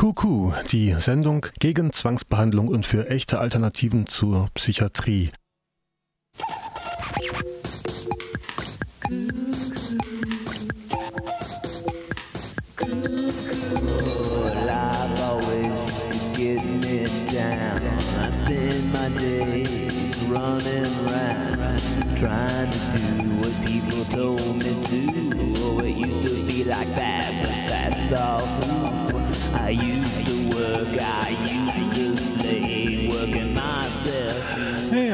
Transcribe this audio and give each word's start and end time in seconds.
Kuku, 0.00 0.52
die 0.72 0.94
Sendung 0.98 1.44
gegen 1.58 1.92
Zwangsbehandlung 1.92 2.68
und 2.68 2.86
für 2.86 3.10
echte 3.10 3.38
Alternativen 3.38 4.06
zur 4.06 4.48
Psychiatrie. 4.54 5.30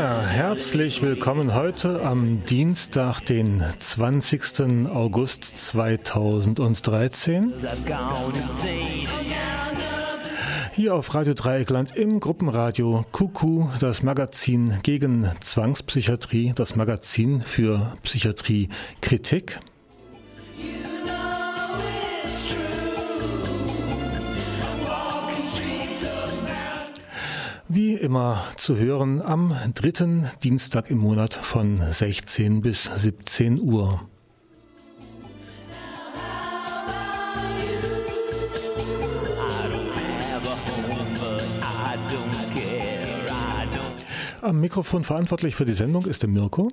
Herzlich 0.07 1.03
willkommen 1.03 1.53
heute 1.53 2.01
am 2.03 2.45
Dienstag, 2.45 3.23
den 3.23 3.65
20. 3.81 4.89
August 4.89 5.43
2013. 5.43 7.53
Hier 10.75 10.95
auf 10.95 11.13
Radio 11.13 11.35
Dreieckland 11.35 11.97
im 11.97 12.21
Gruppenradio 12.21 13.05
Kuku, 13.11 13.67
das 13.81 14.05
Magazin 14.05 14.79
gegen 14.85 15.29
Zwangspsychiatrie, 15.41 16.53
das 16.55 16.77
Magazin 16.77 17.43
für 17.43 17.97
Psychiatriekritik. 18.05 19.59
Wie 27.69 27.95
immer 27.95 28.45
zu 28.57 28.77
hören 28.77 29.21
am 29.21 29.53
dritten 29.75 30.31
Dienstag 30.45 30.89
im 30.89 30.99
Monat 30.99 31.35
von 31.35 31.81
16 31.91 32.61
bis 32.61 32.85
17 32.85 33.61
Uhr. 33.61 34.09
Am 44.43 44.61
Mikrofon 44.61 45.03
verantwortlich 45.03 45.57
für 45.57 45.65
die 45.65 45.73
Sendung 45.73 46.07
ist 46.07 46.23
der 46.23 46.29
Mirko. 46.29 46.71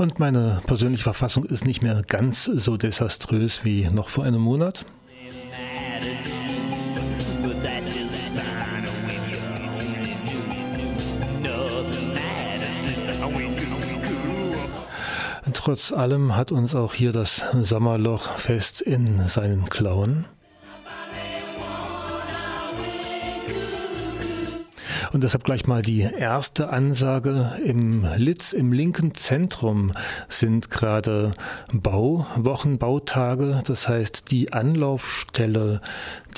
Und 0.00 0.18
meine 0.18 0.62
persönliche 0.66 1.02
Verfassung 1.02 1.44
ist 1.44 1.66
nicht 1.66 1.82
mehr 1.82 2.00
ganz 2.08 2.44
so 2.44 2.78
desaströs 2.78 3.66
wie 3.66 3.86
noch 3.90 4.08
vor 4.08 4.24
einem 4.24 4.40
Monat. 4.40 4.86
Trotz 15.52 15.92
allem 15.92 16.34
hat 16.34 16.50
uns 16.50 16.74
auch 16.74 16.94
hier 16.94 17.12
das 17.12 17.42
Sommerloch 17.60 18.38
fest 18.38 18.80
in 18.80 19.28
seinen 19.28 19.66
Klauen. 19.66 20.24
Und 25.12 25.24
deshalb 25.24 25.42
gleich 25.42 25.66
mal 25.66 25.82
die 25.82 26.02
erste 26.02 26.70
Ansage. 26.70 27.52
Im 27.64 28.06
Litz, 28.16 28.52
im 28.52 28.72
linken 28.72 29.14
Zentrum 29.14 29.92
sind 30.28 30.70
gerade 30.70 31.32
Bauwochen, 31.72 32.78
Bautage. 32.78 33.60
Das 33.66 33.88
heißt, 33.88 34.30
die 34.30 34.52
Anlaufstelle, 34.52 35.80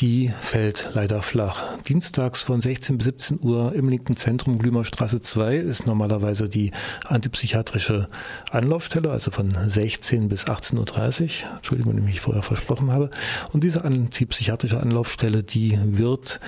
die 0.01 0.33
fällt 0.41 0.91
leider 0.95 1.21
flach. 1.21 1.79
Dienstags 1.87 2.41
von 2.41 2.63
16 2.63 2.97
bis 2.97 3.05
17 3.05 3.41
Uhr 3.43 3.75
im 3.75 3.91
linken 3.91 4.17
Zentrum, 4.17 4.59
Glümerstraße 4.59 5.21
2, 5.21 5.57
ist 5.57 5.87
normalerweise 5.87 6.49
die 6.49 6.73
antipsychiatrische 7.07 8.09
Anlaufstelle, 8.51 9.11
also 9.11 9.31
von 9.31 9.55
16 9.67 10.29
bis 10.29 10.47
18.30 10.47 11.45
Uhr. 11.45 11.57
Entschuldigung, 11.57 11.93
wenn 11.93 11.99
ich 11.99 12.07
mich 12.07 12.21
vorher 12.21 12.43
versprochen 12.43 12.91
habe. 12.91 13.11
Und 13.53 13.65
diese 13.65 13.85
antipsychiatrische 13.85 14.81
Anlaufstelle, 14.81 15.43
die 15.43 15.79
wird 15.85 16.41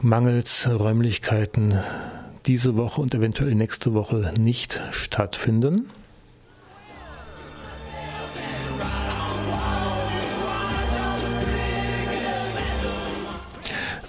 mangels 0.00 0.68
Räumlichkeiten 0.68 1.74
diese 2.46 2.76
Woche 2.76 3.00
und 3.00 3.14
eventuell 3.14 3.54
nächste 3.54 3.94
Woche 3.94 4.32
nicht 4.38 4.80
stattfinden. 4.92 5.90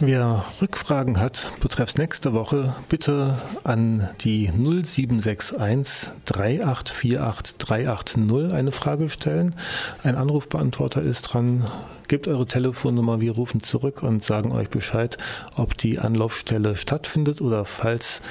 Wer 0.01 0.45
Rückfragen 0.61 1.19
hat, 1.19 1.51
betreffs 1.59 1.97
nächste 1.97 2.31
Woche, 2.31 2.73
bitte 2.87 3.37
an 3.65 4.07
die 4.21 4.47
0761 4.47 6.09
3848 6.23 7.57
380 7.57 8.53
eine 8.53 8.71
Frage 8.71 9.09
stellen. 9.09 9.55
Ein 10.01 10.15
Anrufbeantworter 10.15 11.01
ist 11.01 11.23
dran. 11.23 11.67
Gebt 12.07 12.29
eure 12.29 12.45
Telefonnummer, 12.45 13.19
wir 13.19 13.33
rufen 13.33 13.61
zurück 13.61 14.01
und 14.01 14.23
sagen 14.23 14.53
euch 14.53 14.69
Bescheid, 14.69 15.17
ob 15.57 15.77
die 15.77 15.99
Anlaufstelle 15.99 16.77
stattfindet 16.77 17.41
oder 17.41 17.65
falls 17.65 18.21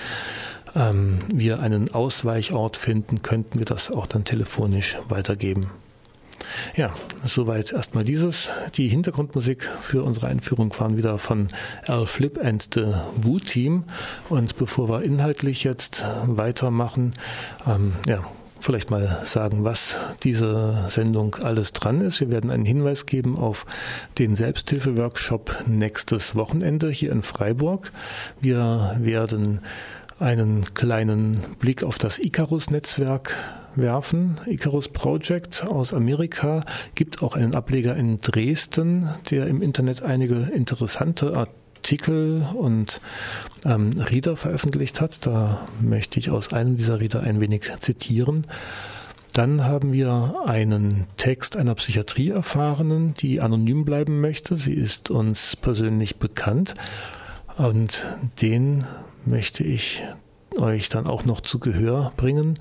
ähm, 0.75 1.19
wir 1.31 1.61
einen 1.61 1.93
Ausweichort 1.93 2.79
finden, 2.79 3.21
könnten 3.21 3.59
wir 3.59 3.67
das 3.67 3.91
auch 3.91 4.07
dann 4.07 4.25
telefonisch 4.25 4.97
weitergeben. 5.11 5.69
Ja, 6.75 6.93
soweit 7.25 7.73
erstmal 7.73 8.05
dieses. 8.05 8.51
Die 8.75 8.89
Hintergrundmusik 8.89 9.69
für 9.81 10.03
unsere 10.03 10.29
Einführung 10.29 10.73
waren 10.79 10.97
wieder 10.97 11.19
von 11.19 11.49
Al 11.87 12.07
Flip 12.07 12.39
and 12.43 12.69
the 12.75 12.95
Wu 13.17 13.39
Team. 13.39 13.85
Und 14.29 14.57
bevor 14.57 14.89
wir 14.89 15.03
inhaltlich 15.03 15.65
jetzt 15.65 16.05
weitermachen, 16.27 17.13
ähm, 17.67 17.93
ja, 18.07 18.25
vielleicht 18.61 18.91
mal 18.91 19.21
sagen, 19.25 19.65
was 19.65 19.97
diese 20.23 20.87
Sendung 20.89 21.37
alles 21.37 21.73
dran 21.73 22.01
ist. 22.01 22.21
Wir 22.21 22.31
werden 22.31 22.51
einen 22.51 22.65
Hinweis 22.65 23.07
geben 23.07 23.39
auf 23.39 23.67
den 24.19 24.35
Selbsthilfe-Workshop 24.35 25.65
nächstes 25.67 26.35
Wochenende 26.35 26.91
hier 26.91 27.13
in 27.13 27.23
Freiburg. 27.23 27.93
Wir 28.41 28.97
werden 28.99 29.61
einen 30.19 30.75
kleinen 30.75 31.45
Blick 31.61 31.85
auf 31.85 31.99
das 31.99 32.19
Icarus-Netzwerk 32.19 33.35
werfen. 33.81 34.39
Icarus 34.47 34.89
Project 34.89 35.65
aus 35.67 35.95
Amerika 35.95 36.65
gibt 36.95 37.23
auch 37.23 37.35
einen 37.35 37.55
Ableger 37.55 37.97
in 37.97 38.21
Dresden, 38.21 39.09
der 39.31 39.47
im 39.47 39.63
Internet 39.63 40.03
einige 40.03 40.35
interessante 40.55 41.37
Artikel 41.37 42.47
und 42.55 43.01
ähm, 43.65 43.91
Reader 43.99 44.37
veröffentlicht 44.37 45.01
hat. 45.01 45.27
Da 45.27 45.67
möchte 45.81 46.19
ich 46.19 46.31
aus 46.31 46.53
einem 46.53 46.77
dieser 46.77 47.01
Reader 47.01 47.23
ein 47.23 47.41
wenig 47.41 47.71
zitieren. 47.81 48.47
Dann 49.33 49.65
haben 49.65 49.93
wir 49.93 50.35
einen 50.47 51.07
Text 51.17 51.57
einer 51.57 51.75
Psychiatrieerfahrenen, 51.75 53.15
die 53.15 53.41
anonym 53.41 53.85
bleiben 53.85 54.21
möchte. 54.21 54.57
Sie 54.57 54.75
ist 54.75 55.11
uns 55.11 55.55
persönlich 55.55 56.17
bekannt 56.17 56.75
und 57.57 58.05
den 58.41 58.85
möchte 59.25 59.63
ich 59.65 60.03
euch 60.59 60.89
dann 60.89 61.07
auch 61.07 61.25
noch 61.25 61.41
zu 61.41 61.59
Gehör 61.59 62.13
bringen. 62.17 62.55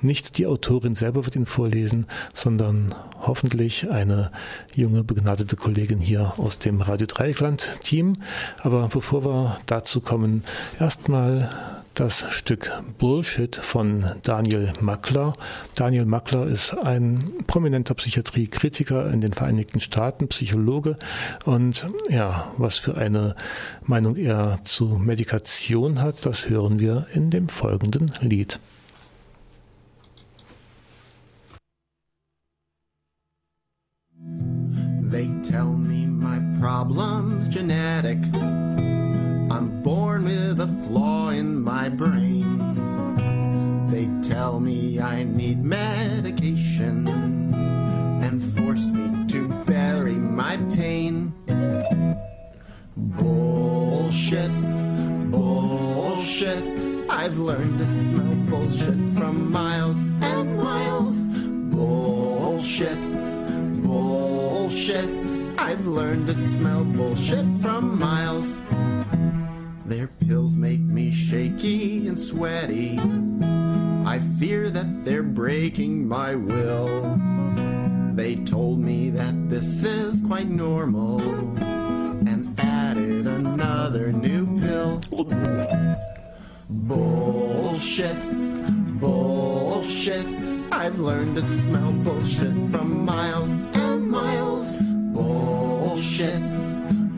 Nicht 0.00 0.38
die 0.38 0.46
Autorin 0.46 0.94
selber 0.94 1.24
wird 1.24 1.36
ihn 1.36 1.46
vorlesen, 1.46 2.06
sondern 2.34 2.94
hoffentlich 3.20 3.90
eine 3.90 4.30
junge, 4.74 5.04
begnadete 5.04 5.56
Kollegin 5.56 6.00
hier 6.00 6.34
aus 6.36 6.58
dem 6.58 6.80
Radio 6.80 7.06
Dreieckland 7.06 7.80
Team. 7.82 8.16
Aber 8.62 8.88
bevor 8.88 9.24
wir 9.24 9.60
dazu 9.66 10.00
kommen, 10.00 10.44
erstmal 10.78 11.77
das 11.98 12.24
Stück 12.30 12.70
Bullshit 12.98 13.56
von 13.56 14.04
Daniel 14.22 14.72
Mackler. 14.80 15.32
Daniel 15.74 16.04
Mackler 16.04 16.46
ist 16.46 16.72
ein 16.72 17.32
prominenter 17.48 17.94
Psychiatriekritiker 17.94 19.10
in 19.10 19.20
den 19.20 19.32
Vereinigten 19.32 19.80
Staaten, 19.80 20.28
Psychologe. 20.28 20.96
Und 21.44 21.86
ja, 22.08 22.52
was 22.56 22.78
für 22.78 22.96
eine 22.96 23.34
Meinung 23.82 24.14
er 24.14 24.60
zu 24.64 24.86
Medikation 24.86 26.00
hat, 26.00 26.24
das 26.24 26.48
hören 26.48 26.78
wir 26.78 27.06
in 27.14 27.30
dem 27.30 27.48
folgenden 27.48 28.12
Lied. 28.20 28.60
They 35.10 35.28
tell 35.42 35.64
me 35.64 36.06
my 36.06 36.38
problem's 36.60 37.48
genetic. 37.48 38.18
I'm 39.58 39.82
born 39.82 40.22
with 40.26 40.60
a 40.60 40.68
flaw 40.86 41.30
in 41.30 41.60
my 41.60 41.88
brain. 41.88 42.58
They 43.90 44.06
tell 44.22 44.60
me 44.60 45.00
I 45.00 45.24
need 45.24 45.64
medication 45.64 47.08
and 48.22 48.40
force 48.56 48.86
me 48.86 49.26
to 49.26 49.48
bury 49.64 50.14
my 50.14 50.58
pain. 50.76 51.34
Bullshit, 52.96 54.52
bullshit. 55.32 56.62
I've 57.10 57.38
learned 57.40 57.80
to 57.80 57.86
smell 58.04 58.34
bullshit 58.48 59.18
from 59.18 59.50
miles 59.50 59.96
and 60.22 60.56
miles 60.56 61.16
bullshit, 61.74 63.00
bullshit. 63.82 65.10
I've 65.58 65.84
learned 65.84 66.28
to 66.28 66.36
smell 66.54 66.84
bullshit 66.84 67.44
from 67.60 67.98
miles. 67.98 68.46
Their 69.88 70.08
pills 70.08 70.54
make 70.54 70.80
me 70.80 71.10
shaky 71.10 72.08
and 72.08 72.20
sweaty. 72.20 72.98
I 74.04 74.20
fear 74.38 74.68
that 74.68 75.02
they're 75.02 75.22
breaking 75.22 76.06
my 76.06 76.34
will. 76.34 77.18
They 78.14 78.36
told 78.36 78.80
me 78.80 79.08
that 79.08 79.48
this 79.48 79.82
is 79.82 80.20
quite 80.20 80.48
normal 80.48 81.22
and 81.62 82.54
added 82.60 83.26
another 83.26 84.12
new 84.12 84.60
pill. 84.60 85.00
Bullshit, 86.68 88.18
bullshit. 89.00 90.26
I've 90.70 91.00
learned 91.00 91.36
to 91.36 91.42
smell 91.62 91.92
bullshit 91.92 92.52
from 92.70 93.06
miles 93.06 93.50
and 93.72 94.10
miles. 94.10 94.68
Bullshit, 95.14 96.42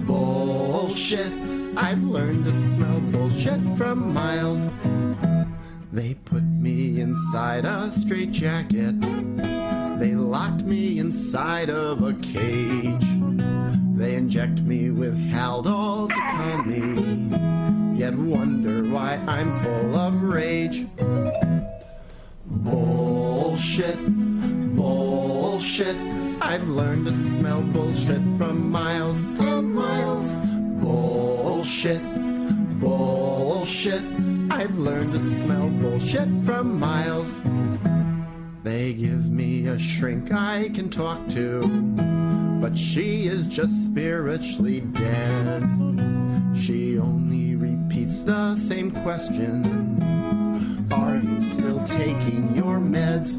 bullshit. 0.07 1.50
I've 1.91 2.05
learned 2.05 2.45
to 2.45 2.53
smell 2.53 3.01
bullshit 3.01 3.61
from 3.77 4.15
miles. 4.15 4.61
They 5.93 6.15
put 6.15 6.45
me 6.45 7.01
inside 7.01 7.65
a 7.65 7.91
straitjacket. 7.91 9.01
They 9.99 10.15
locked 10.15 10.63
me 10.63 11.01
inside 11.01 11.69
of 11.69 12.05
a 12.05 12.13
cage. 12.23 13.09
They 13.97 14.15
inject 14.15 14.61
me 14.61 14.91
with 14.91 15.19
Haldol 15.19 16.07
to 16.11 16.15
calm 16.15 16.69
me, 16.69 17.99
yet 17.99 18.15
wonder 18.15 18.85
why 18.85 19.17
I'm 19.27 19.53
full 19.59 19.97
of 19.97 20.23
rage. 20.23 20.87
Bullshit, 22.47 23.99
bullshit. 24.77 25.97
I've 26.41 26.69
learned 26.69 27.07
to 27.07 27.13
smell 27.13 27.63
bullshit 27.63 28.23
from 28.39 28.71
miles 28.71 29.17
and 29.41 29.75
miles. 29.75 30.50
Bullshit, 31.61 32.01
bullshit. 32.81 34.03
I've 34.51 34.79
learned 34.79 35.13
to 35.13 35.19
smell 35.41 35.69
bullshit 35.69 36.27
from 36.47 36.81
miles. 36.81 37.31
They 38.63 38.95
give 38.95 39.27
me 39.31 39.67
a 39.67 39.79
shrink 39.79 40.33
I 40.33 40.71
can 40.71 40.89
talk 40.89 41.29
to, 41.29 41.61
but 42.63 42.79
she 42.79 43.27
is 43.27 43.47
just 43.47 43.73
spiritually 43.85 44.81
dead. 44.81 45.61
She 46.57 46.99
only 46.99 47.57
repeats 47.57 48.21
the 48.21 48.57
same 48.57 48.91
question 48.91 50.89
Are 50.91 51.17
you 51.17 51.43
still 51.53 51.85
taking 51.85 52.57
your 52.57 52.79
meds? 52.79 53.37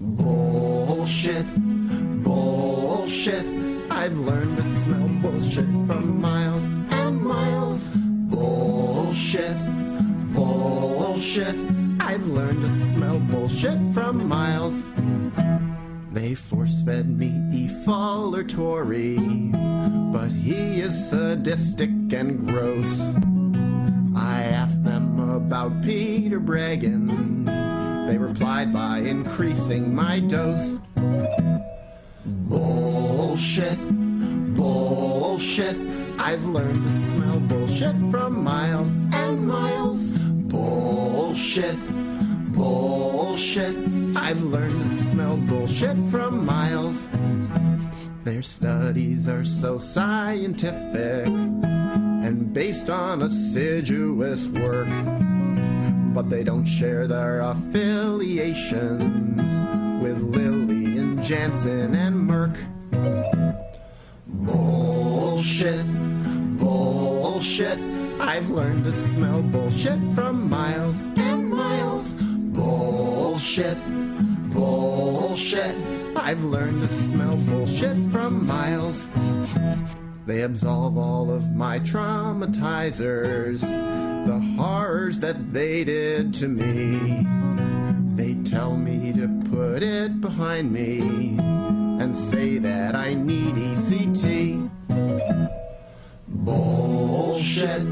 Bullshit, 0.00 1.44
bullshit. 2.24 3.44
I've 3.90 4.18
learned 4.18 4.56
to 4.56 4.75
bullshit 5.22 5.66
from 5.86 6.20
miles 6.20 6.64
and 6.90 7.20
miles. 7.22 7.88
Bullshit, 8.30 9.56
bullshit. 10.32 11.56
I've 12.00 12.26
learned 12.28 12.62
to 12.62 12.92
smell 12.92 13.18
bullshit 13.18 13.78
from 13.92 14.28
miles. 14.28 14.74
They 16.12 16.34
force 16.34 16.82
fed 16.84 17.08
me 17.08 17.30
Efal 17.52 18.36
or 18.36 18.44
Tory, 18.44 19.18
but 20.12 20.30
he 20.30 20.80
is 20.80 21.10
sadistic 21.10 21.90
and 22.12 22.48
gross. 22.48 23.14
I 24.16 24.44
asked 24.44 24.82
them 24.82 25.18
about 25.28 25.82
Peter 25.82 26.40
Bregan. 26.40 27.46
They 28.06 28.16
replied 28.16 28.72
by 28.72 29.00
increasing 29.00 29.94
my 29.94 30.20
dose. 30.20 30.78
Bullshit, 32.24 33.78
bullshit. 34.66 35.76
I've 36.18 36.44
learned 36.46 36.82
to 36.82 36.90
smell 37.10 37.38
bullshit 37.40 37.96
from 38.10 38.42
miles 38.42 38.88
and 39.12 39.46
miles. 39.46 40.00
Bullshit, 40.50 41.78
bullshit. 42.52 43.76
I've 44.16 44.42
learned 44.42 44.82
to 44.82 44.88
smell 45.12 45.36
bullshit 45.36 45.96
from 46.10 46.44
miles. 46.44 46.98
Their 48.24 48.42
studies 48.42 49.28
are 49.28 49.44
so 49.44 49.78
scientific 49.78 51.28
and 51.28 52.52
based 52.52 52.90
on 52.90 53.22
assiduous 53.22 54.48
work, 54.48 54.88
but 56.12 56.28
they 56.28 56.42
don't 56.42 56.66
share 56.66 57.06
their 57.06 57.38
affiliations 57.40 59.40
with 60.02 60.20
Lilly 60.34 60.98
and 60.98 61.22
Jansen 61.22 61.94
and 61.94 62.28
Merck. 62.28 62.56
Bullshit, 64.44 65.86
bullshit. 66.58 67.78
I've 68.20 68.50
learned 68.50 68.84
to 68.84 68.92
smell 69.10 69.42
bullshit 69.42 69.98
from 70.14 70.50
miles 70.50 70.96
and 71.16 71.50
miles. 71.50 72.14
Bullshit, 72.14 73.78
bullshit. 74.52 75.74
I've 76.16 76.42
learned 76.44 76.80
to 76.86 76.94
smell 77.08 77.36
bullshit 77.36 77.96
from 78.10 78.46
miles. 78.46 79.04
They 80.26 80.42
absolve 80.42 80.98
all 80.98 81.30
of 81.30 81.54
my 81.54 81.78
traumatizers, 81.80 83.60
the 83.60 84.40
horrors 84.60 85.18
that 85.20 85.52
they 85.52 85.84
did 85.84 86.34
to 86.34 86.48
me. 86.48 87.26
They 88.16 88.34
tell 88.42 88.76
me 88.76 89.12
to 89.12 89.28
put 89.50 89.82
it 89.82 90.20
behind 90.20 90.72
me 90.72 91.36
and 92.06 92.14
say 92.14 92.58
that 92.58 92.94
I 92.94 93.14
need 93.14 93.56
ECT. 93.56 94.70
Bullshit, 96.28 97.84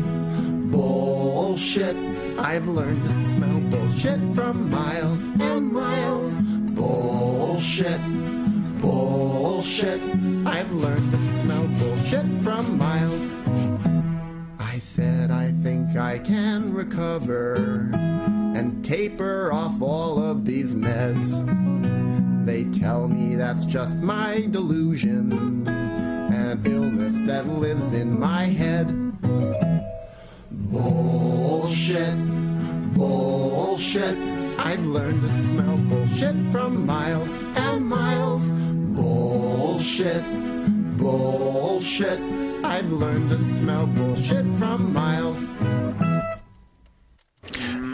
bullshit. 0.71 1.97
I've 2.39 2.69
learned 2.69 3.03
to 3.03 3.13
smell 3.35 3.61
bullshit 3.73 4.21
from 4.37 4.71
miles 4.71 5.21
and 5.41 5.73
miles. 5.73 6.33
Bullshit, 6.79 8.01
bullshit. 8.81 10.01
I've 10.47 10.73
learned 10.73 11.11
to 11.11 11.19
smell 11.43 11.67
bullshit 11.81 12.27
from 12.45 12.79
miles. 12.79 13.25
I 14.61 14.79
said 14.79 15.33
I 15.33 15.51
think 15.51 15.97
I 15.97 16.21
can 16.21 16.73
recover 16.73 17.91
and 18.55 18.85
taper 18.85 19.53
off 19.53 19.83
all 19.83 20.23
of 20.23 20.45
these 20.45 20.73
meds. 20.73 22.14
They 22.45 22.65
tell 22.65 23.09
me 23.09 23.37
that's 23.37 23.65
just 23.65 23.97
my 23.97 24.47
delusion, 24.51 25.67
an 25.67 26.63
illness 26.67 27.15
that 27.27 27.49
lives 27.49 27.95
in 27.95 28.21
my 28.21 28.43
head. 28.45 28.89
Bullshit, 30.51 32.15
bullshit. 32.93 34.19
I've 34.59 34.85
learned 34.85 35.23
to 35.23 35.29
smell 35.49 35.77
bullshit 35.89 36.37
from 36.53 36.85
miles 36.85 37.31
and 37.57 37.87
miles. 37.87 38.45
Bullshit, 38.95 40.23
bullshit. 40.99 42.21
I've 42.63 42.93
learned 42.93 43.31
to 43.31 43.39
smell 43.59 43.87
bullshit 43.87 44.45
from 44.59 44.93
miles. 44.93 45.49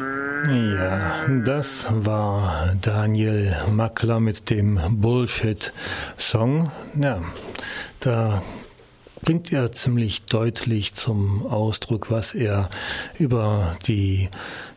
Ja, 0.01 1.27
das 1.45 1.87
war 1.91 2.75
Daniel 2.81 3.55
Mackler 3.71 4.19
mit 4.19 4.49
dem 4.49 4.81
Bullshit-Song. 5.01 6.73
Ja, 7.01 7.21
da 8.01 8.43
bringt 9.23 9.53
er 9.53 9.73
ziemlich 9.73 10.25
deutlich 10.25 10.95
zum 10.95 11.47
Ausdruck, 11.47 12.11
was 12.11 12.35
er 12.35 12.71
über 13.19 13.77
die 13.87 14.31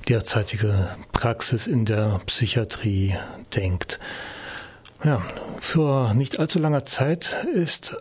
derzeitige 0.09 0.89
Praxis 1.13 1.67
in 1.67 1.85
der 1.85 2.19
Psychiatrie 2.25 3.15
denkt. 3.55 3.99
Ja, 5.05 5.21
vor 5.59 6.13
nicht 6.13 6.39
allzu 6.39 6.59
langer 6.59 6.85
Zeit 6.85 7.45
ist 7.53 7.95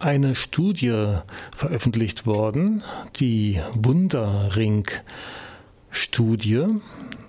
eine 0.00 0.34
Studie 0.34 1.18
veröffentlicht 1.54 2.26
worden, 2.26 2.82
die 3.16 3.60
Wunderring-Studie. 5.94 6.66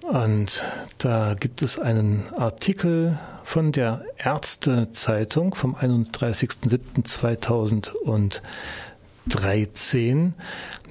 Und 0.01 0.63
da 0.97 1.35
gibt 1.35 1.61
es 1.61 1.79
einen 1.79 2.25
Artikel 2.35 3.17
von 3.43 3.71
der 3.71 4.03
Ärztezeitung 4.17 5.55
vom 5.55 5.75
31.07.2013. 5.75 8.41
13, 9.27 10.35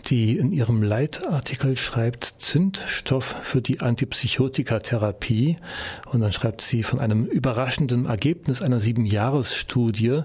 die 0.07 0.39
in 0.39 0.51
ihrem 0.51 0.83
Leitartikel 0.83 1.77
schreibt 1.77 2.25
Zündstoff 2.25 3.37
für 3.43 3.63
die 3.63 3.81
Antipsychotikatherapie. 3.81 5.57
Und 6.11 6.21
dann 6.21 6.33
schreibt 6.33 6.61
sie 6.61 6.83
von 6.83 6.99
einem 6.99 7.27
überraschenden 7.27 8.07
Ergebnis 8.07 8.61
einer 8.61 8.81
Siebenjahresstudie 8.81 10.23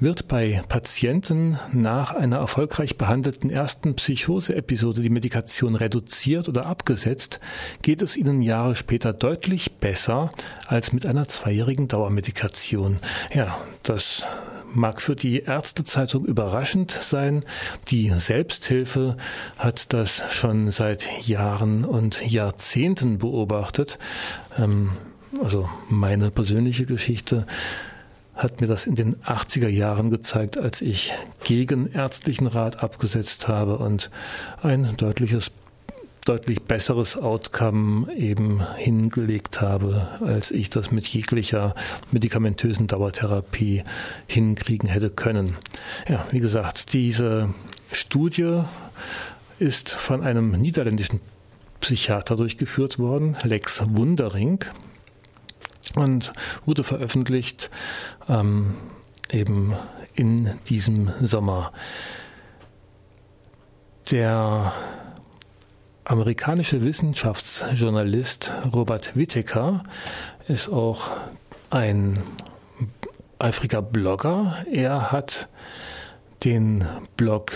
wird 0.00 0.28
bei 0.28 0.62
Patienten 0.68 1.58
nach 1.72 2.14
einer 2.14 2.36
erfolgreich 2.36 2.96
behandelten 2.96 3.50
ersten 3.50 3.96
Psychoseepisode 3.96 5.02
die 5.02 5.10
Medikation 5.10 5.74
reduziert 5.74 6.48
oder 6.48 6.66
abgesetzt, 6.66 7.40
geht 7.82 8.02
es 8.02 8.16
ihnen 8.16 8.42
Jahre 8.42 8.76
später 8.76 9.12
deutlich 9.12 9.72
besser 9.78 10.30
als 10.66 10.92
mit 10.92 11.06
einer 11.06 11.26
zweijährigen 11.26 11.88
Dauermedikation. 11.88 12.98
Ja, 13.34 13.58
das 13.82 14.26
mag 14.72 15.00
für 15.00 15.16
die 15.16 15.40
Ärztezeitung 15.40 16.24
überraschend 16.24 16.90
sein. 16.90 17.44
Die 17.88 18.12
Selbsthilfe 18.18 19.16
hat 19.56 19.92
das 19.92 20.22
schon 20.30 20.70
seit 20.70 21.08
Jahren 21.26 21.84
und 21.84 22.24
Jahrzehnten 22.30 23.18
beobachtet. 23.18 23.98
Ähm, 24.58 24.90
also 25.42 25.68
meine 25.88 26.30
persönliche 26.30 26.86
Geschichte 26.86 27.46
hat 28.38 28.60
mir 28.60 28.68
das 28.68 28.86
in 28.86 28.94
den 28.94 29.16
80er 29.16 29.68
Jahren 29.68 30.10
gezeigt, 30.10 30.56
als 30.56 30.80
ich 30.80 31.12
gegen 31.44 31.90
ärztlichen 31.92 32.46
Rat 32.46 32.82
abgesetzt 32.82 33.48
habe 33.48 33.78
und 33.78 34.10
ein 34.62 34.96
deutliches 34.96 35.50
deutlich 36.24 36.62
besseres 36.62 37.16
Outcome 37.16 38.14
eben 38.14 38.62
hingelegt 38.76 39.62
habe, 39.62 40.08
als 40.20 40.50
ich 40.50 40.68
das 40.68 40.90
mit 40.90 41.06
jeglicher 41.06 41.74
medikamentösen 42.12 42.86
Dauertherapie 42.86 43.82
hinkriegen 44.26 44.90
hätte 44.90 45.08
können. 45.08 45.56
Ja, 46.06 46.26
wie 46.30 46.40
gesagt, 46.40 46.92
diese 46.92 47.48
Studie 47.92 48.60
ist 49.58 49.90
von 49.90 50.22
einem 50.22 50.52
niederländischen 50.52 51.20
Psychiater 51.80 52.36
durchgeführt 52.36 52.98
worden, 52.98 53.36
Lex 53.42 53.82
Wundering, 53.86 54.64
und 55.94 56.32
wurde 56.66 56.84
veröffentlicht 56.84 57.70
ähm, 58.28 58.74
eben 59.30 59.74
in 60.14 60.50
diesem 60.68 61.12
Sommer. 61.20 61.72
Der 64.10 64.72
amerikanische 66.04 66.82
Wissenschaftsjournalist 66.82 68.52
Robert 68.72 69.14
Whittaker 69.16 69.84
ist 70.48 70.68
auch 70.68 71.10
ein 71.70 72.18
eifriger 73.38 73.82
Blogger. 73.82 74.64
Er 74.72 75.12
hat 75.12 75.48
den 76.44 76.86
Blog 77.16 77.52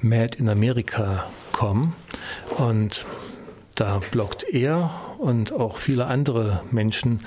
Mad 0.00 0.38
in 0.38 0.48
America.com 0.48 1.94
und 2.56 3.06
da 3.74 4.00
bloggt 4.10 4.44
er 4.44 4.90
und 5.18 5.52
auch 5.52 5.78
viele 5.78 6.06
andere 6.06 6.62
Menschen 6.70 7.20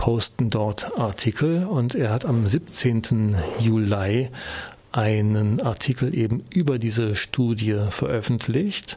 posten 0.00 0.48
dort 0.48 0.98
Artikel 0.98 1.66
und 1.66 1.94
er 1.94 2.10
hat 2.10 2.24
am 2.24 2.48
17. 2.48 3.36
Juli 3.58 4.30
einen 4.92 5.60
Artikel 5.60 6.16
eben 6.16 6.38
über 6.48 6.78
diese 6.78 7.16
Studie 7.16 7.78
veröffentlicht 7.90 8.96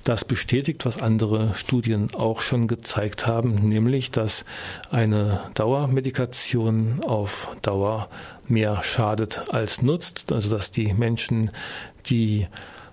das 0.05 0.25
bestätigt, 0.25 0.87
was 0.87 1.01
andere 1.01 1.55
Studien 1.55 2.15
auch 2.15 2.41
schon 2.41 2.67
gezeigt 2.67 3.27
haben, 3.27 3.55
nämlich, 3.69 4.11
dass 4.11 4.45
eine 4.91 5.51
Dauermedikation 5.55 7.01
auf 7.05 7.57
Dauer 7.63 8.09
mehr 8.47 8.83
schadet 8.83 9.45
als 9.51 9.83
nutzt. 9.83 10.33
Also, 10.33 10.51
dass 10.51 10.71
die 10.71 10.93
Menschen, 10.95 11.51
die 12.07 12.47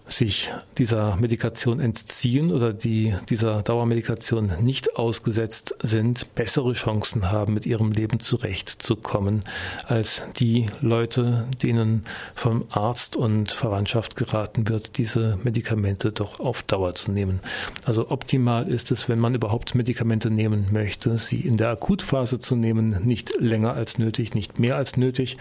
sich 0.08 0.52
dieser 0.78 1.16
Medikation 1.16 1.80
entziehen 1.80 2.52
oder 2.52 2.74
die 2.74 3.16
dieser 3.30 3.64
Dauermedikation 3.64 4.52
nicht 4.62 4.98
ausgesetzt 4.98 5.76
sind, 5.82 6.34
bessere 6.36 6.74
Chancen 6.74 7.32
haben, 7.32 7.54
mit 7.54 7.66
ihrem 7.66 7.92
Leben 7.92 8.20
zurechtzukommen, 8.20 9.44
als 9.88 10.24
die 10.38 10.68
Leute, 10.82 11.48
denen 11.62 12.06
vom 12.36 12.66
Arzt 12.70 13.16
und 13.16 13.52
Verwandtschaft 13.52 14.16
geraten 14.16 14.68
wird, 14.70 14.98
diese 14.98 15.40
Medikamente 15.44 16.12
doch 16.12 16.40
auf 16.40 16.64
Dauer 16.64 16.96
zu 16.96 17.12
nehmen. 17.12 17.40
Also 17.84 18.10
optimal 18.12 18.68
ist 18.68 18.92
es, 18.92 19.10
wenn 19.10 19.20
man 19.20 19.36
überhaupt 19.36 19.76
Medikamente 19.76 20.30
nehmen 20.30 20.68
möchte, 20.72 21.18
sie 21.18 21.40
in 21.40 21.58
der 21.58 21.70
Akutphase 21.70 22.40
zu 22.40 22.56
nehmen, 22.56 23.04
nicht 23.04 23.40
länger 23.40 23.74
als 23.74 23.98
nötig, 23.98 24.34
nicht 24.36 24.60
mehr 24.60 24.76
als 24.76 24.98
nötig 24.98 25.38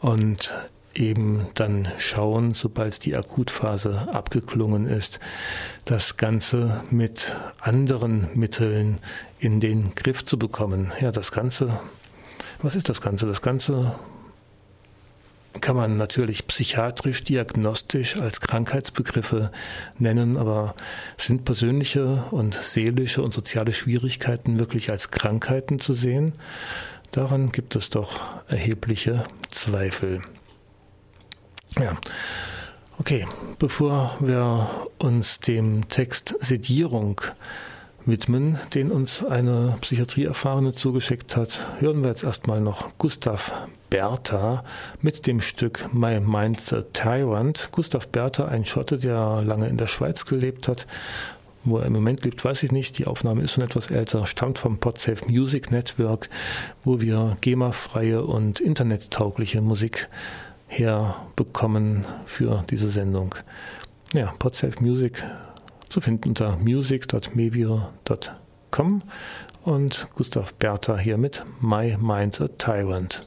und 0.00 0.54
eben 0.94 1.46
dann 1.54 1.88
schauen, 1.98 2.54
sobald 2.54 3.04
die 3.04 3.16
Akutphase 3.16 4.08
abgeklungen 4.12 4.86
ist, 4.86 5.20
das 5.84 6.16
Ganze 6.16 6.82
mit 6.90 7.36
anderen 7.60 8.28
Mitteln 8.34 8.98
in 9.38 9.60
den 9.60 9.94
Griff 9.94 10.24
zu 10.24 10.38
bekommen. 10.38 10.92
Ja, 11.00 11.12
das 11.12 11.32
Ganze, 11.32 11.80
was 12.60 12.76
ist 12.76 12.88
das 12.88 13.00
Ganze? 13.00 13.26
Das 13.26 13.42
Ganze 13.42 13.94
kann 15.60 15.76
man 15.76 15.96
natürlich 15.96 16.46
psychiatrisch, 16.46 17.24
diagnostisch 17.24 18.20
als 18.20 18.40
Krankheitsbegriffe 18.40 19.52
nennen, 19.98 20.36
aber 20.36 20.74
sind 21.18 21.44
persönliche 21.44 22.24
und 22.30 22.54
seelische 22.54 23.22
und 23.22 23.34
soziale 23.34 23.72
Schwierigkeiten 23.72 24.58
wirklich 24.58 24.90
als 24.90 25.10
Krankheiten 25.10 25.78
zu 25.78 25.94
sehen? 25.94 26.34
Daran 27.10 27.52
gibt 27.52 27.76
es 27.76 27.90
doch 27.90 28.20
erhebliche 28.48 29.24
Zweifel. 29.48 30.22
Ja. 31.80 31.96
Okay, 32.98 33.26
bevor 33.58 34.16
wir 34.20 34.68
uns 34.98 35.40
dem 35.40 35.88
Text 35.88 36.36
Sedierung 36.40 37.20
widmen, 38.04 38.58
den 38.74 38.90
uns 38.90 39.24
eine 39.24 39.76
Psychiatrieerfahrene 39.80 40.72
zugeschickt 40.72 41.36
hat, 41.36 41.66
hören 41.80 42.02
wir 42.02 42.08
jetzt 42.08 42.24
erstmal 42.24 42.60
noch 42.60 42.90
Gustav 42.98 43.52
Bertha 43.90 44.64
mit 45.00 45.26
dem 45.26 45.40
Stück 45.40 45.88
My 45.92 46.20
Mind 46.20 46.60
the 46.60 46.82
Tyrant. 46.92 47.70
Gustav 47.72 48.08
Bertha, 48.08 48.46
ein 48.46 48.64
Schotte, 48.64 48.98
der 48.98 49.42
lange 49.42 49.68
in 49.68 49.78
der 49.78 49.86
Schweiz 49.86 50.24
gelebt 50.24 50.68
hat. 50.68 50.86
Wo 51.64 51.78
er 51.78 51.86
im 51.86 51.92
Moment 51.92 52.24
lebt, 52.24 52.44
weiß 52.44 52.64
ich 52.64 52.72
nicht. 52.72 52.98
Die 52.98 53.06
Aufnahme 53.06 53.42
ist 53.42 53.52
schon 53.52 53.64
etwas 53.64 53.90
älter, 53.90 54.26
stammt 54.26 54.58
vom 54.58 54.78
Podsafe 54.78 55.24
Music 55.28 55.70
Network, 55.70 56.28
wo 56.82 57.00
wir 57.00 57.36
GEMA-freie 57.40 58.22
und 58.22 58.60
internettaugliche 58.60 59.60
Musik 59.60 60.08
herbekommen 60.72 62.04
für 62.24 62.64
diese 62.70 62.88
Sendung. 62.88 63.34
Ja, 64.14 64.32
Podsafe 64.38 64.82
Music 64.82 65.22
zu 65.88 66.00
finden 66.00 66.30
unter 66.30 66.56
music.mevio.com 66.56 69.02
und 69.64 70.08
Gustav 70.14 70.54
Bertha 70.54 70.96
hier 70.96 71.18
mit 71.18 71.44
My 71.60 71.98
Mind 72.00 72.40
a 72.40 72.48
Tyrant. 72.48 73.20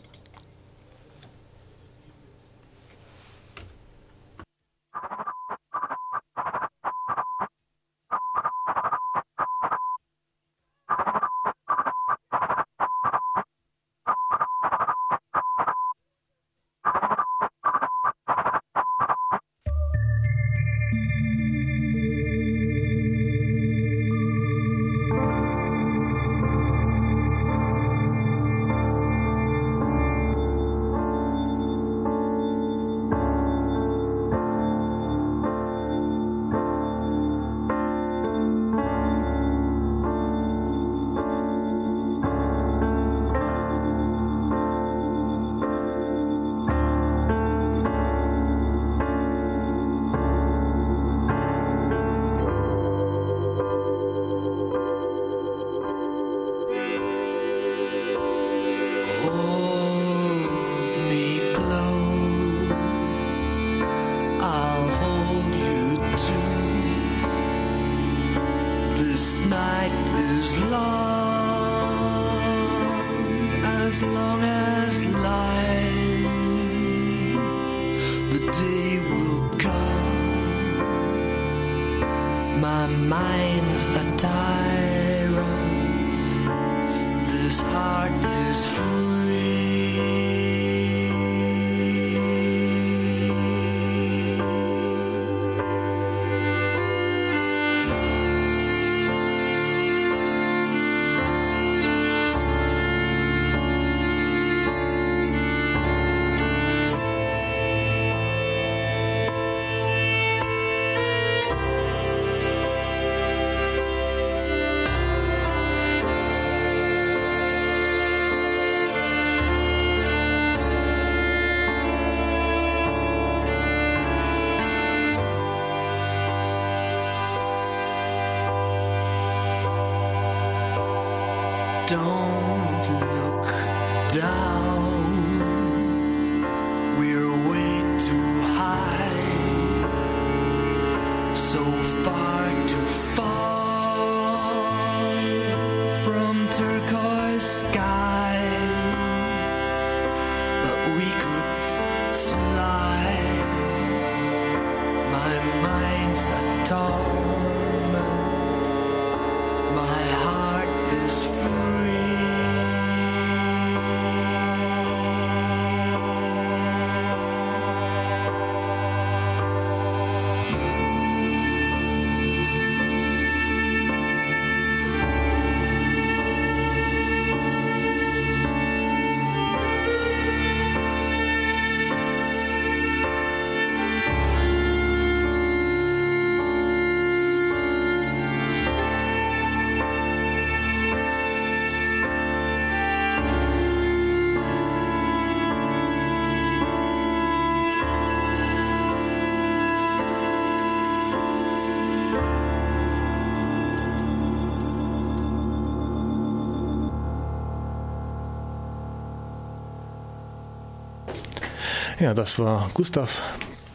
Ja, 212.06 212.14
das 212.14 212.38
war 212.38 212.70
Gustav 212.76 213.24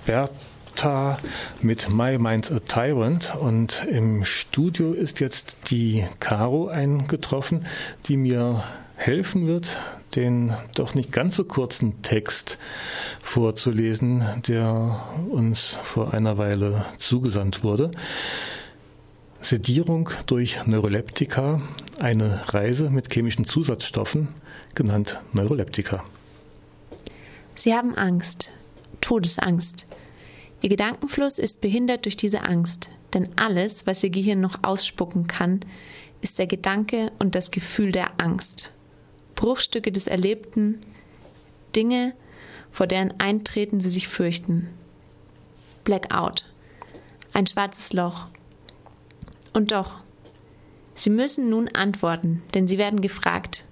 Bertha 0.06 1.18
mit 1.62 1.88
My 1.90 2.16
Mind's 2.16 2.52
a 2.52 2.60
Tyrant 2.60 3.34
und 3.34 3.84
im 3.90 4.24
Studio 4.24 4.92
ist 4.92 5.18
jetzt 5.18 5.72
die 5.72 6.06
Caro 6.20 6.68
eingetroffen, 6.68 7.66
die 8.06 8.16
mir 8.16 8.62
helfen 8.94 9.48
wird, 9.48 9.80
den 10.14 10.54
doch 10.76 10.94
nicht 10.94 11.10
ganz 11.10 11.34
so 11.34 11.44
kurzen 11.44 12.02
Text 12.02 12.58
vorzulesen, 13.20 14.22
der 14.46 15.06
uns 15.28 15.76
vor 15.82 16.14
einer 16.14 16.38
Weile 16.38 16.84
zugesandt 16.98 17.64
wurde. 17.64 17.90
Sedierung 19.40 20.08
durch 20.26 20.64
Neuroleptika, 20.66 21.62
eine 21.98 22.42
Reise 22.46 22.90
mit 22.90 23.12
chemischen 23.12 23.44
Zusatzstoffen, 23.44 24.28
genannt 24.76 25.18
Neuroleptika. 25.32 26.04
Sie 27.54 27.74
haben 27.74 27.94
Angst, 27.94 28.50
Todesangst. 29.00 29.86
Ihr 30.62 30.68
Gedankenfluss 30.68 31.38
ist 31.38 31.60
behindert 31.60 32.04
durch 32.04 32.16
diese 32.16 32.42
Angst, 32.42 32.90
denn 33.14 33.28
alles, 33.36 33.86
was 33.86 34.04
Ihr 34.04 34.10
Gehirn 34.10 34.40
noch 34.40 34.62
ausspucken 34.62 35.26
kann, 35.26 35.60
ist 36.20 36.38
der 36.38 36.46
Gedanke 36.46 37.12
und 37.18 37.34
das 37.34 37.50
Gefühl 37.50 37.92
der 37.92 38.20
Angst. 38.20 38.72
Bruchstücke 39.34 39.90
des 39.90 40.06
Erlebten, 40.06 40.80
Dinge, 41.74 42.14
vor 42.70 42.86
deren 42.86 43.18
Eintreten 43.20 43.80
Sie 43.80 43.90
sich 43.90 44.06
fürchten. 44.08 44.68
Blackout, 45.84 46.44
ein 47.32 47.46
schwarzes 47.46 47.92
Loch. 47.92 48.26
Und 49.52 49.72
doch, 49.72 50.00
Sie 50.94 51.10
müssen 51.10 51.48
nun 51.48 51.68
antworten, 51.68 52.42
denn 52.54 52.68
Sie 52.68 52.76
werden 52.76 53.00
gefragt. 53.00 53.64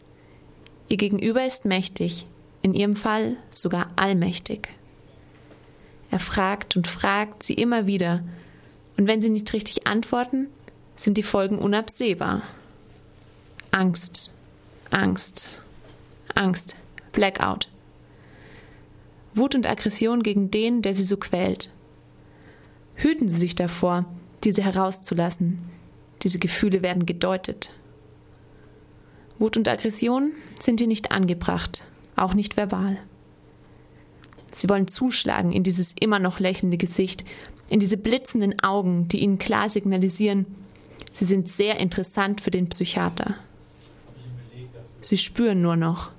Ihr 0.89 0.97
Gegenüber 0.97 1.45
ist 1.45 1.67
mächtig, 1.67 2.27
in 2.63 2.75
Ihrem 2.75 2.97
Fall 2.97 3.37
sogar 3.51 3.91
allmächtig. 3.97 4.69
Er 6.11 6.19
fragt 6.19 6.77
und 6.77 6.87
fragt 6.87 7.43
Sie 7.43 7.55
immer 7.55 7.87
wieder, 7.87 8.23
und 8.97 9.07
wenn 9.07 9.21
Sie 9.21 9.31
nicht 9.31 9.53
richtig 9.53 9.87
antworten, 9.87 10.49
sind 10.97 11.19
die 11.19 11.23
Folgen 11.23 11.59
unabsehbar. 11.59 12.43
Angst, 13.71 14.33
Angst, 14.91 15.63
Angst, 16.35 16.77
Blackout. 17.13 17.69
Wut 19.35 19.55
und 19.55 19.67
Aggression 19.67 20.23
gegen 20.23 20.51
den, 20.51 20.83
der 20.83 20.95
Sie 20.95 21.05
so 21.05 21.17
quält. 21.17 21.71
Hüten 22.97 23.29
Sie 23.29 23.39
sich 23.39 23.55
davor, 23.55 24.05
diese 24.43 24.65
herauszulassen. 24.65 25.61
Diese 26.23 26.41
Gefühle 26.41 26.83
werden 26.83 27.07
gedeutet. 27.07 27.71
Wut 29.39 29.57
und 29.57 29.69
Aggression 29.69 30.33
sind 30.61 30.81
hier 30.81 30.89
nicht 30.89 31.13
angebracht, 31.13 31.85
auch 32.23 32.35
nicht 32.35 32.57
verbal. 32.57 32.99
Sie 34.55 34.69
wollen 34.69 34.89
zuschlagen 34.89 35.53
in 35.53 35.63
dieses 35.63 35.95
immer 35.99 36.19
noch 36.19 36.41
lächelnde 36.41 36.79
Gesicht, 36.79 37.25
in 37.69 37.81
diese 37.81 37.97
blitzenden 37.97 38.61
Augen, 38.61 39.09
die 39.09 39.21
ihnen 39.21 39.39
klar 39.39 39.69
signalisieren, 39.69 40.47
sie 41.13 41.25
sind 41.25 41.49
sehr 41.49 41.79
interessant 41.79 42.41
für 42.41 42.51
den 42.51 42.69
Psychiater. 42.69 43.37
Sie 45.01 45.19
spüren 45.19 45.61
nur 45.63 45.77
noch. 45.77 46.11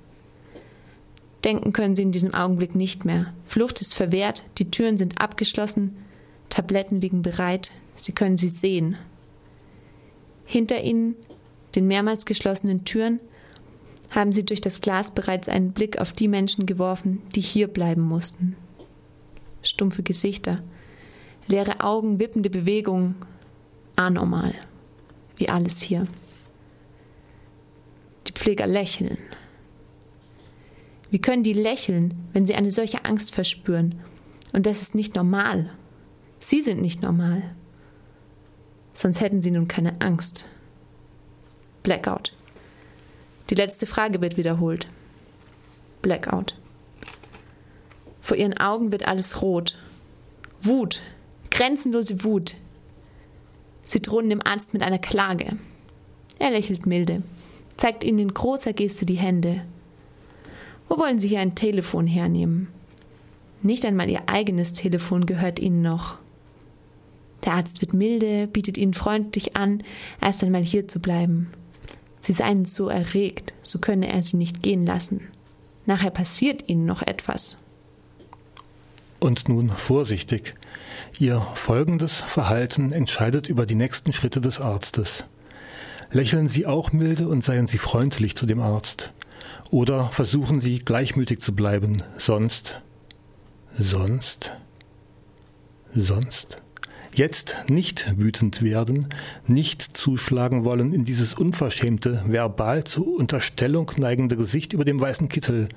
Denken 1.44 1.72
können 1.72 1.96
sie 1.96 2.02
in 2.02 2.12
diesem 2.12 2.34
Augenblick 2.34 2.74
nicht 2.74 3.04
mehr. 3.04 3.32
Flucht 3.46 3.80
ist 3.80 3.94
verwehrt, 3.94 4.44
die 4.58 4.70
Türen 4.70 4.98
sind 4.98 5.20
abgeschlossen, 5.20 5.96
Tabletten 6.50 7.00
liegen 7.00 7.22
bereit, 7.22 7.70
sie 7.94 8.12
können 8.12 8.36
sie 8.36 8.48
sehen. 8.48 8.96
Hinter 10.44 10.82
ihnen, 10.82 11.14
den 11.74 11.86
mehrmals 11.86 12.26
geschlossenen 12.26 12.84
Türen, 12.84 13.20
haben 14.10 14.32
sie 14.32 14.44
durch 14.44 14.60
das 14.60 14.80
Glas 14.80 15.12
bereits 15.12 15.48
einen 15.48 15.72
Blick 15.72 15.98
auf 15.98 16.12
die 16.12 16.28
Menschen 16.28 16.66
geworfen, 16.66 17.22
die 17.34 17.40
hier 17.40 17.68
bleiben 17.68 18.02
mussten. 18.02 18.56
Stumpfe 19.62 20.02
Gesichter, 20.02 20.62
leere 21.46 21.80
Augen, 21.80 22.18
wippende 22.18 22.50
Bewegungen, 22.50 23.14
anormal, 23.96 24.54
wie 25.36 25.48
alles 25.48 25.80
hier. 25.80 26.06
Die 28.26 28.32
Pfleger 28.32 28.66
lächeln. 28.66 29.18
Wie 31.10 31.20
können 31.20 31.42
die 31.42 31.52
lächeln, 31.52 32.14
wenn 32.32 32.46
sie 32.46 32.54
eine 32.54 32.70
solche 32.70 33.04
Angst 33.04 33.34
verspüren? 33.34 34.00
Und 34.52 34.66
das 34.66 34.82
ist 34.82 34.94
nicht 34.94 35.14
normal. 35.14 35.70
Sie 36.40 36.62
sind 36.62 36.80
nicht 36.80 37.02
normal. 37.02 37.42
Sonst 38.94 39.20
hätten 39.20 39.42
sie 39.42 39.50
nun 39.50 39.68
keine 39.68 40.00
Angst. 40.00 40.48
Blackout. 41.82 42.32
Die 43.50 43.56
letzte 43.56 43.86
Frage 43.86 44.20
wird 44.20 44.36
wiederholt. 44.36 44.86
Blackout. 46.02 46.54
Vor 48.20 48.36
ihren 48.36 48.56
Augen 48.56 48.92
wird 48.92 49.08
alles 49.08 49.42
rot. 49.42 49.76
Wut, 50.62 51.02
grenzenlose 51.50 52.22
Wut. 52.22 52.54
Sie 53.84 54.00
drohen 54.00 54.30
dem 54.30 54.40
Arzt 54.46 54.72
mit 54.72 54.82
einer 54.82 55.00
Klage. 55.00 55.56
Er 56.38 56.52
lächelt 56.52 56.86
milde, 56.86 57.22
zeigt 57.76 58.04
ihnen 58.04 58.20
in 58.20 58.34
großer 58.34 58.72
Geste 58.72 59.04
die 59.04 59.18
Hände. 59.18 59.62
Wo 60.88 60.96
wollen 60.96 61.18
Sie 61.18 61.28
hier 61.28 61.40
ein 61.40 61.56
Telefon 61.56 62.06
hernehmen? 62.06 62.68
Nicht 63.62 63.84
einmal 63.84 64.08
Ihr 64.08 64.28
eigenes 64.28 64.74
Telefon 64.74 65.26
gehört 65.26 65.58
Ihnen 65.58 65.82
noch. 65.82 66.18
Der 67.44 67.54
Arzt 67.54 67.80
wird 67.80 67.94
milde, 67.94 68.46
bietet 68.46 68.78
Ihnen 68.78 68.94
freundlich 68.94 69.56
an, 69.56 69.82
erst 70.20 70.44
einmal 70.44 70.62
hier 70.62 70.86
zu 70.86 71.00
bleiben. 71.00 71.50
Sie 72.30 72.36
seien 72.36 72.64
so 72.64 72.88
erregt, 72.88 73.54
so 73.60 73.80
könne 73.80 74.06
er 74.06 74.22
Sie 74.22 74.36
nicht 74.36 74.62
gehen 74.62 74.86
lassen. 74.86 75.22
Nachher 75.84 76.12
passiert 76.12 76.68
Ihnen 76.68 76.86
noch 76.86 77.02
etwas. 77.02 77.56
Und 79.18 79.48
nun 79.48 79.70
vorsichtig. 79.70 80.54
Ihr 81.18 81.44
folgendes 81.54 82.18
Verhalten 82.20 82.92
entscheidet 82.92 83.48
über 83.48 83.66
die 83.66 83.74
nächsten 83.74 84.12
Schritte 84.12 84.40
des 84.40 84.60
Arztes. 84.60 85.24
Lächeln 86.12 86.46
Sie 86.46 86.66
auch 86.66 86.92
milde 86.92 87.26
und 87.26 87.42
seien 87.42 87.66
Sie 87.66 87.78
freundlich 87.78 88.36
zu 88.36 88.46
dem 88.46 88.60
Arzt. 88.60 89.12
Oder 89.72 90.10
versuchen 90.12 90.60
Sie 90.60 90.78
gleichmütig 90.78 91.40
zu 91.40 91.52
bleiben, 91.52 92.04
sonst, 92.16 92.80
sonst, 93.76 94.52
sonst. 95.92 96.62
Jetzt 97.12 97.56
nicht 97.68 98.14
wütend 98.18 98.62
werden, 98.62 99.08
nicht 99.46 99.96
zuschlagen 99.96 100.64
wollen 100.64 100.92
in 100.92 101.04
dieses 101.04 101.34
unverschämte, 101.34 102.22
verbal 102.26 102.84
zur 102.84 103.18
Unterstellung 103.18 103.90
neigende 103.96 104.36
Gesicht 104.36 104.72
über 104.72 104.84
dem 104.84 105.00
weißen 105.00 105.28
Kittel. 105.28 105.68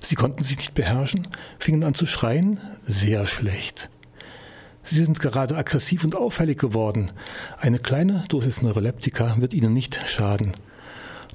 Sie 0.00 0.14
konnten 0.14 0.44
sich 0.44 0.56
nicht 0.56 0.74
beherrschen, 0.74 1.28
fingen 1.58 1.84
an 1.84 1.94
zu 1.94 2.06
schreien, 2.06 2.58
sehr 2.86 3.26
schlecht. 3.26 3.90
Sie 4.82 5.04
sind 5.04 5.20
gerade 5.20 5.56
aggressiv 5.56 6.04
und 6.04 6.14
auffällig 6.14 6.58
geworden. 6.58 7.10
Eine 7.58 7.78
kleine 7.78 8.24
Dosis 8.28 8.62
Neuroleptika 8.62 9.36
wird 9.38 9.52
Ihnen 9.52 9.74
nicht 9.74 10.08
schaden. 10.08 10.52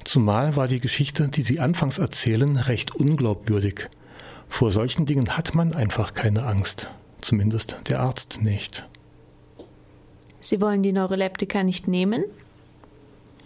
Zumal 0.04 0.56
war 0.56 0.66
die 0.66 0.80
Geschichte, 0.80 1.28
die 1.28 1.42
Sie 1.42 1.60
anfangs 1.60 1.98
erzählen, 1.98 2.56
recht 2.56 2.96
unglaubwürdig. 2.96 3.88
Vor 4.48 4.72
solchen 4.72 5.06
Dingen 5.06 5.36
hat 5.36 5.54
man 5.54 5.74
einfach 5.74 6.14
keine 6.14 6.44
Angst. 6.44 6.90
Zumindest 7.20 7.76
der 7.88 8.00
Arzt 8.00 8.42
nicht. 8.42 8.86
Sie 10.42 10.60
wollen 10.60 10.82
die 10.82 10.92
Neuroleptika 10.92 11.62
nicht 11.62 11.88
nehmen? 11.88 12.24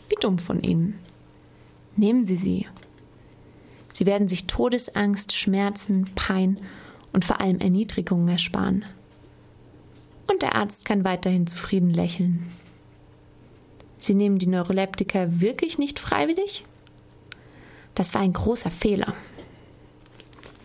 Wie 0.08 0.16
dumm 0.18 0.38
von 0.38 0.62
Ihnen. 0.62 0.98
Nehmen 1.94 2.26
Sie 2.26 2.36
sie. 2.36 2.66
Sie 3.90 4.06
werden 4.06 4.28
sich 4.28 4.46
Todesangst, 4.46 5.32
Schmerzen, 5.32 6.10
Pein 6.14 6.58
und 7.12 7.24
vor 7.24 7.40
allem 7.40 7.60
Erniedrigungen 7.60 8.28
ersparen. 8.28 8.84
Und 10.26 10.42
der 10.42 10.54
Arzt 10.54 10.84
kann 10.84 11.04
weiterhin 11.04 11.46
zufrieden 11.46 11.90
lächeln. 11.90 12.46
Sie 13.98 14.14
nehmen 14.14 14.38
die 14.38 14.48
Neuroleptika 14.48 15.40
wirklich 15.40 15.78
nicht 15.78 15.98
freiwillig? 15.98 16.64
Das 17.94 18.14
war 18.14 18.22
ein 18.22 18.32
großer 18.32 18.70
Fehler. 18.70 19.14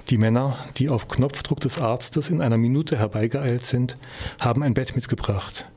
Die 0.10 0.18
Männer, 0.18 0.58
die 0.78 0.90
auf 0.90 1.08
Knopfdruck 1.08 1.62
des 1.62 1.78
Arztes 1.78 2.30
in 2.30 2.42
einer 2.42 2.58
Minute 2.58 2.98
herbeigeeilt 2.98 3.66
sind, 3.66 3.98
haben 4.42 4.64
ein 4.64 4.74
Bett 4.74 4.96
mitgebracht. 4.96 5.68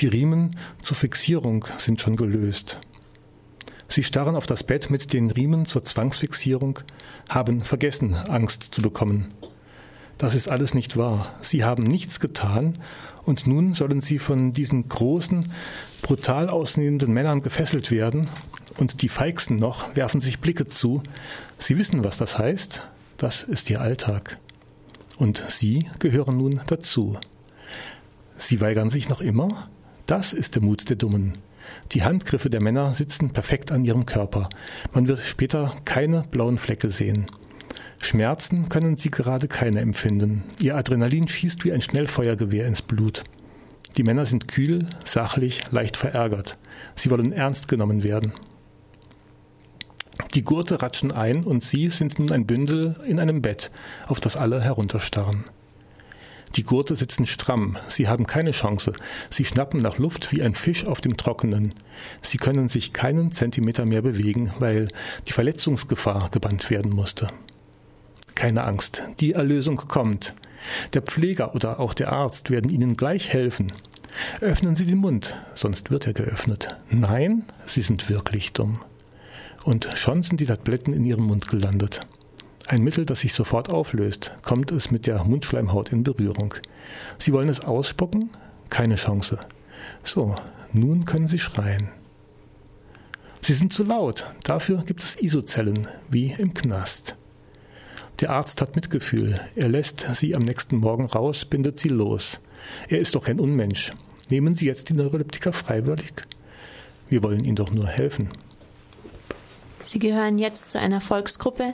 Die 0.00 0.06
Riemen 0.06 0.56
zur 0.80 0.96
Fixierung 0.96 1.64
sind 1.76 2.00
schon 2.00 2.14
gelöst. 2.14 2.78
Sie 3.88 4.04
starren 4.04 4.36
auf 4.36 4.46
das 4.46 4.62
Bett 4.62 4.90
mit 4.90 5.12
den 5.12 5.30
Riemen 5.30 5.66
zur 5.66 5.82
Zwangsfixierung, 5.82 6.78
haben 7.28 7.64
vergessen, 7.64 8.14
Angst 8.14 8.62
zu 8.62 8.80
bekommen. 8.80 9.32
Das 10.16 10.36
ist 10.36 10.48
alles 10.48 10.74
nicht 10.74 10.96
wahr. 10.96 11.34
Sie 11.40 11.64
haben 11.64 11.82
nichts 11.82 12.20
getan 12.20 12.78
und 13.24 13.48
nun 13.48 13.74
sollen 13.74 14.00
sie 14.00 14.20
von 14.20 14.52
diesen 14.52 14.88
großen, 14.88 15.52
brutal 16.02 16.48
aussehenden 16.48 17.12
Männern 17.12 17.42
gefesselt 17.42 17.90
werden 17.90 18.28
und 18.78 19.02
die 19.02 19.08
Feigsten 19.08 19.56
noch 19.56 19.96
werfen 19.96 20.20
sich 20.20 20.38
Blicke 20.38 20.68
zu. 20.68 21.02
Sie 21.58 21.76
wissen, 21.76 22.04
was 22.04 22.18
das 22.18 22.38
heißt. 22.38 22.84
Das 23.16 23.42
ist 23.42 23.68
ihr 23.68 23.80
Alltag. 23.80 24.38
Und 25.16 25.42
sie 25.48 25.88
gehören 25.98 26.36
nun 26.36 26.60
dazu. 26.68 27.18
Sie 28.36 28.60
weigern 28.60 28.90
sich 28.90 29.08
noch 29.08 29.20
immer? 29.20 29.68
Das 30.08 30.32
ist 30.32 30.54
der 30.54 30.62
Mut 30.62 30.88
der 30.88 30.96
Dummen. 30.96 31.34
Die 31.92 32.02
Handgriffe 32.02 32.48
der 32.48 32.62
Männer 32.62 32.94
sitzen 32.94 33.28
perfekt 33.28 33.70
an 33.70 33.84
ihrem 33.84 34.06
Körper. 34.06 34.48
Man 34.94 35.06
wird 35.06 35.20
später 35.20 35.76
keine 35.84 36.22
blauen 36.30 36.56
Flecke 36.56 36.90
sehen. 36.90 37.26
Schmerzen 38.00 38.70
können 38.70 38.96
sie 38.96 39.10
gerade 39.10 39.48
keine 39.48 39.80
empfinden. 39.80 40.44
Ihr 40.60 40.78
Adrenalin 40.78 41.28
schießt 41.28 41.62
wie 41.66 41.72
ein 41.72 41.82
Schnellfeuergewehr 41.82 42.66
ins 42.66 42.80
Blut. 42.80 43.22
Die 43.98 44.02
Männer 44.02 44.24
sind 44.24 44.48
kühl, 44.48 44.86
sachlich, 45.04 45.70
leicht 45.72 45.98
verärgert. 45.98 46.56
Sie 46.94 47.10
wollen 47.10 47.34
ernst 47.34 47.68
genommen 47.68 48.02
werden. 48.02 48.32
Die 50.32 50.42
Gurte 50.42 50.80
ratschen 50.80 51.12
ein 51.12 51.44
und 51.44 51.62
sie 51.62 51.90
sind 51.90 52.18
nun 52.18 52.32
ein 52.32 52.46
Bündel 52.46 52.94
in 53.06 53.20
einem 53.20 53.42
Bett, 53.42 53.70
auf 54.06 54.20
das 54.20 54.38
alle 54.38 54.62
herunterstarren. 54.62 55.44
Die 56.56 56.62
Gurte 56.62 56.96
sitzen 56.96 57.26
stramm, 57.26 57.76
sie 57.88 58.08
haben 58.08 58.26
keine 58.26 58.52
Chance, 58.52 58.92
sie 59.30 59.44
schnappen 59.44 59.80
nach 59.80 59.98
Luft 59.98 60.32
wie 60.32 60.42
ein 60.42 60.54
Fisch 60.54 60.86
auf 60.86 61.00
dem 61.00 61.16
Trockenen. 61.16 61.74
Sie 62.22 62.38
können 62.38 62.68
sich 62.68 62.92
keinen 62.92 63.32
Zentimeter 63.32 63.84
mehr 63.84 64.02
bewegen, 64.02 64.52
weil 64.58 64.88
die 65.26 65.32
Verletzungsgefahr 65.32 66.30
gebannt 66.30 66.70
werden 66.70 66.92
musste. 66.92 67.28
Keine 68.34 68.64
Angst, 68.64 69.02
die 69.20 69.32
Erlösung 69.32 69.76
kommt. 69.76 70.34
Der 70.94 71.02
Pfleger 71.02 71.54
oder 71.54 71.80
auch 71.80 71.94
der 71.94 72.12
Arzt 72.12 72.50
werden 72.50 72.70
Ihnen 72.70 72.96
gleich 72.96 73.30
helfen. 73.30 73.72
Öffnen 74.40 74.74
Sie 74.74 74.86
den 74.86 74.98
Mund, 74.98 75.36
sonst 75.54 75.90
wird 75.90 76.06
er 76.06 76.12
geöffnet. 76.12 76.76
Nein, 76.90 77.44
Sie 77.66 77.82
sind 77.82 78.08
wirklich 78.08 78.52
dumm. 78.52 78.80
Und 79.64 79.88
schon 79.94 80.22
sind 80.22 80.40
die 80.40 80.46
Tabletten 80.46 80.92
in 80.92 81.04
Ihrem 81.04 81.24
Mund 81.24 81.48
gelandet 81.48 82.00
ein 82.68 82.82
Mittel, 82.82 83.04
das 83.04 83.20
sich 83.20 83.32
sofort 83.32 83.70
auflöst, 83.70 84.32
kommt 84.42 84.72
es 84.72 84.90
mit 84.90 85.06
der 85.06 85.24
Mundschleimhaut 85.24 85.90
in 85.90 86.02
Berührung. 86.02 86.54
Sie 87.18 87.32
wollen 87.32 87.48
es 87.48 87.60
ausspucken? 87.60 88.30
Keine 88.68 88.96
Chance. 88.96 89.38
So, 90.04 90.34
nun 90.72 91.04
können 91.04 91.26
Sie 91.26 91.38
schreien. 91.38 91.88
Sie 93.40 93.54
sind 93.54 93.72
zu 93.72 93.84
laut. 93.84 94.26
Dafür 94.44 94.82
gibt 94.84 95.02
es 95.02 95.16
Isozellen, 95.20 95.86
wie 96.08 96.34
im 96.36 96.54
Knast. 96.54 97.16
Der 98.20 98.30
Arzt 98.30 98.60
hat 98.60 98.74
Mitgefühl. 98.74 99.40
Er 99.54 99.68
lässt 99.68 100.06
sie 100.14 100.34
am 100.34 100.42
nächsten 100.42 100.76
Morgen 100.76 101.06
raus, 101.06 101.44
bindet 101.44 101.78
sie 101.78 101.88
los. 101.88 102.40
Er 102.88 102.98
ist 102.98 103.14
doch 103.14 103.24
kein 103.24 103.38
Unmensch. 103.38 103.92
Nehmen 104.30 104.54
Sie 104.54 104.66
jetzt 104.66 104.88
die 104.90 104.94
Neuroleptika 104.94 105.52
freiwillig? 105.52 106.12
Wir 107.08 107.22
wollen 107.22 107.44
Ihnen 107.44 107.56
doch 107.56 107.70
nur 107.70 107.86
helfen. 107.86 108.28
Sie 109.84 109.98
gehören 109.98 110.38
jetzt 110.38 110.70
zu 110.70 110.78
einer 110.78 111.00
Volksgruppe, 111.00 111.72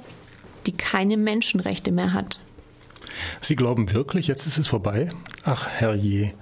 die 0.67 0.77
keine 0.77 1.17
Menschenrechte 1.17 1.93
mehr 1.93 2.13
hat. 2.13 2.39
Sie 3.41 3.57
glauben 3.57 3.93
wirklich, 3.93 4.27
jetzt 4.27 4.47
ist 4.47 4.59
es 4.59 4.67
vorbei? 4.67 5.09
Ach, 5.45 5.69
herrje, 5.69 6.33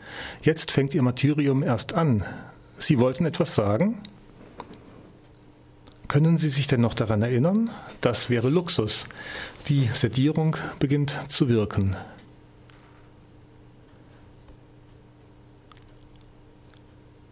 jetzt 0.42 0.70
fängt 0.70 0.94
Ihr 0.94 1.02
Martyrium 1.02 1.62
erst 1.62 1.92
an. 1.92 2.24
Sie 2.78 2.98
wollten 2.98 3.26
etwas 3.26 3.54
sagen? 3.54 4.02
Können 6.08 6.36
Sie 6.36 6.48
sich 6.48 6.66
denn 6.66 6.80
noch 6.80 6.94
daran 6.94 7.22
erinnern? 7.22 7.70
Das 8.00 8.28
wäre 8.28 8.50
Luxus. 8.50 9.06
Die 9.68 9.88
Sedierung 9.92 10.56
beginnt 10.78 11.18
zu 11.28 11.48
wirken. 11.48 11.96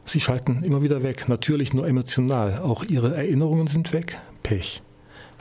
Sie 0.07 0.21
schalten 0.21 0.65
immer 0.65 0.83
wieder 0.83 1.03
weg, 1.03 1.29
natürlich 1.29 1.73
nur 1.73 1.87
emotional. 1.87 2.61
Auch 2.61 2.83
Ihre 2.83 3.15
Erinnerungen 3.15 3.69
sind 3.69 3.93
weg. 3.93 4.19
Pech. 4.43 4.83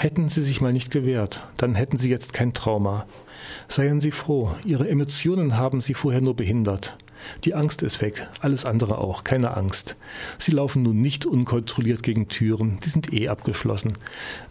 Hätten 0.01 0.29
Sie 0.29 0.43
sich 0.43 0.61
mal 0.61 0.71
nicht 0.71 0.91
gewehrt, 0.91 1.45
dann 1.57 1.75
hätten 1.75 1.97
Sie 1.97 2.09
jetzt 2.09 2.31
kein 2.31 2.53
Trauma. 2.53 3.05
Seien 3.67 3.99
Sie 3.99 4.11
froh, 4.11 4.55
Ihre 4.63 4.87
Emotionen 4.87 5.57
haben 5.57 5.81
Sie 5.81 5.93
vorher 5.93 6.21
nur 6.21 6.37
behindert. 6.37 6.95
Die 7.43 7.53
Angst 7.53 7.81
ist 7.81 8.01
weg, 8.01 8.29
alles 8.39 8.63
andere 8.63 8.99
auch, 8.99 9.25
keine 9.25 9.57
Angst. 9.57 9.97
Sie 10.37 10.53
laufen 10.53 10.83
nun 10.83 11.01
nicht 11.01 11.25
unkontrolliert 11.25 12.01
gegen 12.01 12.29
Türen, 12.29 12.79
die 12.85 12.87
sind 12.87 13.11
eh 13.11 13.27
abgeschlossen. 13.27 13.91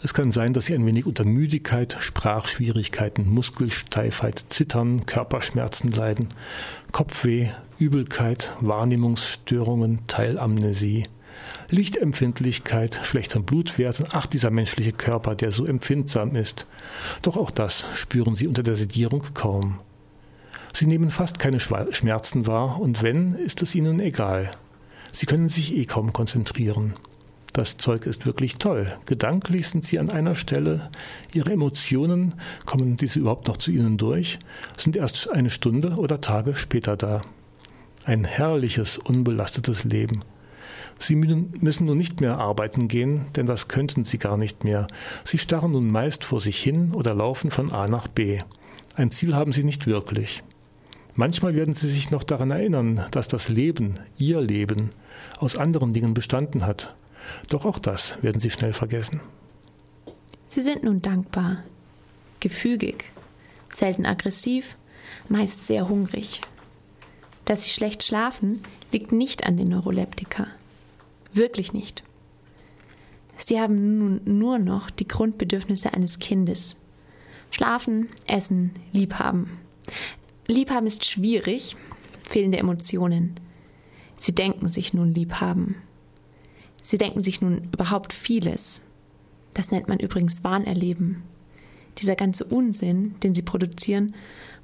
Es 0.04 0.12
kann 0.12 0.32
sein, 0.32 0.52
dass 0.52 0.66
Sie 0.66 0.74
ein 0.74 0.84
wenig 0.84 1.06
unter 1.06 1.24
Müdigkeit, 1.24 1.96
Sprachschwierigkeiten, 1.98 3.26
Muskelsteifheit, 3.30 4.44
Zittern, 4.50 5.06
Körperschmerzen 5.06 5.92
leiden, 5.92 6.28
Kopfweh, 6.92 7.48
Übelkeit, 7.78 8.52
Wahrnehmungsstörungen, 8.60 10.00
Teilamnesie. 10.08 11.04
Lichtempfindlichkeit, 11.70 13.00
schlechteren 13.02 13.44
Blutwerten, 13.44 14.06
ach 14.10 14.26
dieser 14.26 14.50
menschliche 14.50 14.92
Körper, 14.92 15.34
der 15.34 15.52
so 15.52 15.66
empfindsam 15.66 16.34
ist. 16.34 16.66
Doch 17.22 17.36
auch 17.36 17.50
das 17.50 17.84
spüren 17.94 18.36
Sie 18.36 18.46
unter 18.46 18.62
der 18.62 18.76
Sedierung 18.76 19.22
kaum. 19.34 19.80
Sie 20.72 20.86
nehmen 20.86 21.10
fast 21.10 21.38
keine 21.38 21.60
Schmerzen 21.60 22.46
wahr, 22.46 22.80
und 22.80 23.02
wenn, 23.02 23.34
ist 23.34 23.62
es 23.62 23.74
Ihnen 23.74 24.00
egal. 24.00 24.50
Sie 25.12 25.26
können 25.26 25.48
sich 25.48 25.76
eh 25.76 25.84
kaum 25.84 26.12
konzentrieren. 26.12 26.94
Das 27.52 27.76
Zeug 27.76 28.06
ist 28.06 28.26
wirklich 28.26 28.56
toll. 28.56 28.92
Gedanklich 29.06 29.68
sind 29.68 29.84
Sie 29.84 29.98
an 29.98 30.10
einer 30.10 30.36
Stelle. 30.36 30.90
Ihre 31.34 31.52
Emotionen, 31.52 32.34
kommen 32.66 32.96
diese 32.96 33.18
überhaupt 33.18 33.48
noch 33.48 33.56
zu 33.56 33.70
Ihnen 33.70 33.96
durch, 33.96 34.38
sind 34.76 34.94
erst 34.94 35.32
eine 35.32 35.50
Stunde 35.50 35.96
oder 35.96 36.20
Tage 36.20 36.54
später 36.54 36.96
da. 36.96 37.22
Ein 38.04 38.24
herrliches, 38.24 38.98
unbelastetes 38.98 39.84
Leben. 39.84 40.22
Sie 40.98 41.14
müssen 41.14 41.86
nun 41.86 41.96
nicht 41.96 42.20
mehr 42.20 42.38
arbeiten 42.38 42.88
gehen, 42.88 43.26
denn 43.36 43.46
das 43.46 43.68
könnten 43.68 44.04
Sie 44.04 44.18
gar 44.18 44.36
nicht 44.36 44.64
mehr. 44.64 44.86
Sie 45.24 45.38
starren 45.38 45.72
nun 45.72 45.90
meist 45.90 46.24
vor 46.24 46.40
sich 46.40 46.60
hin 46.60 46.92
oder 46.92 47.14
laufen 47.14 47.50
von 47.50 47.70
A 47.70 47.86
nach 47.86 48.08
B. 48.08 48.40
Ein 48.96 49.10
Ziel 49.12 49.34
haben 49.34 49.52
Sie 49.52 49.62
nicht 49.62 49.86
wirklich. 49.86 50.42
Manchmal 51.14 51.54
werden 51.54 51.74
Sie 51.74 51.88
sich 51.88 52.10
noch 52.10 52.24
daran 52.24 52.50
erinnern, 52.50 53.04
dass 53.10 53.28
das 53.28 53.48
Leben, 53.48 53.94
Ihr 54.18 54.40
Leben, 54.40 54.90
aus 55.38 55.56
anderen 55.56 55.92
Dingen 55.92 56.14
bestanden 56.14 56.66
hat. 56.66 56.94
Doch 57.48 57.64
auch 57.64 57.78
das 57.78 58.20
werden 58.22 58.40
Sie 58.40 58.50
schnell 58.50 58.72
vergessen. 58.72 59.20
Sie 60.48 60.62
sind 60.62 60.82
nun 60.82 61.02
dankbar, 61.02 61.62
gefügig, 62.40 63.04
selten 63.72 64.06
aggressiv, 64.06 64.76
meist 65.28 65.66
sehr 65.66 65.88
hungrig. 65.88 66.40
Dass 67.44 67.64
Sie 67.64 67.70
schlecht 67.70 68.02
schlafen, 68.02 68.62
liegt 68.92 69.12
nicht 69.12 69.44
an 69.44 69.56
den 69.56 69.68
Neuroleptika. 69.68 70.46
Wirklich 71.32 71.72
nicht. 71.72 72.04
Sie 73.36 73.60
haben 73.60 73.98
nun 73.98 74.20
nur 74.24 74.58
noch 74.58 74.90
die 74.90 75.06
Grundbedürfnisse 75.06 75.92
eines 75.94 76.18
Kindes. 76.18 76.76
Schlafen, 77.50 78.08
essen, 78.26 78.72
liebhaben. 78.92 79.58
Liebhaben 80.46 80.86
ist 80.86 81.04
schwierig, 81.04 81.76
fehlende 82.28 82.58
Emotionen. 82.58 83.38
Sie 84.16 84.34
denken 84.34 84.68
sich 84.68 84.92
nun 84.92 85.14
Liebhaben. 85.14 85.76
Sie 86.82 86.98
denken 86.98 87.20
sich 87.20 87.40
nun 87.40 87.68
überhaupt 87.72 88.12
vieles. 88.12 88.82
Das 89.54 89.70
nennt 89.70 89.88
man 89.88 89.98
übrigens 89.98 90.44
Wahnerleben. 90.44 91.22
Dieser 91.98 92.16
ganze 92.16 92.44
Unsinn, 92.44 93.14
den 93.22 93.34
sie 93.34 93.42
produzieren, 93.42 94.14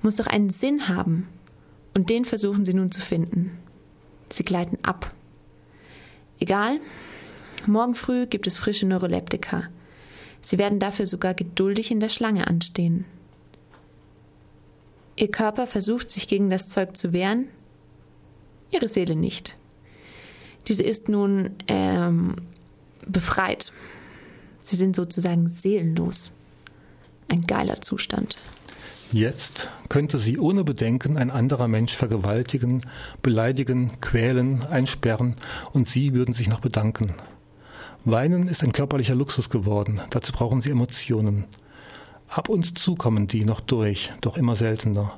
muss 0.02 0.16
doch 0.16 0.26
einen 0.26 0.50
Sinn 0.50 0.88
haben. 0.88 1.28
Und 1.94 2.10
den 2.10 2.24
versuchen 2.24 2.64
sie 2.64 2.74
nun 2.74 2.90
zu 2.90 3.00
finden. 3.00 3.58
Sie 4.32 4.44
gleiten 4.44 4.78
ab. 4.82 5.14
Egal, 6.40 6.80
morgen 7.66 7.94
früh 7.94 8.26
gibt 8.26 8.46
es 8.46 8.58
frische 8.58 8.86
Neuroleptika. 8.86 9.68
Sie 10.40 10.58
werden 10.58 10.78
dafür 10.78 11.06
sogar 11.06 11.34
geduldig 11.34 11.90
in 11.90 12.00
der 12.00 12.08
Schlange 12.08 12.46
anstehen. 12.46 13.04
Ihr 15.16 15.30
Körper 15.30 15.66
versucht 15.66 16.10
sich 16.10 16.28
gegen 16.28 16.50
das 16.50 16.68
Zeug 16.68 16.96
zu 16.96 17.12
wehren, 17.12 17.48
ihre 18.70 18.88
Seele 18.88 19.16
nicht. 19.16 19.56
Diese 20.66 20.82
ist 20.82 21.08
nun 21.08 21.50
ähm, 21.68 22.36
befreit. 23.06 23.72
Sie 24.62 24.76
sind 24.76 24.96
sozusagen 24.96 25.50
seelenlos. 25.50 26.32
Ein 27.28 27.42
geiler 27.42 27.80
Zustand. 27.80 28.36
Jetzt 29.14 29.70
könnte 29.88 30.18
sie 30.18 30.40
ohne 30.40 30.64
Bedenken 30.64 31.16
ein 31.16 31.30
anderer 31.30 31.68
Mensch 31.68 31.94
vergewaltigen, 31.94 32.82
beleidigen, 33.22 34.00
quälen, 34.00 34.64
einsperren 34.64 35.36
und 35.70 35.88
sie 35.88 36.14
würden 36.14 36.34
sich 36.34 36.48
noch 36.48 36.58
bedanken. 36.58 37.14
Weinen 38.04 38.48
ist 38.48 38.64
ein 38.64 38.72
körperlicher 38.72 39.14
Luxus 39.14 39.50
geworden, 39.50 40.00
dazu 40.10 40.32
brauchen 40.32 40.60
sie 40.60 40.72
Emotionen. 40.72 41.44
Ab 42.26 42.48
und 42.48 42.76
zu 42.76 42.96
kommen 42.96 43.28
die 43.28 43.44
noch 43.44 43.60
durch, 43.60 44.12
doch 44.20 44.36
immer 44.36 44.56
seltener. 44.56 45.16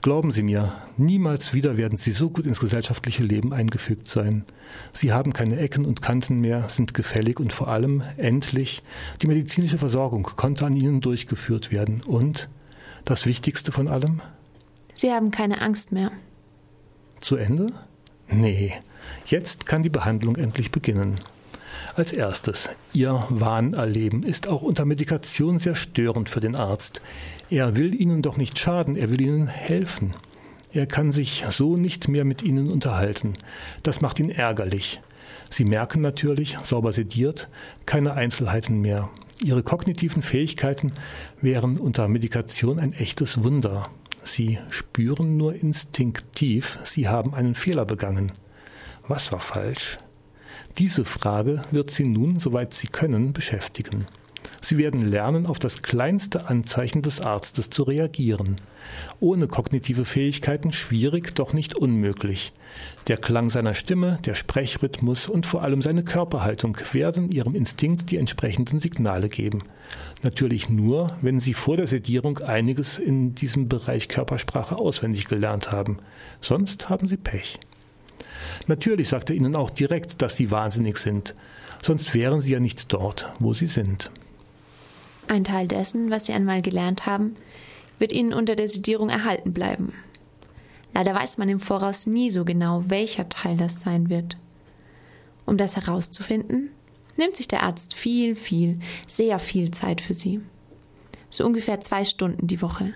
Glauben 0.00 0.30
Sie 0.30 0.44
mir, 0.44 0.74
niemals 0.96 1.52
wieder 1.52 1.76
werden 1.76 1.98
Sie 1.98 2.12
so 2.12 2.30
gut 2.30 2.46
ins 2.46 2.60
gesellschaftliche 2.60 3.24
Leben 3.24 3.52
eingefügt 3.52 4.08
sein. 4.08 4.44
Sie 4.92 5.12
haben 5.12 5.32
keine 5.32 5.58
Ecken 5.58 5.84
und 5.84 6.02
Kanten 6.02 6.40
mehr, 6.40 6.68
sind 6.68 6.94
gefällig 6.94 7.40
und 7.40 7.52
vor 7.52 7.66
allem, 7.66 8.04
endlich, 8.16 8.84
die 9.22 9.26
medizinische 9.26 9.78
Versorgung 9.78 10.22
konnte 10.22 10.66
an 10.66 10.76
Ihnen 10.76 11.00
durchgeführt 11.00 11.72
werden. 11.72 12.00
Und, 12.06 12.48
das 13.04 13.26
Wichtigste 13.26 13.72
von 13.72 13.88
allem? 13.88 14.20
Sie 14.94 15.12
haben 15.12 15.30
keine 15.30 15.60
Angst 15.60 15.92
mehr. 15.92 16.10
Zu 17.20 17.36
Ende? 17.36 17.72
Nee, 18.28 18.74
jetzt 19.26 19.66
kann 19.66 19.82
die 19.82 19.88
Behandlung 19.88 20.36
endlich 20.36 20.70
beginnen. 20.70 21.20
Als 21.94 22.12
erstes, 22.12 22.68
Ihr 22.92 23.24
Wahnerleben 23.28 24.22
ist 24.22 24.46
auch 24.46 24.62
unter 24.62 24.84
Medikation 24.84 25.58
sehr 25.58 25.74
störend 25.74 26.28
für 26.28 26.40
den 26.40 26.54
Arzt. 26.54 27.00
Er 27.50 27.76
will 27.76 27.94
Ihnen 27.94 28.22
doch 28.22 28.36
nicht 28.36 28.58
schaden, 28.58 28.94
er 28.94 29.10
will 29.10 29.20
Ihnen 29.20 29.48
helfen. 29.48 30.14
Er 30.72 30.86
kann 30.86 31.12
sich 31.12 31.44
so 31.50 31.76
nicht 31.76 32.08
mehr 32.08 32.24
mit 32.24 32.42
Ihnen 32.42 32.70
unterhalten. 32.70 33.34
Das 33.82 34.00
macht 34.00 34.20
ihn 34.20 34.30
ärgerlich. 34.30 35.00
Sie 35.50 35.64
merken 35.64 36.00
natürlich, 36.00 36.56
sauber 36.62 36.92
sediert, 36.92 37.48
keine 37.86 38.14
Einzelheiten 38.14 38.80
mehr. 38.80 39.08
Ihre 39.42 39.62
kognitiven 39.62 40.22
Fähigkeiten 40.22 40.92
wären 41.40 41.78
unter 41.78 42.08
Medikation 42.08 42.78
ein 42.78 42.92
echtes 42.92 43.42
Wunder. 43.44 43.88
Sie 44.24 44.58
spüren 44.68 45.36
nur 45.36 45.54
instinktiv, 45.54 46.78
Sie 46.84 47.08
haben 47.08 47.34
einen 47.34 47.54
Fehler 47.54 47.84
begangen. 47.84 48.32
Was 49.06 49.32
war 49.32 49.40
falsch? 49.40 49.96
Diese 50.76 51.04
Frage 51.04 51.62
wird 51.70 51.90
Sie 51.90 52.04
nun, 52.04 52.38
soweit 52.38 52.74
Sie 52.74 52.88
können, 52.88 53.32
beschäftigen. 53.32 54.06
Sie 54.60 54.78
werden 54.78 55.00
lernen, 55.00 55.46
auf 55.46 55.58
das 55.58 55.82
kleinste 55.82 56.48
Anzeichen 56.48 57.02
des 57.02 57.20
Arztes 57.20 57.70
zu 57.70 57.84
reagieren. 57.84 58.56
Ohne 59.20 59.46
kognitive 59.46 60.04
Fähigkeiten 60.04 60.72
schwierig, 60.72 61.34
doch 61.34 61.52
nicht 61.52 61.76
unmöglich. 61.76 62.52
Der 63.06 63.16
Klang 63.16 63.50
seiner 63.50 63.74
Stimme, 63.74 64.18
der 64.24 64.34
Sprechrhythmus 64.34 65.28
und 65.28 65.46
vor 65.46 65.62
allem 65.62 65.82
seine 65.82 66.04
Körperhaltung 66.04 66.76
werden 66.92 67.30
Ihrem 67.30 67.54
Instinkt 67.54 68.10
die 68.10 68.16
entsprechenden 68.16 68.80
Signale 68.80 69.28
geben. 69.28 69.62
Natürlich 70.22 70.68
nur, 70.68 71.16
wenn 71.20 71.40
Sie 71.40 71.54
vor 71.54 71.76
der 71.76 71.86
Sedierung 71.86 72.38
einiges 72.38 72.98
in 72.98 73.34
diesem 73.34 73.68
Bereich 73.68 74.08
Körpersprache 74.08 74.76
auswendig 74.76 75.26
gelernt 75.28 75.72
haben. 75.72 75.98
Sonst 76.40 76.88
haben 76.88 77.08
Sie 77.08 77.16
Pech. 77.16 77.58
Natürlich 78.66 79.08
sagt 79.08 79.30
er 79.30 79.36
ihnen 79.36 79.56
auch 79.56 79.70
direkt, 79.70 80.22
dass 80.22 80.36
sie 80.36 80.50
wahnsinnig 80.50 80.98
sind, 80.98 81.34
sonst 81.82 82.14
wären 82.14 82.40
sie 82.40 82.52
ja 82.52 82.60
nicht 82.60 82.92
dort, 82.92 83.30
wo 83.38 83.54
sie 83.54 83.66
sind. 83.66 84.10
Ein 85.28 85.44
Teil 85.44 85.68
dessen, 85.68 86.10
was 86.10 86.26
sie 86.26 86.32
einmal 86.32 86.62
gelernt 86.62 87.06
haben, 87.06 87.36
wird 87.98 88.12
ihnen 88.12 88.32
unter 88.32 88.56
der 88.56 88.66
Sedierung 88.66 89.10
erhalten 89.10 89.52
bleiben. 89.52 89.92
Leider 90.94 91.14
weiß 91.14 91.38
man 91.38 91.48
im 91.48 91.60
Voraus 91.60 92.06
nie 92.06 92.30
so 92.30 92.44
genau, 92.44 92.84
welcher 92.88 93.28
Teil 93.28 93.56
das 93.56 93.80
sein 93.80 94.08
wird. 94.08 94.38
Um 95.44 95.56
das 95.58 95.76
herauszufinden, 95.76 96.70
nimmt 97.16 97.36
sich 97.36 97.46
der 97.46 97.62
Arzt 97.62 97.94
viel, 97.94 98.36
viel, 98.36 98.80
sehr 99.06 99.38
viel 99.38 99.70
Zeit 99.70 100.00
für 100.00 100.14
sie. 100.14 100.40
So 101.30 101.44
ungefähr 101.44 101.80
zwei 101.80 102.04
Stunden 102.04 102.46
die 102.46 102.62
Woche. 102.62 102.94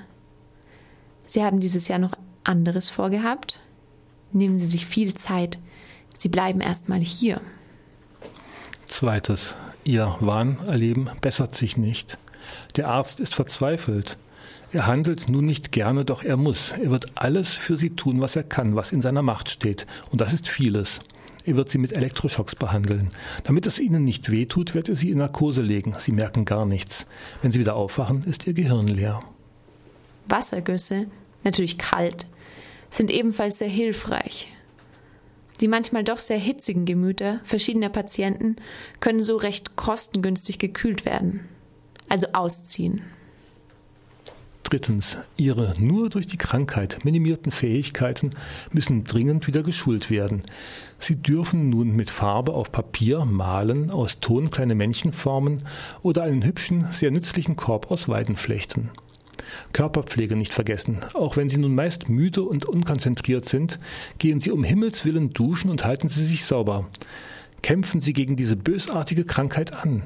Sie 1.26 1.44
haben 1.44 1.60
dieses 1.60 1.88
Jahr 1.88 1.98
noch 1.98 2.12
anderes 2.44 2.88
vorgehabt? 2.88 3.60
Nehmen 4.32 4.56
Sie 4.56 4.66
sich 4.66 4.86
viel 4.86 5.14
Zeit. 5.14 5.58
Sie 6.16 6.28
bleiben 6.28 6.60
erstmal 6.60 7.00
hier. 7.00 7.40
Zweites. 8.86 9.56
Ihr 9.84 10.16
Wahnerleben 10.20 11.10
bessert 11.20 11.56
sich 11.56 11.76
nicht. 11.76 12.16
Der 12.76 12.88
Arzt 12.88 13.18
ist 13.18 13.34
verzweifelt. 13.34 14.16
Er 14.72 14.86
handelt 14.86 15.28
nun 15.28 15.44
nicht 15.44 15.72
gerne, 15.72 16.04
doch 16.04 16.22
er 16.22 16.36
muss. 16.36 16.72
Er 16.72 16.90
wird 16.90 17.06
alles 17.16 17.56
für 17.56 17.76
sie 17.76 17.90
tun, 17.90 18.20
was 18.20 18.36
er 18.36 18.44
kann, 18.44 18.76
was 18.76 18.92
in 18.92 19.02
seiner 19.02 19.22
Macht 19.22 19.50
steht. 19.50 19.86
Und 20.10 20.20
das 20.20 20.32
ist 20.32 20.48
vieles. 20.48 21.00
Er 21.44 21.56
wird 21.56 21.68
sie 21.68 21.78
mit 21.78 21.92
Elektroschocks 21.92 22.54
behandeln. 22.54 23.10
Damit 23.42 23.66
es 23.66 23.80
ihnen 23.80 24.04
nicht 24.04 24.30
wehtut, 24.30 24.74
wird 24.74 24.88
er 24.88 24.94
sie 24.94 25.10
in 25.10 25.18
Narkose 25.18 25.62
legen. 25.62 25.94
Sie 25.98 26.12
merken 26.12 26.44
gar 26.44 26.64
nichts. 26.64 27.06
Wenn 27.42 27.50
sie 27.50 27.58
wieder 27.58 27.74
aufwachen, 27.74 28.22
ist 28.22 28.46
ihr 28.46 28.54
Gehirn 28.54 28.86
leer. 28.86 29.20
Wassergüsse, 30.28 31.06
natürlich 31.42 31.78
kalt, 31.78 32.28
sind 32.90 33.10
ebenfalls 33.10 33.58
sehr 33.58 33.68
hilfreich. 33.68 34.48
Die 35.62 35.68
manchmal 35.68 36.02
doch 36.02 36.18
sehr 36.18 36.38
hitzigen 36.38 36.86
Gemüter 36.86 37.40
verschiedener 37.44 37.88
Patienten 37.88 38.56
können 38.98 39.20
so 39.20 39.36
recht 39.36 39.76
kostengünstig 39.76 40.58
gekühlt 40.58 41.04
werden, 41.04 41.48
also 42.08 42.26
ausziehen. 42.32 43.02
Drittens, 44.64 45.18
ihre 45.36 45.74
nur 45.78 46.10
durch 46.10 46.26
die 46.26 46.36
Krankheit 46.36 47.04
minimierten 47.04 47.52
Fähigkeiten 47.52 48.30
müssen 48.72 49.04
dringend 49.04 49.46
wieder 49.46 49.62
geschult 49.62 50.10
werden. 50.10 50.42
Sie 50.98 51.22
dürfen 51.22 51.70
nun 51.70 51.94
mit 51.94 52.10
Farbe 52.10 52.54
auf 52.54 52.72
Papier 52.72 53.24
malen, 53.24 53.92
aus 53.92 54.18
Ton 54.18 54.50
kleine 54.50 54.74
Männchen 54.74 55.12
formen 55.12 55.62
oder 56.00 56.24
einen 56.24 56.44
hübschen, 56.44 56.88
sehr 56.90 57.12
nützlichen 57.12 57.54
Korb 57.54 57.92
aus 57.92 58.08
Weiden 58.08 58.34
flechten. 58.34 58.90
Körperpflege 59.72 60.36
nicht 60.36 60.54
vergessen. 60.54 60.98
Auch 61.14 61.36
wenn 61.36 61.48
Sie 61.48 61.58
nun 61.58 61.74
meist 61.74 62.08
müde 62.08 62.42
und 62.42 62.64
unkonzentriert 62.64 63.44
sind, 63.44 63.78
gehen 64.18 64.40
Sie 64.40 64.50
um 64.50 64.64
Himmels 64.64 65.04
willen 65.04 65.30
duschen 65.30 65.70
und 65.70 65.84
halten 65.84 66.08
Sie 66.08 66.24
sich 66.24 66.44
sauber. 66.44 66.88
Kämpfen 67.62 68.00
Sie 68.00 68.12
gegen 68.12 68.36
diese 68.36 68.56
bösartige 68.56 69.24
Krankheit 69.24 69.74
an. 69.74 70.02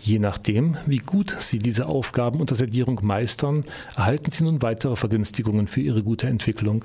Je 0.00 0.18
nachdem, 0.18 0.76
wie 0.84 0.98
gut 0.98 1.34
Sie 1.40 1.58
diese 1.58 1.86
Aufgaben 1.86 2.40
unter 2.40 2.54
Sedierung 2.54 3.00
meistern, 3.02 3.64
erhalten 3.96 4.30
Sie 4.30 4.44
nun 4.44 4.60
weitere 4.60 4.96
Vergünstigungen 4.96 5.66
für 5.66 5.80
Ihre 5.80 6.02
gute 6.02 6.26
Entwicklung. 6.26 6.84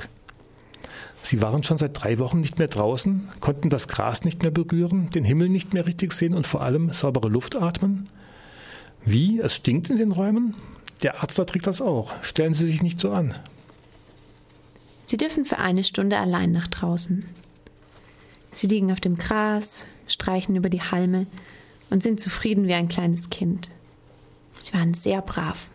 Sie 1.21 1.41
waren 1.41 1.63
schon 1.63 1.77
seit 1.77 2.01
drei 2.01 2.17
Wochen 2.17 2.39
nicht 2.39 2.59
mehr 2.59 2.69
draußen, 2.69 3.27
konnten 3.41 3.69
das 3.69 3.89
Gras 3.89 4.23
nicht 4.23 4.41
mehr 4.41 4.51
berühren, 4.51 5.09
den 5.09 5.25
Himmel 5.25 5.49
nicht 5.49 5.73
mehr 5.73 5.85
richtig 5.85 6.13
sehen 6.13 6.33
und 6.33 6.47
vor 6.47 6.61
allem 6.61 6.91
saubere 6.93 7.27
Luft 7.27 7.57
atmen. 7.57 8.07
Wie? 9.05 9.39
Es 9.39 9.55
stinkt 9.55 9.89
in 9.89 9.97
den 9.97 10.11
Räumen? 10.11 10.55
Der 11.01 11.21
Arzt 11.21 11.39
erträgt 11.39 11.67
das 11.67 11.81
auch. 11.81 12.13
Stellen 12.21 12.53
Sie 12.53 12.65
sich 12.65 12.81
nicht 12.81 12.99
so 12.99 13.11
an. 13.11 13.35
Sie 15.05 15.17
dürfen 15.17 15.45
für 15.45 15.57
eine 15.57 15.83
Stunde 15.83 16.17
allein 16.17 16.51
nach 16.51 16.67
draußen. 16.67 17.25
Sie 18.51 18.67
liegen 18.67 18.91
auf 18.91 18.99
dem 18.99 19.17
Gras, 19.17 19.85
streichen 20.07 20.55
über 20.55 20.69
die 20.69 20.81
Halme 20.81 21.27
und 21.89 22.03
sind 22.03 22.21
zufrieden 22.21 22.67
wie 22.67 22.73
ein 22.73 22.87
kleines 22.87 23.29
Kind. 23.29 23.71
Sie 24.59 24.73
waren 24.73 24.93
sehr 24.93 25.21
brav. 25.21 25.67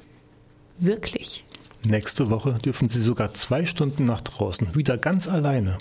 Wirklich. 0.78 1.44
Nächste 1.86 2.30
Woche 2.30 2.54
dürfen 2.54 2.88
Sie 2.88 3.00
sogar 3.00 3.34
zwei 3.34 3.66
Stunden 3.66 4.04
nach 4.04 4.20
draußen, 4.20 4.74
wieder 4.74 4.96
ganz 4.98 5.28
alleine. 5.28 5.78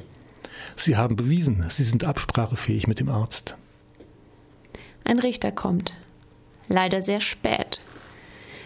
Sie 0.77 0.97
haben 0.97 1.15
bewiesen, 1.15 1.65
Sie 1.69 1.84
sind 1.84 2.03
absprachefähig 2.03 2.88
mit 2.88 2.99
dem 2.99 3.10
Arzt. 3.10 3.56
Ein 5.03 5.19
Richter 5.19 5.51
kommt. 5.51 5.97
Leider 6.67 7.01
sehr 7.01 7.19
spät. 7.19 7.82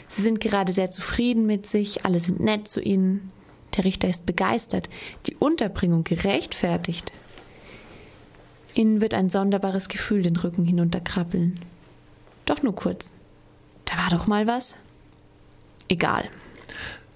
Sie 0.09 0.21
sind 0.21 0.39
gerade 0.39 0.71
sehr 0.71 0.91
zufrieden 0.91 1.45
mit 1.45 1.67
sich, 1.67 2.05
alle 2.05 2.19
sind 2.19 2.39
nett 2.39 2.67
zu 2.67 2.81
ihnen. 2.81 3.31
Der 3.75 3.85
Richter 3.85 4.09
ist 4.09 4.25
begeistert, 4.25 4.89
die 5.27 5.35
Unterbringung 5.35 6.03
gerechtfertigt. 6.03 7.13
Ihnen 8.73 9.01
wird 9.01 9.13
ein 9.13 9.29
sonderbares 9.29 9.89
Gefühl 9.89 10.21
den 10.21 10.37
Rücken 10.37 10.65
hinunterkrabbeln. 10.65 11.59
Doch 12.45 12.61
nur 12.63 12.75
kurz. 12.75 13.15
Da 13.85 13.97
war 13.97 14.09
doch 14.09 14.27
mal 14.27 14.47
was. 14.47 14.75
Egal. 15.89 16.29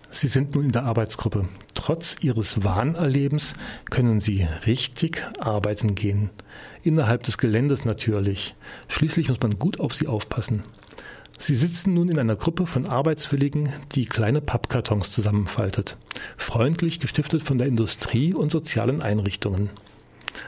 Sie 0.09 0.27
sind 0.27 0.55
nun 0.55 0.65
in 0.65 0.71
der 0.71 0.83
Arbeitsgruppe. 0.83 1.47
Trotz 1.73 2.17
Ihres 2.21 2.63
Wahnerlebens 2.63 3.53
können 3.89 4.19
Sie 4.19 4.47
richtig 4.65 5.25
arbeiten 5.39 5.95
gehen. 5.95 6.29
Innerhalb 6.83 7.23
des 7.23 7.37
Geländes 7.37 7.85
natürlich. 7.85 8.55
Schließlich 8.87 9.29
muss 9.29 9.39
man 9.39 9.57
gut 9.57 9.79
auf 9.79 9.93
Sie 9.93 10.07
aufpassen. 10.07 10.63
Sie 11.41 11.55
sitzen 11.55 11.95
nun 11.95 12.07
in 12.07 12.19
einer 12.19 12.35
Gruppe 12.35 12.67
von 12.67 12.85
Arbeitswilligen, 12.85 13.69
die 13.93 14.05
kleine 14.05 14.41
Pappkartons 14.41 15.11
zusammenfaltet, 15.11 15.97
freundlich 16.37 16.99
gestiftet 16.99 17.41
von 17.41 17.57
der 17.57 17.65
Industrie 17.65 18.35
und 18.35 18.51
sozialen 18.51 19.01
Einrichtungen. 19.01 19.71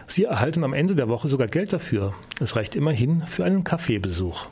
Sie 0.06 0.25
erhalten 0.25 0.63
am 0.63 0.71
Ende 0.71 0.93
der 0.93 1.10
Woche 1.10 1.29
sogar 1.29 1.47
Geld 1.47 1.73
dafür. 1.73 2.13
Es 2.39 2.56
reicht 2.56 2.75
immerhin 2.75 3.23
für 3.23 3.43
einen 3.43 3.63
Kaffeebesuch. 3.63 4.49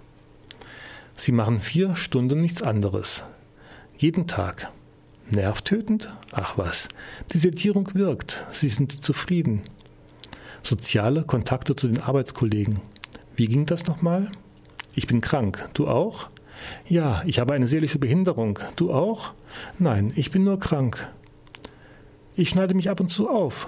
Sie 1.16 1.32
machen 1.32 1.62
vier 1.62 1.96
Stunden 1.96 2.42
nichts 2.42 2.64
anderes. 2.64 3.24
Jeden 4.00 4.26
Tag. 4.26 4.72
Nervtötend? 5.30 6.12
Ach 6.32 6.58
was. 6.58 6.88
Die 7.34 7.38
Sedierung 7.38 7.88
wirkt. 7.94 8.48
Sie 8.50 8.70
sind 8.70 8.92
zufrieden. 9.04 9.62
Soziale 10.64 11.22
Kontakte 11.22 11.76
zu 11.76 11.88
den 11.88 12.02
Arbeitskollegen. 12.02 12.82
Wie 13.36 13.46
ging 13.46 13.68
das 13.68 13.86
nochmal? 13.86 14.32
Ich 14.94 15.08
bin 15.08 15.22
krank. 15.22 15.70
Du 15.74 15.88
auch? 15.88 16.28
Ja, 16.88 17.24
ich 17.26 17.40
habe 17.40 17.54
eine 17.54 17.68
seelische 17.68 18.00
Behinderung. 18.00 18.60
Du 18.76 18.94
auch? 18.94 19.34
Nein, 19.80 20.12
ich 20.16 20.32
bin 20.32 20.44
nur 20.44 20.60
krank. 20.60 21.08
Ich 22.36 22.50
schneide 22.50 22.74
mich 22.74 22.90
ab 22.90 23.00
und 23.00 23.10
zu 23.10 23.30
auf. 23.30 23.68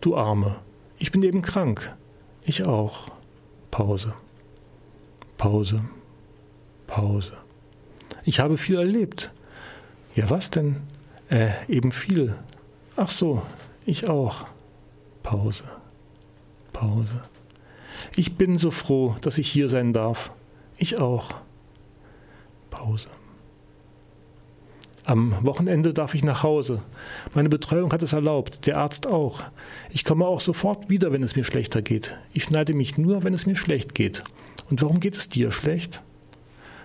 Du 0.00 0.16
Arme. 0.16 0.56
Ich 0.98 1.12
bin 1.12 1.22
eben 1.22 1.42
krank. 1.42 1.94
Ich 2.42 2.66
auch. 2.66 3.08
Pause. 3.70 4.14
Pause. 5.36 5.82
Pause. 6.86 7.32
Ich 8.24 8.40
habe 8.40 8.56
viel 8.56 8.76
erlebt. 8.76 9.30
Ja, 10.14 10.30
was 10.30 10.50
denn? 10.50 10.76
Äh, 11.30 11.50
eben 11.68 11.92
viel. 11.92 12.34
Ach 12.96 13.10
so, 13.10 13.42
ich 13.86 14.08
auch. 14.08 14.46
Pause. 15.22 15.64
Pause. 16.72 17.22
Ich 18.16 18.36
bin 18.36 18.58
so 18.58 18.70
froh, 18.70 19.16
dass 19.20 19.38
ich 19.38 19.48
hier 19.50 19.68
sein 19.68 19.92
darf. 19.92 20.32
Ich 20.78 20.98
auch. 20.98 21.34
Pause. 22.70 23.08
Am 25.04 25.34
Wochenende 25.44 25.94
darf 25.94 26.14
ich 26.14 26.22
nach 26.22 26.42
Hause. 26.42 26.82
Meine 27.34 27.48
Betreuung 27.48 27.92
hat 27.92 28.02
es 28.02 28.12
erlaubt, 28.12 28.66
der 28.66 28.76
Arzt 28.76 29.06
auch. 29.06 29.42
Ich 29.90 30.04
komme 30.04 30.26
auch 30.26 30.40
sofort 30.40 30.90
wieder, 30.90 31.12
wenn 31.12 31.22
es 31.22 31.34
mir 31.34 31.44
schlechter 31.44 31.82
geht. 31.82 32.16
Ich 32.32 32.44
schneide 32.44 32.74
mich 32.74 32.98
nur, 32.98 33.24
wenn 33.24 33.34
es 33.34 33.46
mir 33.46 33.56
schlecht 33.56 33.94
geht. 33.94 34.22
Und 34.70 34.82
warum 34.82 35.00
geht 35.00 35.16
es 35.16 35.28
dir 35.28 35.50
schlecht? 35.50 36.02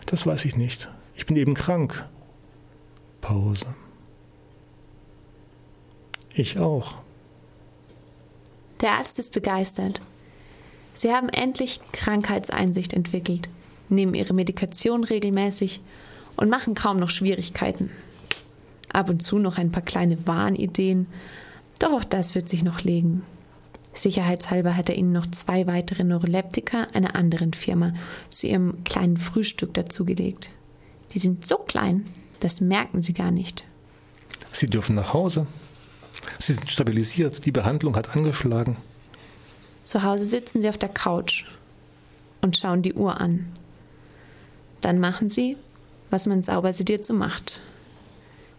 Das 0.06 0.26
weiß 0.26 0.46
ich 0.46 0.56
nicht. 0.56 0.90
Ich 1.16 1.26
bin 1.26 1.36
eben 1.36 1.54
krank. 1.54 2.08
Pause. 3.22 3.66
Ich 6.34 6.60
auch. 6.60 6.96
Der 8.82 8.94
Arzt 8.94 9.20
ist 9.20 9.34
begeistert. 9.34 10.02
Sie 10.94 11.12
haben 11.12 11.30
endlich 11.30 11.80
Krankheitseinsicht 11.92 12.94
entwickelt, 12.94 13.50
nehmen 13.94 14.14
ihre 14.14 14.34
Medikation 14.34 15.04
regelmäßig 15.04 15.82
und 16.36 16.50
machen 16.50 16.76
kaum 16.76 16.98
noch 16.98 17.10
Schwierigkeiten. 17.10 17.90
Ab 18.92 19.10
und 19.10 19.24
zu 19.24 19.40
noch 19.40 19.58
ein 19.58 19.72
paar 19.72 19.84
kleine 19.84 20.28
Wahnideen, 20.28 21.08
doch 21.80 21.92
auch 21.92 22.04
das 22.04 22.36
wird 22.36 22.48
sich 22.48 22.64
noch 22.64 22.82
legen. 22.82 23.24
Sicherheitshalber 23.94 24.76
hat 24.76 24.90
er 24.90 24.96
ihnen 24.96 25.12
noch 25.12 25.28
zwei 25.28 25.68
weitere 25.68 26.04
Neuroleptika 26.04 26.88
einer 26.94 27.16
anderen 27.16 27.54
Firma 27.54 27.94
zu 28.30 28.48
ihrem 28.48 28.84
kleinen 28.84 29.18
Frühstück 29.18 29.74
dazugelegt. 29.74 30.50
Die 31.14 31.20
sind 31.20 31.46
so 31.46 31.58
klein, 31.58 32.06
das 32.40 32.60
merken 32.62 33.02
sie 33.02 33.14
gar 33.14 33.32
nicht. 33.32 33.66
Sie 34.52 34.68
dürfen 34.68 34.96
nach 34.96 35.14
Hause. 35.14 35.46
Sie 36.40 36.54
sind 36.54 36.70
stabilisiert, 36.70 37.46
die 37.46 37.52
Behandlung 37.52 37.96
hat 37.96 38.16
angeschlagen. 38.16 38.78
Zu 39.84 40.04
Hause 40.04 40.26
sitzen 40.26 40.62
sie 40.62 40.70
auf 40.70 40.78
der 40.78 40.90
Couch 40.90 41.46
und 42.42 42.58
schauen 42.58 42.82
die 42.82 42.94
Uhr 42.94 43.20
an. 43.20 43.46
Dann 44.84 45.00
machen 45.00 45.30
sie, 45.30 45.56
was 46.10 46.28
man 46.28 46.44
sauber 46.44 46.74
sediert 46.74 47.06
so 47.06 47.14
macht. 47.14 47.62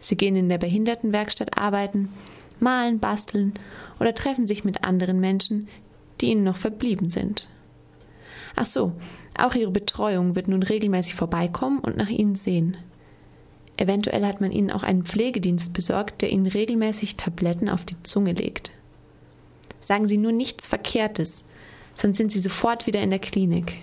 Sie 0.01 0.17
gehen 0.17 0.37
in 0.37 0.49
der 0.49 0.57
Behindertenwerkstatt 0.57 1.59
arbeiten, 1.59 2.09
malen, 2.61 2.99
basteln 2.99 3.53
oder 4.01 4.15
treffen 4.15 4.47
sich 4.47 4.65
mit 4.65 4.85
anderen 4.85 5.21
Menschen, 5.21 5.69
die 6.21 6.31
ihnen 6.31 6.43
noch 6.43 6.57
verblieben 6.57 7.11
sind. 7.11 7.47
Ach 8.57 8.65
so, 8.65 8.93
auch 9.37 9.55
ihre 9.55 9.71
Betreuung 9.71 10.35
wird 10.35 10.49
nun 10.49 10.63
regelmäßig 10.63 11.15
vorbeikommen 11.15 11.81
und 11.81 11.99
nach 11.99 12.09
ihnen 12.09 12.37
sehen. 12.37 12.79
Eventuell 13.77 14.25
hat 14.25 14.41
man 14.41 14.51
ihnen 14.51 14.71
auch 14.71 14.83
einen 14.83 15.05
Pflegedienst 15.05 15.75
besorgt, 15.75 16.23
der 16.23 16.31
ihnen 16.31 16.47
regelmäßig 16.47 17.17
Tabletten 17.17 17.69
auf 17.69 17.85
die 17.85 18.03
Zunge 18.03 18.33
legt. 18.33 18.71
Sagen 19.81 20.07
Sie 20.07 20.17
nur 20.17 20.33
nichts 20.33 20.67
Verkehrtes, 20.67 21.49
sonst 21.95 22.17
sind 22.17 22.33
Sie 22.33 22.41
sofort 22.41 22.87
wieder 22.87 23.03
in 23.03 23.11
der 23.11 23.19
Klinik. 23.19 23.83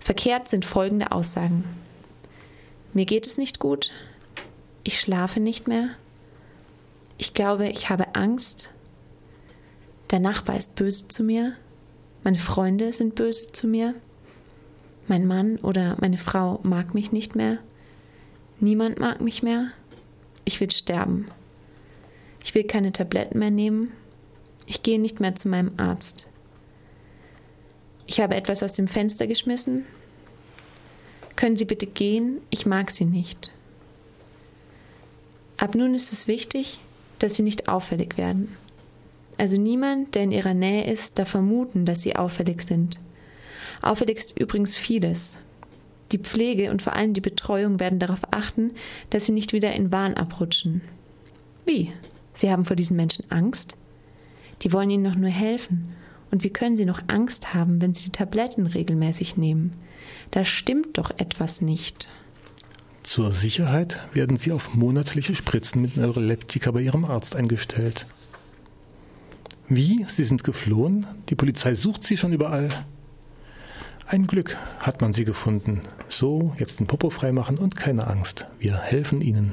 Verkehrt 0.00 0.48
sind 0.48 0.64
folgende 0.64 1.12
Aussagen. 1.12 1.64
Mir 2.92 3.04
geht 3.04 3.26
es 3.26 3.38
nicht 3.38 3.58
gut. 3.58 3.90
Ich 4.84 5.00
schlafe 5.00 5.40
nicht 5.40 5.68
mehr. 5.68 5.90
Ich 7.18 7.34
glaube, 7.34 7.68
ich 7.68 7.90
habe 7.90 8.14
Angst. 8.14 8.70
Der 10.10 10.20
Nachbar 10.20 10.56
ist 10.56 10.76
böse 10.76 11.08
zu 11.08 11.24
mir. 11.24 11.54
Meine 12.22 12.38
Freunde 12.38 12.92
sind 12.92 13.14
böse 13.14 13.52
zu 13.52 13.66
mir. 13.66 13.94
Mein 15.08 15.26
Mann 15.26 15.56
oder 15.58 15.96
meine 16.00 16.18
Frau 16.18 16.60
mag 16.62 16.94
mich 16.94 17.12
nicht 17.12 17.36
mehr. 17.36 17.58
Niemand 18.58 18.98
mag 18.98 19.20
mich 19.20 19.42
mehr. 19.42 19.70
Ich 20.44 20.60
will 20.60 20.70
sterben. 20.70 21.28
Ich 22.42 22.54
will 22.54 22.64
keine 22.64 22.92
Tabletten 22.92 23.38
mehr 23.38 23.50
nehmen. 23.50 23.92
Ich 24.66 24.82
gehe 24.82 25.00
nicht 25.00 25.20
mehr 25.20 25.36
zu 25.36 25.48
meinem 25.48 25.72
Arzt. 25.76 26.30
Ich 28.06 28.20
habe 28.20 28.34
etwas 28.34 28.62
aus 28.62 28.72
dem 28.72 28.88
Fenster 28.88 29.26
geschmissen. 29.26 29.84
Können 31.34 31.56
Sie 31.56 31.64
bitte 31.64 31.86
gehen? 31.86 32.40
Ich 32.50 32.64
mag 32.64 32.90
Sie 32.90 33.04
nicht. 33.04 33.50
Ab 35.56 35.74
nun 35.74 35.94
ist 35.94 36.12
es 36.12 36.28
wichtig, 36.28 36.80
dass 37.18 37.34
Sie 37.34 37.42
nicht 37.42 37.68
auffällig 37.68 38.16
werden. 38.16 38.56
Also 39.38 39.58
niemand, 39.58 40.14
der 40.14 40.22
in 40.22 40.32
Ihrer 40.32 40.54
Nähe 40.54 40.90
ist, 40.90 41.18
darf 41.18 41.30
vermuten, 41.30 41.84
dass 41.84 42.02
Sie 42.02 42.16
auffällig 42.16 42.62
sind. 42.62 43.00
Auffällig 43.82 44.16
ist 44.18 44.38
übrigens 44.38 44.76
vieles. 44.76 45.38
Die 46.12 46.18
Pflege 46.18 46.70
und 46.70 46.82
vor 46.82 46.94
allem 46.94 47.14
die 47.14 47.20
Betreuung 47.20 47.80
werden 47.80 47.98
darauf 47.98 48.20
achten, 48.32 48.72
dass 49.10 49.26
Sie 49.26 49.32
nicht 49.32 49.52
wieder 49.52 49.72
in 49.72 49.92
Wahn 49.92 50.14
abrutschen. 50.14 50.80
Wie? 51.64 51.92
Sie 52.32 52.50
haben 52.50 52.64
vor 52.64 52.76
diesen 52.76 52.96
Menschen 52.96 53.30
Angst? 53.30 53.76
Die 54.62 54.72
wollen 54.72 54.90
Ihnen 54.90 55.04
doch 55.04 55.16
nur 55.16 55.30
helfen. 55.30 55.94
Und 56.30 56.44
wie 56.44 56.50
können 56.50 56.76
Sie 56.76 56.84
noch 56.84 57.02
Angst 57.06 57.54
haben, 57.54 57.80
wenn 57.80 57.94
Sie 57.94 58.04
die 58.04 58.12
Tabletten 58.12 58.66
regelmäßig 58.66 59.36
nehmen? 59.36 59.72
Da 60.30 60.44
stimmt 60.44 60.98
doch 60.98 61.10
etwas 61.16 61.60
nicht. 61.60 62.08
Zur 63.02 63.32
Sicherheit 63.32 64.00
werden 64.12 64.36
Sie 64.36 64.50
auf 64.50 64.74
monatliche 64.74 65.36
Spritzen 65.36 65.80
mit 65.80 65.96
Neuroleptika 65.96 66.72
bei 66.72 66.80
Ihrem 66.80 67.04
Arzt 67.04 67.36
eingestellt. 67.36 68.06
Wie? 69.68 70.04
Sie 70.08 70.24
sind 70.24 70.44
geflohen? 70.44 71.06
Die 71.28 71.34
Polizei 71.34 71.74
sucht 71.74 72.04
Sie 72.04 72.16
schon 72.16 72.32
überall. 72.32 72.68
Ein 74.08 74.26
Glück 74.26 74.56
hat 74.78 75.00
man 75.00 75.12
Sie 75.12 75.24
gefunden. 75.24 75.80
So, 76.08 76.54
jetzt 76.58 76.78
den 76.78 76.86
Popo 76.86 77.10
freimachen 77.10 77.58
und 77.58 77.76
keine 77.76 78.06
Angst. 78.06 78.46
Wir 78.58 78.78
helfen 78.78 79.20
Ihnen. 79.20 79.52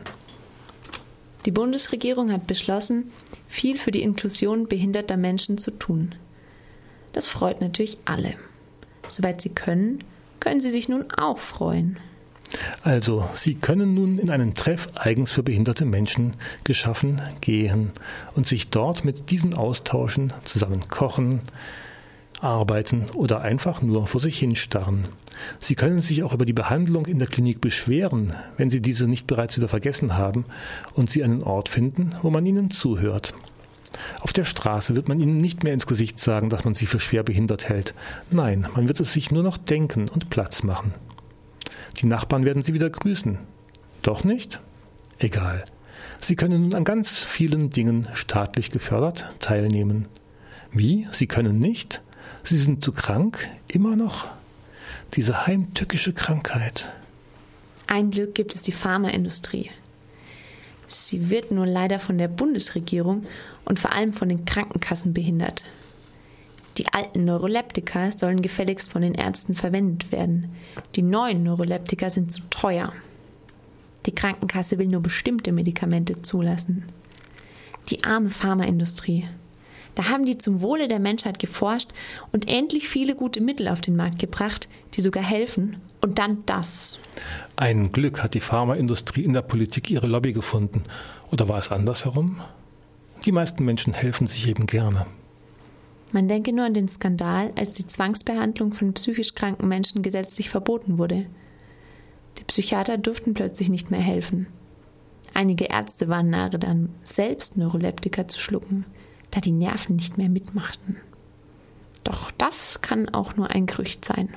Die 1.46 1.52
Bundesregierung 1.52 2.32
hat 2.32 2.48
beschlossen, 2.48 3.12
viel 3.48 3.78
für 3.78 3.92
die 3.92 4.04
Inklusion 4.04 4.68
behinderter 4.68 5.18
Menschen 5.18 5.58
zu 5.58 5.72
tun. 5.72 6.16
Das 7.14 7.28
freut 7.28 7.62
natürlich 7.62 7.98
alle. 8.06 8.34
Soweit 9.08 9.42
sie 9.42 9.50
können, 9.50 10.04
können 10.40 10.62
sie 10.62 10.72
sich 10.72 10.90
nun 10.90 11.10
auch 11.12 11.40
freuen. 11.40 11.98
Also, 12.84 13.28
Sie 13.34 13.56
können 13.56 13.94
nun 13.94 14.20
in 14.20 14.30
einen 14.30 14.54
Treff 14.54 14.88
eigens 14.94 15.32
für 15.32 15.42
behinderte 15.42 15.86
Menschen 15.86 16.36
geschaffen 16.64 17.22
gehen 17.42 17.92
und 18.36 18.48
sich 18.48 18.70
dort 18.70 19.06
mit 19.06 19.32
diesen 19.32 19.56
austauschen, 19.56 20.34
zusammen 20.44 20.88
kochen, 20.88 21.42
arbeiten 22.42 23.06
oder 23.16 23.42
einfach 23.42 23.82
nur 23.82 24.06
vor 24.06 24.22
sich 24.22 24.38
hinstarren. 24.38 25.08
Sie 25.60 25.76
können 25.76 26.00
sich 26.00 26.24
auch 26.24 26.34
über 26.34 26.46
die 26.46 26.54
Behandlung 26.54 27.06
in 27.06 27.18
der 27.18 27.28
Klinik 27.28 27.62
beschweren, 27.62 28.36
wenn 28.58 28.70
Sie 28.70 28.82
diese 28.82 29.08
nicht 29.08 29.26
bereits 29.26 29.58
wieder 29.58 29.68
vergessen 29.70 30.16
haben 30.16 30.46
und 30.94 31.10
Sie 31.10 31.24
einen 31.24 31.42
Ort 31.42 31.70
finden, 31.70 32.14
wo 32.22 32.30
man 32.30 32.46
Ihnen 32.46 32.70
zuhört. 32.70 33.34
Auf 34.22 34.34
der 34.34 34.46
Straße 34.46 34.96
wird 34.96 35.08
man 35.08 35.20
Ihnen 35.20 35.40
nicht 35.40 35.64
mehr 35.64 35.74
ins 35.74 35.88
Gesicht 35.88 36.20
sagen, 36.20 36.50
dass 36.50 36.66
man 36.66 36.74
Sie 36.74 36.86
für 36.86 37.00
schwer 37.00 37.24
behindert 37.24 37.70
hält. 37.70 37.94
Nein, 38.32 38.68
man 38.76 38.88
wird 38.88 39.00
es 39.00 39.14
sich 39.14 39.32
nur 39.32 39.44
noch 39.44 39.58
denken 39.58 40.10
und 40.10 40.30
Platz 40.30 40.64
machen. 40.64 40.94
Die 41.98 42.06
Nachbarn 42.06 42.46
werden 42.46 42.64
Sie 42.64 42.74
wieder 42.74 42.90
grüßen. 42.90 43.38
Doch 44.02 44.24
nicht? 44.24 44.60
Egal. 45.20 45.66
Sie 46.20 46.36
können 46.36 46.64
nun 46.64 46.74
an 46.74 46.84
ganz 46.84 47.20
vielen 47.20 47.70
Dingen 47.70 48.08
staatlich 48.14 48.72
gefördert 48.72 49.30
teilnehmen. 49.40 50.08
Wie? 50.72 51.08
Sie 51.12 51.28
können 51.28 51.60
nicht? 51.60 52.02
Sie 52.44 52.58
sind 52.58 52.84
zu 52.84 52.92
krank? 52.92 53.50
Immer 53.68 53.96
noch? 53.96 54.28
Diese 55.14 55.46
heimtückische 55.46 56.14
Krankheit. 56.14 56.92
Ein 57.88 58.12
Glück 58.12 58.34
gibt 58.34 58.56
es 58.56 58.62
die 58.62 58.72
Pharmaindustrie. 58.72 59.70
Sie 60.88 61.30
wird 61.30 61.52
nur 61.52 61.66
leider 61.66 62.00
von 62.00 62.18
der 62.18 62.28
Bundesregierung 62.28 63.26
und 63.66 63.80
vor 63.80 63.94
allem 63.94 64.14
von 64.14 64.30
den 64.30 64.46
Krankenkassen 64.46 65.14
behindert. 65.14 65.64
Die 66.78 66.88
alten 66.92 67.26
Neuroleptika 67.26 68.12
sollen 68.12 68.42
gefälligst 68.42 68.92
von 68.92 69.04
den 69.04 69.14
Ärzten 69.14 69.54
verwendet 69.56 70.12
werden. 70.12 70.50
Die 70.96 71.04
neuen 71.04 71.44
Neuroleptika 71.44 72.10
sind 72.10 72.32
zu 72.32 72.42
teuer. 72.50 72.92
Die 74.06 74.16
Krankenkasse 74.16 74.80
will 74.80 74.88
nur 74.88 75.02
bestimmte 75.02 75.52
Medikamente 75.52 76.22
zulassen. 76.24 76.86
Die 77.90 78.04
arme 78.04 78.32
Pharmaindustrie. 78.32 79.28
Da 79.96 80.10
haben 80.10 80.26
die 80.26 80.40
zum 80.40 80.62
Wohle 80.62 80.88
der 80.88 81.00
Menschheit 81.00 81.38
geforscht 81.38 81.90
und 82.32 82.48
endlich 82.48 82.90
viele 82.90 83.16
gute 83.16 83.42
Mittel 83.42 83.68
auf 83.68 83.82
den 83.82 83.96
Markt 83.96 84.18
gebracht, 84.18 84.68
die 84.96 85.02
sogar 85.02 85.24
helfen. 85.24 85.78
Und 86.02 86.20
dann 86.20 86.40
das. 86.48 87.00
Ein 87.56 87.92
Glück 87.92 88.24
hat 88.24 88.34
die 88.34 88.40
Pharmaindustrie 88.40 89.24
in 89.24 89.34
der 89.34 89.44
Politik 89.44 89.92
ihre 89.92 90.08
Lobby 90.08 90.34
gefunden. 90.34 90.84
Oder 91.32 91.48
war 91.48 91.60
es 91.60 91.72
andersherum? 91.72 92.42
Die 93.26 93.32
meisten 93.32 93.64
Menschen 93.64 93.94
helfen 93.94 94.28
sich 94.28 94.48
eben 94.48 94.68
gerne. 94.68 95.06
Man 96.12 96.28
denke 96.28 96.54
nur 96.54 96.66
an 96.66 96.74
den 96.74 96.88
Skandal, 96.88 97.52
als 97.56 97.74
die 97.74 97.88
Zwangsbehandlung 97.88 98.74
von 98.74 98.94
psychisch 98.94 99.34
kranken 99.34 99.68
Menschen 99.68 100.04
gesetzlich 100.04 100.50
verboten 100.50 100.98
wurde. 100.98 101.26
Die 102.38 102.44
Psychiater 102.44 102.98
durften 102.98 103.34
plötzlich 103.34 103.70
nicht 103.70 103.90
mehr 103.90 104.02
helfen. 104.02 104.48
Einige 105.34 105.66
Ärzte 105.66 106.10
waren 106.10 106.30
nahe 106.30 106.52
dann, 106.52 106.90
selbst 107.04 107.58
Neuroleptika 107.58 108.28
zu 108.28 108.40
schlucken, 108.40 108.86
da 109.32 109.40
die 109.40 109.52
Nerven 109.52 109.96
nicht 109.96 110.18
mehr 110.18 110.30
mitmachten. 110.30 110.98
Doch 112.04 112.30
das 112.32 112.82
kann 112.82 113.10
auch 113.10 113.36
nur 113.36 113.50
ein 113.50 113.66
Gerücht 113.66 114.06
sein. 114.06 114.30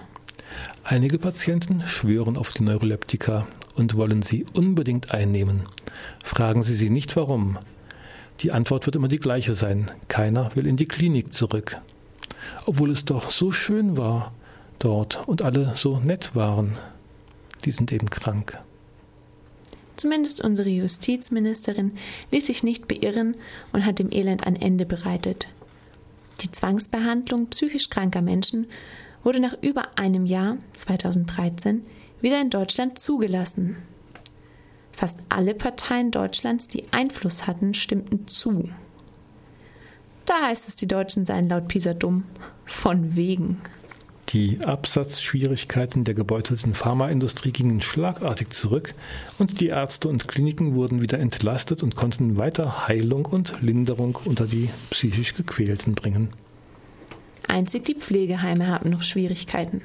Einige 0.85 1.19
Patienten 1.19 1.83
schwören 1.83 2.39
auf 2.39 2.53
die 2.53 2.63
Neuroleptika 2.63 3.47
und 3.75 3.97
wollen 3.97 4.23
sie 4.23 4.47
unbedingt 4.55 5.11
einnehmen. 5.13 5.69
Fragen 6.25 6.63
Sie 6.63 6.75
sie 6.75 6.89
nicht 6.89 7.17
warum. 7.17 7.59
Die 8.41 8.53
Antwort 8.53 8.87
wird 8.87 8.97
immer 8.97 9.09
die 9.09 9.19
gleiche 9.19 9.55
sein. 9.55 9.91
Keiner 10.09 10.55
will 10.55 10.67
in 10.67 10.77
die 10.77 10.87
Klinik 10.87 11.33
zurück. 11.33 11.79
Obwohl 12.67 12.91
es 12.91 13.05
doch 13.05 13.31
so 13.31 13.53
schön 13.53 13.97
war 13.97 14.33
dort 14.79 15.27
und 15.27 15.43
alle 15.43 15.73
so 15.75 15.99
nett 15.99 16.35
waren. 16.35 16.77
Die 17.65 17.71
sind 17.71 17.93
eben 17.93 18.11
krank. 18.11 18.59
Zumindest 19.97 20.45
unsere 20.45 20.69
Justizministerin 20.69 21.93
ließ 22.31 22.47
sich 22.47 22.63
nicht 22.63 22.87
beirren 22.87 23.35
und 23.73 23.87
hat 23.87 23.99
dem 23.99 24.13
Elend 24.13 24.47
ein 24.47 24.57
Ende 24.57 24.85
bereitet. 24.85 25.49
Die 26.43 26.53
Zwangsbehandlung 26.53 27.47
psychisch 27.47 27.89
kranker 27.89 28.21
Menschen 28.21 28.67
wurde 29.23 29.41
nach 29.41 29.57
über 29.63 29.97
einem 29.97 30.27
Jahr, 30.27 30.59
2013, 30.75 31.83
wieder 32.21 32.41
in 32.41 32.51
Deutschland 32.51 32.99
zugelassen. 32.99 33.77
Fast 34.97 35.21
alle 35.29 35.55
Parteien 35.55 36.11
Deutschlands, 36.11 36.69
die 36.69 36.85
Einfluss 36.91 37.47
hatten, 37.47 37.75
stimmten 37.75 38.27
zu. 38.29 38.71
Da 40.25 40.47
heißt 40.47 40.67
es, 40.69 40.75
die 40.75 40.89
Deutschen 40.89 41.27
seien 41.27 41.51
laut 41.51 41.69
Pisa 41.69 41.93
dumm. 41.93 42.25
Von 42.65 43.15
wegen. 43.15 43.61
Die 44.31 44.59
Absatzschwierigkeiten 44.65 46.03
der 46.03 46.15
gebeutelten 46.15 46.75
Pharmaindustrie 46.75 47.53
gingen 47.53 47.81
schlagartig 47.81 48.51
zurück 48.51 48.95
und 49.39 49.61
die 49.61 49.69
Ärzte 49.69 50.09
und 50.09 50.27
Kliniken 50.27 50.75
wurden 50.75 51.01
wieder 51.01 51.21
entlastet 51.21 51.83
und 51.85 51.95
konnten 51.95 52.37
weiter 52.37 52.89
Heilung 52.89 53.27
und 53.27 53.61
Linderung 53.61 54.19
unter 54.25 54.47
die 54.47 54.71
psychisch 54.91 55.35
Gequälten 55.35 55.95
bringen. 55.95 56.31
Einzig 57.47 57.85
die 57.85 57.95
Pflegeheime 57.95 58.67
haben 58.67 58.91
noch 58.91 59.03
Schwierigkeiten. 59.03 59.83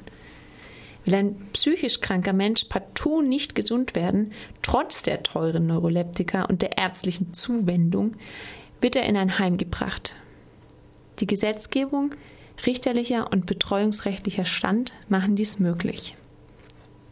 Will 1.04 1.14
ein 1.14 1.36
psychisch 1.52 2.00
kranker 2.00 2.32
Mensch 2.32 2.64
partout 2.64 3.22
nicht 3.22 3.54
gesund 3.54 3.94
werden, 3.94 4.32
trotz 4.62 5.02
der 5.02 5.22
teuren 5.22 5.66
Neuroleptika 5.66 6.44
und 6.44 6.62
der 6.62 6.78
ärztlichen 6.78 7.32
Zuwendung, 7.32 8.12
wird 8.80 8.96
er 8.96 9.04
in 9.04 9.16
ein 9.16 9.38
Heim 9.38 9.56
gebracht. 9.56 10.16
Die 11.18 11.26
Gesetzgebung, 11.26 12.14
richterlicher 12.66 13.32
und 13.32 13.46
betreuungsrechtlicher 13.46 14.44
Stand 14.44 14.94
machen 15.08 15.36
dies 15.36 15.58
möglich. 15.58 16.16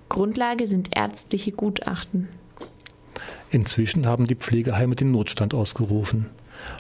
Grundlage 0.09 0.67
sind 0.67 0.97
ärztliche 0.97 1.53
Gutachten. 1.53 2.29
Inzwischen 3.51 4.07
haben 4.07 4.27
die 4.27 4.35
Pflegeheime 4.37 4.95
den 4.97 5.11
Notstand 5.11 5.55
ausgerufen. 5.55 6.27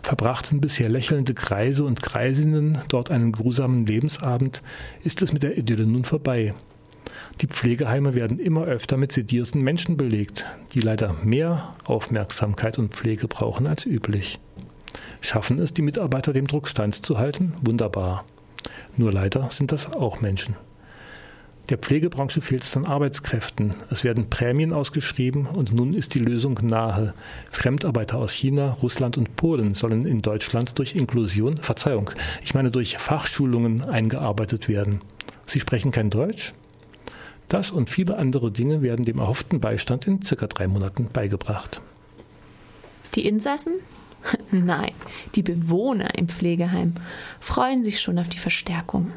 Verbrachten 0.03 0.61
bisher 0.61 0.89
lächelnde 0.89 1.35
Kreise 1.35 1.85
und 1.85 2.03
Kreisinnen 2.03 2.79
dort 2.89 3.11
einen 3.11 3.33
grusamen 3.33 3.87
Lebensabend, 3.87 4.63
ist 5.03 5.23
es 5.23 5.33
mit 5.33 5.43
der 5.43 5.57
Idylle 5.57 5.87
nun 5.87 6.05
vorbei. 6.05 6.55
Die 7.41 7.47
Pflegeheime 7.47 8.15
werden 8.15 8.39
immer 8.39 8.65
öfter 8.65 8.99
mit 8.99 9.13
sedierten 9.13 9.63
Menschen 9.63 9.97
belegt, 9.97 10.47
die 10.75 10.81
leider 10.81 11.15
mehr 11.25 11.75
Aufmerksamkeit 11.87 12.79
und 12.79 12.93
Pflege 12.93 13.29
brauchen 13.29 13.67
als 13.67 13.87
üblich. 13.87 14.39
Schaffen 15.23 15.59
es 15.59 15.73
die 15.73 15.81
Mitarbeiter, 15.81 16.35
dem 16.35 16.47
Druck 16.47 16.69
standzuhalten? 16.69 17.55
Wunderbar. 17.63 18.27
Nur 18.97 19.11
leider 19.11 19.51
sind 19.51 19.73
das 19.73 19.91
auch 19.91 20.21
Menschen. 20.21 20.55
Der 21.71 21.79
Pflegebranche 21.79 22.43
fehlt 22.43 22.65
es 22.65 22.77
an 22.77 22.85
Arbeitskräften. 22.85 23.75
Es 23.91 24.05
werden 24.05 24.29
Prämien 24.29 24.73
ausgeschrieben 24.75 25.47
und 25.47 25.73
nun 25.73 25.95
ist 25.95 26.15
die 26.15 26.19
Lösung 26.19 26.59
nahe. 26.63 27.15
Fremdarbeiter 27.53 28.19
aus 28.19 28.33
China, 28.33 28.77
Russland 28.83 29.17
und 29.17 29.37
Polen 29.37 29.73
sollen 29.73 30.05
in 30.05 30.21
Deutschland 30.21 30.79
durch 30.79 30.95
Inklusion, 30.95 31.59
Verzeihung, 31.59 32.11
ich 32.43 32.55
meine 32.55 32.71
durch 32.71 32.99
Fachschulungen 32.99 33.83
eingearbeitet 33.83 34.69
werden. 34.69 35.01
Sie 35.47 35.61
sprechen 35.61 35.91
kein 35.91 36.11
Deutsch? 36.11 36.53
Das 37.51 37.73
und 37.73 37.91
viele 37.91 38.17
andere 38.17 38.53
Dinge 38.53 38.81
werden 38.81 39.05
dem 39.05 39.19
erhofften 39.19 39.59
Beistand 39.59 40.07
in 40.07 40.23
circa 40.23 40.47
drei 40.47 40.69
Monaten 40.69 41.09
beigebracht. 41.13 41.83
Die 43.17 43.27
Insassen? 43.27 43.73
Nein, 44.53 44.93
die 45.35 45.43
Bewohner 45.43 46.17
im 46.17 46.29
Pflegeheim 46.29 46.95
freuen 47.41 47.83
sich 47.83 48.01
schon 48.01 48.21
auf 48.21 48.29
die 48.29 48.39
Verstärkung. 48.39 49.11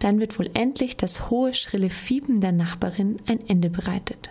Dann 0.00 0.18
wird 0.18 0.40
wohl 0.40 0.50
endlich 0.54 0.96
das 0.96 1.30
hohe, 1.30 1.54
schrille 1.54 1.88
Fiepen 1.90 2.40
der 2.40 2.50
Nachbarin 2.50 3.22
ein 3.26 3.46
Ende 3.48 3.70
bereitet. 3.70 4.30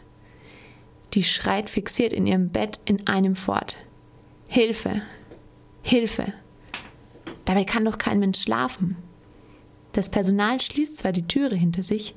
Die 1.13 1.23
schreit 1.23 1.69
fixiert 1.69 2.11
in 2.11 2.27
ihrem 2.27 2.49
Bett 2.49 2.81
in 2.83 3.07
einem 3.07 3.37
fort. 3.37 3.77
Hilfe! 4.49 5.03
Hilfe! 5.83 6.33
Dabei 7.45 7.63
kann 7.63 7.85
doch 7.85 7.97
kein 7.97 8.19
Mensch 8.19 8.41
schlafen. 8.41 8.97
Das 9.93 10.11
Personal 10.11 10.59
schließt 10.59 10.97
zwar 10.97 11.13
die 11.13 11.27
Türe 11.27 11.55
hinter 11.55 11.81
sich, 11.81 12.13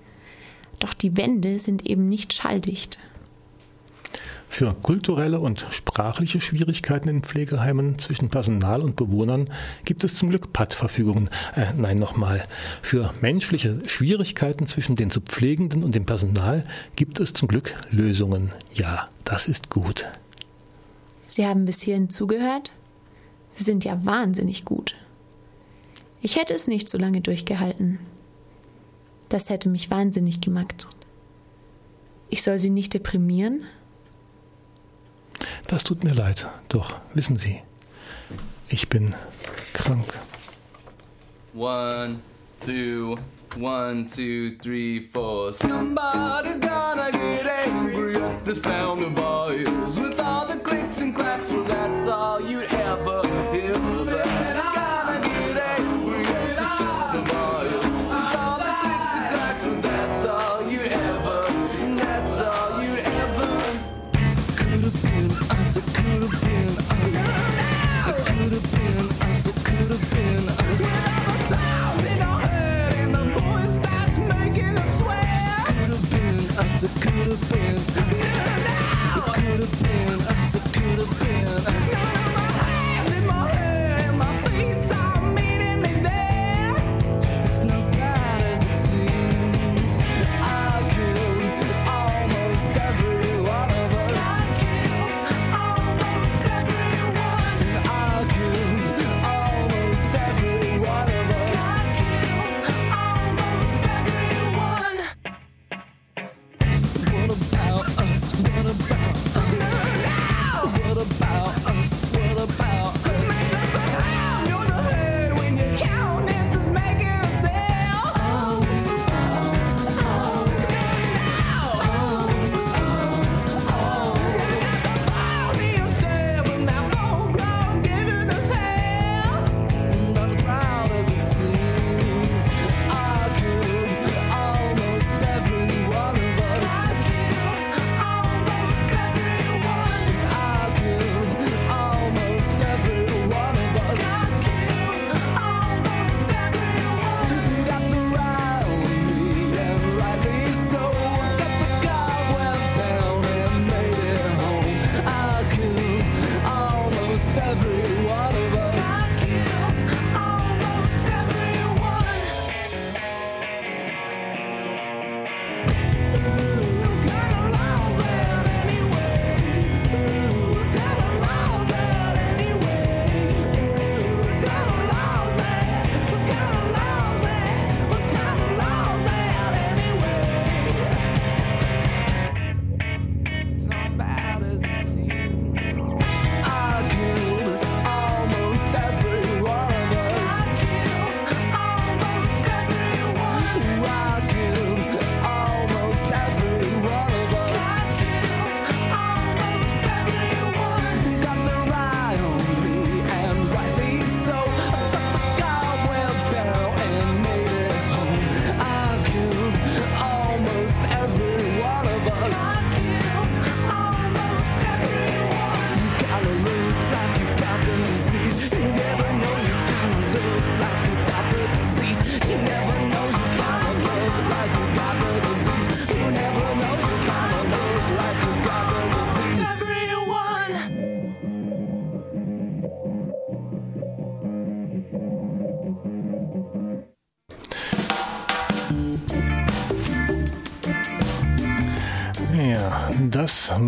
doch 0.82 0.94
die 0.94 1.16
Wände 1.16 1.58
sind 1.58 1.86
eben 1.86 2.08
nicht 2.08 2.32
schalldicht. 2.32 2.98
Für 4.48 4.74
kulturelle 4.74 5.40
und 5.40 5.66
sprachliche 5.70 6.42
Schwierigkeiten 6.42 7.08
in 7.08 7.22
Pflegeheimen 7.22 7.98
zwischen 7.98 8.28
Personal 8.28 8.82
und 8.82 8.96
Bewohnern 8.96 9.48
gibt 9.86 10.04
es 10.04 10.16
zum 10.16 10.28
Glück 10.28 10.52
PAD-Verfügungen. 10.52 11.30
Äh, 11.56 11.72
nein, 11.74 11.98
nochmal. 11.98 12.44
Für 12.82 13.14
menschliche 13.22 13.78
Schwierigkeiten 13.86 14.66
zwischen 14.66 14.94
den 14.94 15.10
zu 15.10 15.22
Pflegenden 15.22 15.82
und 15.82 15.94
dem 15.94 16.04
Personal 16.04 16.66
gibt 16.96 17.18
es 17.18 17.32
zum 17.32 17.48
Glück 17.48 17.74
Lösungen. 17.90 18.52
Ja, 18.74 19.08
das 19.24 19.48
ist 19.48 19.70
gut. 19.70 20.06
Sie 21.28 21.46
haben 21.46 21.64
bis 21.64 21.80
hierhin 21.80 22.10
zugehört? 22.10 22.72
Sie 23.52 23.64
sind 23.64 23.86
ja 23.86 24.04
wahnsinnig 24.04 24.66
gut. 24.66 24.94
Ich 26.20 26.36
hätte 26.36 26.52
es 26.52 26.66
nicht 26.66 26.90
so 26.90 26.98
lange 26.98 27.22
durchgehalten. 27.22 28.00
Das 29.32 29.48
hätte 29.48 29.70
mich 29.70 29.90
wahnsinnig 29.90 30.42
gemacht. 30.42 30.88
Ich 32.28 32.42
soll 32.42 32.58
sie 32.58 32.68
nicht 32.68 32.92
deprimieren? 32.92 33.64
das 35.68 35.84
tut 35.84 36.04
mir 36.04 36.12
leid. 36.12 36.46
Doch, 36.68 36.96
wissen 37.14 37.38
Sie, 37.38 37.62
ich 38.68 38.90
bin 38.90 39.14
krank. 39.72 40.04
One, 41.54 42.20
two, 42.60 43.16
one, 43.58 44.06
two, 44.06 44.58
three, 44.62 45.08
four. 45.10 45.54
Somebody's 45.54 46.60
gonna 46.60 47.10
get 47.10 47.46
angry 47.46 48.16
at 48.16 48.44
the 48.44 48.54
sound 48.54 49.00
of 49.00 49.18
our 49.18 49.54
ears 49.54 49.98
with 49.98 50.20
all 50.20 50.46
the 50.46 50.58
clicks 50.58 51.00
and 51.00 51.14
clacks. 51.14 51.48
Well, 51.50 51.64
that's 51.64 52.06
all 52.06 52.38
you'd 52.38 52.70
ever 52.70 53.22
hear. 53.50 54.11
feel 77.36 77.81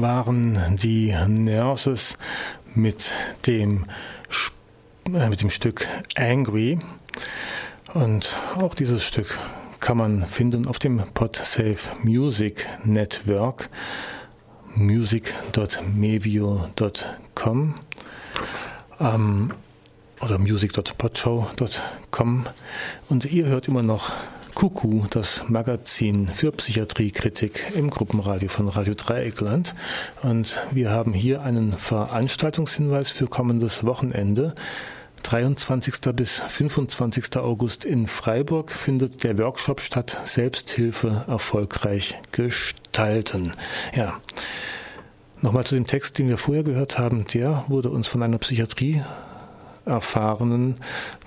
waren 0.04 0.76
die 0.76 1.16
Nurses 1.28 2.18
mit 2.74 3.10
dem, 3.46 3.86
äh, 5.06 5.30
mit 5.30 5.40
dem 5.40 5.48
Stück 5.48 5.88
Angry. 6.14 6.78
Und 7.94 8.36
auch 8.54 8.74
dieses 8.74 9.02
Stück 9.02 9.38
kann 9.80 9.96
man 9.96 10.26
finden 10.26 10.68
auf 10.68 10.78
dem 10.78 11.02
PodSafe 11.14 11.88
Music 12.02 12.68
Network 12.84 13.70
music.mevio.com 14.74 17.74
ähm, 19.00 19.54
oder 20.20 20.38
music.podshow.com 20.38 22.44
und 23.08 23.24
ihr 23.24 23.46
hört 23.46 23.68
immer 23.68 23.82
noch 23.82 24.12
Kuku, 24.54 25.04
das 25.10 25.48
Magazin 25.48 26.28
für 26.28 26.52
Psychiatriekritik 26.52 27.72
im 27.74 27.90
Gruppenradio 27.90 28.48
von 28.48 28.68
Radio 28.68 28.94
Dreieckland. 28.94 29.74
Und 30.22 30.60
wir 30.70 30.90
haben 30.90 31.12
hier 31.12 31.42
einen 31.42 31.72
Veranstaltungshinweis 31.72 33.10
für 33.10 33.26
kommendes 33.26 33.84
Wochenende. 33.84 34.54
23. 35.24 35.94
bis 36.14 36.38
25. 36.38 37.36
August 37.36 37.84
in 37.84 38.06
Freiburg 38.06 38.70
findet 38.70 39.24
der 39.24 39.36
Workshop 39.38 39.80
statt 39.80 40.18
Selbsthilfe 40.24 41.24
erfolgreich 41.26 42.14
gestalten. 42.30 43.52
Ja. 43.94 44.20
Nochmal 45.42 45.64
zu 45.64 45.74
dem 45.74 45.86
Text, 45.86 46.18
den 46.18 46.28
wir 46.28 46.38
vorher 46.38 46.62
gehört 46.62 46.96
haben. 46.98 47.26
Der 47.34 47.64
wurde 47.68 47.90
uns 47.90 48.06
von 48.06 48.22
einer 48.22 48.38
Psychiatrie 48.38 49.02
Erfahrenen 49.86 50.76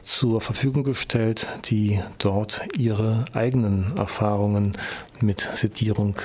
zur 0.04 0.42
Verfügung 0.42 0.84
gestellt, 0.84 1.48
die 1.66 2.02
dort 2.18 2.62
ihre 2.78 3.26
eigenen 3.34 3.98
Erfahrungen 3.98 4.78
mit 5.20 5.48
Sedierung 5.54 6.16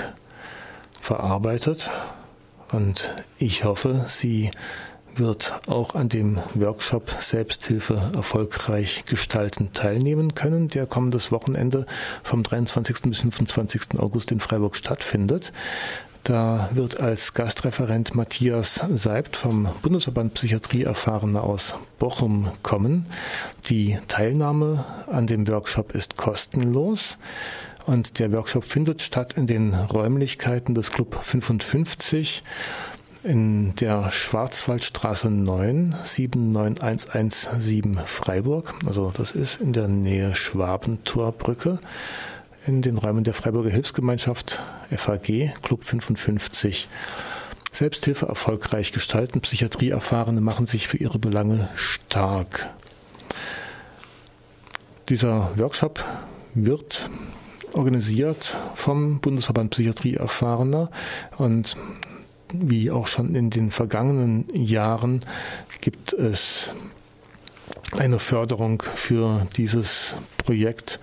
verarbeitet. 1.00 1.90
Und 2.72 3.14
ich 3.38 3.64
hoffe, 3.64 4.04
sie 4.06 4.50
wird 5.14 5.60
auch 5.66 5.94
an 5.94 6.08
dem 6.08 6.38
Workshop 6.54 7.10
Selbsthilfe 7.20 8.10
erfolgreich 8.14 9.04
gestalten 9.06 9.72
teilnehmen 9.72 10.34
können, 10.34 10.68
der 10.68 10.86
kommendes 10.86 11.30
Wochenende 11.30 11.86
vom 12.22 12.42
23. 12.42 13.02
bis 13.02 13.18
25. 13.20 13.98
August 13.98 14.32
in 14.32 14.40
Freiburg 14.40 14.76
stattfindet. 14.76 15.52
Da 16.24 16.70
wird 16.72 17.00
als 17.00 17.34
Gastreferent 17.34 18.14
Matthias 18.14 18.80
Seibt 18.92 19.36
vom 19.36 19.68
Bundesverband 19.82 20.34
Psychiatrie 20.34 20.84
Erfahrene 20.84 21.42
aus 21.42 21.74
Bochum 21.98 22.52
kommen. 22.62 23.06
Die 23.68 23.98
Teilnahme 24.06 24.84
an 25.10 25.26
dem 25.26 25.48
Workshop 25.48 25.96
ist 25.96 26.16
kostenlos. 26.16 27.18
Und 27.86 28.20
der 28.20 28.32
Workshop 28.32 28.62
findet 28.62 29.02
statt 29.02 29.32
in 29.32 29.48
den 29.48 29.74
Räumlichkeiten 29.74 30.76
des 30.76 30.92
Club 30.92 31.18
55 31.20 32.44
in 33.24 33.74
der 33.76 34.12
Schwarzwaldstraße 34.12 35.28
9, 35.28 35.96
79117 36.04 37.98
Freiburg. 38.04 38.74
Also 38.86 39.12
das 39.16 39.32
ist 39.32 39.60
in 39.60 39.72
der 39.72 39.88
Nähe 39.88 40.36
Schwabentorbrücke 40.36 41.80
in 42.66 42.82
den 42.82 42.98
Räumen 42.98 43.24
der 43.24 43.34
Freiburger 43.34 43.70
Hilfsgemeinschaft 43.70 44.62
FAG, 44.94 45.54
Club 45.62 45.84
55. 45.84 46.88
Selbsthilfe 47.72 48.26
erfolgreich 48.26 48.92
gestalten. 48.92 49.40
Psychiatrieerfahrene 49.40 50.40
machen 50.40 50.66
sich 50.66 50.88
für 50.88 50.98
ihre 50.98 51.18
Belange 51.18 51.70
stark. 51.74 52.68
Dieser 55.08 55.58
Workshop 55.58 56.04
wird 56.54 57.10
organisiert 57.74 58.56
vom 58.74 59.20
Bundesverband 59.20 59.70
Psychiatrie 59.70 60.14
Erfahrener 60.14 60.90
und 61.38 61.76
wie 62.52 62.90
auch 62.90 63.06
schon 63.06 63.34
in 63.34 63.48
den 63.48 63.70
vergangenen 63.70 64.46
Jahren 64.54 65.24
gibt 65.80 66.12
es 66.12 66.70
eine 67.98 68.18
Förderung 68.18 68.82
für 68.94 69.46
dieses 69.56 70.14
Projekt 70.36 71.00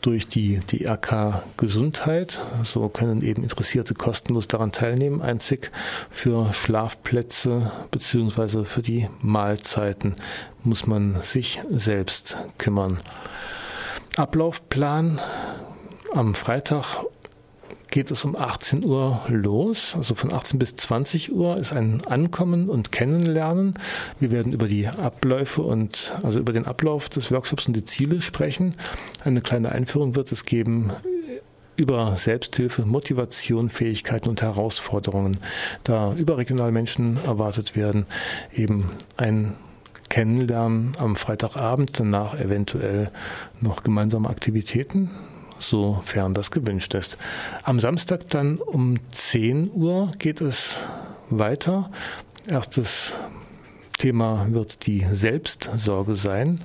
durch 0.00 0.28
die 0.28 0.60
DRK 0.60 1.42
Gesundheit. 1.56 2.40
So 2.62 2.88
können 2.88 3.22
eben 3.22 3.42
Interessierte 3.42 3.94
kostenlos 3.94 4.48
daran 4.48 4.72
teilnehmen. 4.72 5.22
Einzig 5.22 5.70
für 6.10 6.52
Schlafplätze 6.52 7.70
beziehungsweise 7.90 8.64
für 8.64 8.82
die 8.82 9.08
Mahlzeiten 9.20 10.16
muss 10.62 10.86
man 10.86 11.20
sich 11.22 11.60
selbst 11.70 12.36
kümmern. 12.58 12.98
Ablaufplan 14.16 15.20
am 16.12 16.34
Freitag 16.34 17.04
geht 17.90 18.10
es 18.10 18.24
um 18.24 18.36
18 18.36 18.84
Uhr 18.84 19.22
los. 19.28 19.94
Also 19.96 20.14
von 20.14 20.32
18 20.32 20.58
bis 20.58 20.76
20 20.76 21.32
Uhr 21.32 21.56
ist 21.56 21.72
ein 21.72 22.02
Ankommen 22.06 22.68
und 22.68 22.92
Kennenlernen. 22.92 23.74
Wir 24.20 24.30
werden 24.30 24.52
über 24.52 24.68
die 24.68 24.86
Abläufe 24.86 25.62
und 25.62 26.14
also 26.22 26.38
über 26.38 26.52
den 26.52 26.66
Ablauf 26.66 27.08
des 27.08 27.30
Workshops 27.30 27.66
und 27.66 27.74
die 27.74 27.84
Ziele 27.84 28.20
sprechen. 28.20 28.74
Eine 29.24 29.40
kleine 29.40 29.72
Einführung 29.72 30.14
wird 30.14 30.32
es 30.32 30.44
geben 30.44 30.92
über 31.76 32.16
Selbsthilfe, 32.16 32.84
Motivation, 32.84 33.70
Fähigkeiten 33.70 34.28
und 34.28 34.42
Herausforderungen. 34.42 35.38
Da 35.84 36.12
überregional 36.12 36.72
Menschen 36.72 37.18
erwartet 37.24 37.76
werden, 37.76 38.06
eben 38.52 38.90
ein 39.16 39.54
Kennenlernen 40.08 40.96
am 40.98 41.16
Freitagabend, 41.16 42.00
danach 42.00 42.38
eventuell 42.38 43.10
noch 43.60 43.82
gemeinsame 43.82 44.28
Aktivitäten 44.28 45.10
sofern 45.58 46.34
das 46.34 46.50
gewünscht 46.50 46.94
ist. 46.94 47.18
Am 47.64 47.80
Samstag 47.80 48.28
dann 48.30 48.58
um 48.58 48.98
10 49.10 49.70
Uhr 49.72 50.12
geht 50.18 50.40
es 50.40 50.84
weiter. 51.30 51.90
Erstes 52.46 53.16
Thema 53.98 54.46
wird 54.50 54.86
die 54.86 55.06
Selbstsorge 55.10 56.16
sein. 56.16 56.60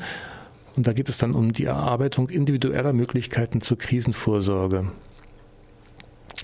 Und 0.76 0.88
da 0.88 0.94
geht 0.94 1.10
es 1.10 1.18
dann 1.18 1.34
um 1.34 1.54
die 1.54 1.66
Erarbeitung 1.66 2.30
individueller 2.30 2.94
Möglichkeiten 2.94 3.62
zur 3.62 3.78
Krisenvorsorge. 3.78 4.92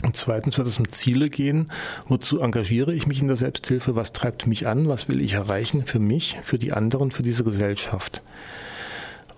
Und 0.04 0.16
zweitens 0.16 0.58
wird 0.58 0.68
es 0.68 0.78
um 0.78 0.90
Ziele 0.92 1.30
gehen. 1.30 1.72
Wozu 2.08 2.40
engagiere 2.40 2.94
ich 2.94 3.08
mich 3.08 3.22
in 3.22 3.28
der 3.28 3.36
Selbsthilfe? 3.36 3.96
Was 3.96 4.14
treibt 4.14 4.48
mich 4.48 4.68
an? 4.68 4.88
Was 4.88 5.08
will 5.08 5.20
ich 5.20 5.34
erreichen 5.34 5.86
für 5.86 6.00
mich, 6.00 6.38
für 6.44 6.58
die 6.58 6.72
anderen, 6.72 7.12
für 7.12 7.24
diese 7.24 7.44
Gesellschaft? 7.44 8.22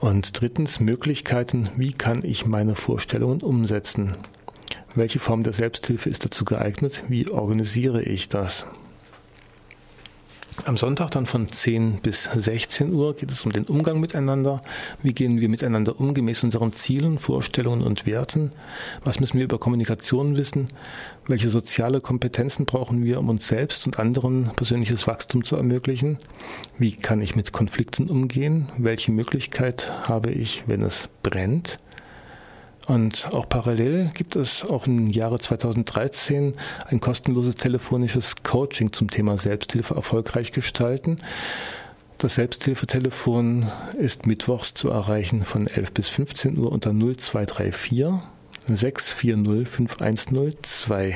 Und 0.01 0.41
drittens 0.41 0.79
Möglichkeiten, 0.79 1.69
wie 1.77 1.93
kann 1.93 2.25
ich 2.25 2.47
meine 2.47 2.73
Vorstellungen 2.73 3.41
umsetzen? 3.41 4.15
Welche 4.95 5.19
Form 5.19 5.43
der 5.43 5.53
Selbsthilfe 5.53 6.09
ist 6.09 6.25
dazu 6.25 6.43
geeignet? 6.43 7.03
Wie 7.07 7.29
organisiere 7.29 8.01
ich 8.01 8.27
das? 8.27 8.65
Am 10.65 10.75
Sonntag 10.75 11.11
dann 11.11 11.27
von 11.27 11.49
10 11.49 12.01
bis 12.01 12.23
16 12.23 12.91
Uhr 12.93 13.15
geht 13.15 13.31
es 13.31 13.45
um 13.45 13.51
den 13.51 13.65
Umgang 13.65 13.99
miteinander. 13.99 14.63
Wie 15.03 15.13
gehen 15.13 15.39
wir 15.39 15.49
miteinander 15.49 15.99
um 15.99 16.15
gemäß 16.15 16.43
unseren 16.43 16.73
Zielen, 16.73 17.19
Vorstellungen 17.19 17.83
und 17.83 18.07
Werten? 18.07 18.51
Was 19.03 19.19
müssen 19.19 19.37
wir 19.37 19.45
über 19.45 19.59
Kommunikation 19.59 20.35
wissen? 20.35 20.69
Welche 21.31 21.49
soziale 21.49 22.01
Kompetenzen 22.01 22.65
brauchen 22.65 23.05
wir, 23.05 23.17
um 23.17 23.29
uns 23.29 23.47
selbst 23.47 23.85
und 23.85 23.99
anderen 23.99 24.51
persönliches 24.57 25.07
Wachstum 25.07 25.45
zu 25.45 25.55
ermöglichen? 25.55 26.19
Wie 26.77 26.91
kann 26.91 27.21
ich 27.21 27.37
mit 27.37 27.53
Konflikten 27.53 28.09
umgehen? 28.09 28.67
Welche 28.77 29.13
Möglichkeit 29.13 29.89
habe 30.09 30.31
ich, 30.31 30.65
wenn 30.67 30.81
es 30.81 31.07
brennt? 31.23 31.79
Und 32.85 33.29
auch 33.31 33.47
parallel 33.47 34.11
gibt 34.13 34.35
es 34.35 34.65
auch 34.65 34.87
im 34.87 35.07
Jahre 35.07 35.39
2013 35.39 36.55
ein 36.87 36.99
kostenloses 36.99 37.55
telefonisches 37.55 38.43
Coaching 38.43 38.91
zum 38.91 39.09
Thema 39.09 39.37
Selbsthilfe 39.37 39.95
erfolgreich 39.95 40.51
gestalten. 40.51 41.15
Das 42.17 42.35
Selbsthilfetelefon 42.35 43.71
ist 43.97 44.25
mittwochs 44.25 44.73
zu 44.73 44.89
erreichen 44.89 45.45
von 45.45 45.67
11 45.67 45.93
bis 45.93 46.09
15 46.09 46.57
Uhr 46.57 46.73
unter 46.73 46.91
0234 46.91 48.19
6405102. 48.75 51.15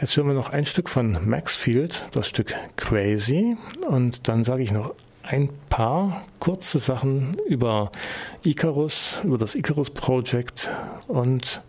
Jetzt 0.00 0.16
hören 0.16 0.26
wir 0.26 0.34
noch 0.34 0.50
ein 0.50 0.66
Stück 0.66 0.88
von 0.88 1.18
Maxfield, 1.28 2.08
das 2.12 2.28
Stück 2.28 2.52
Crazy. 2.76 3.56
Und 3.88 4.28
dann 4.28 4.42
sage 4.42 4.62
ich 4.62 4.72
noch 4.72 4.94
ein 5.22 5.48
paar 5.70 6.24
kurze 6.40 6.80
Sachen 6.80 7.36
über 7.46 7.92
Icarus, 8.42 9.20
über 9.24 9.38
das 9.38 9.54
Icarus 9.54 9.90
Project. 9.90 10.68
Und 11.06 11.62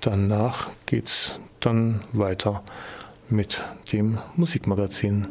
danach 0.00 0.68
geht's 0.86 1.40
dann 1.60 2.02
weiter 2.12 2.62
mit 3.30 3.64
dem 3.92 4.18
Musikmagazin. 4.36 5.28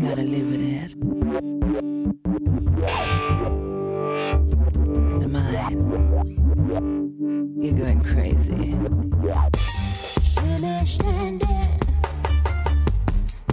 Gotta 0.00 0.22
live 0.22 0.50
with 0.50 0.60
it. 0.60 0.92
In 5.10 5.20
the 5.20 5.28
mind. 5.28 6.83
You're 7.52 7.74
going 7.74 8.02
crazy. 8.02 8.72
Finish 10.34 10.94
standing 10.94 11.80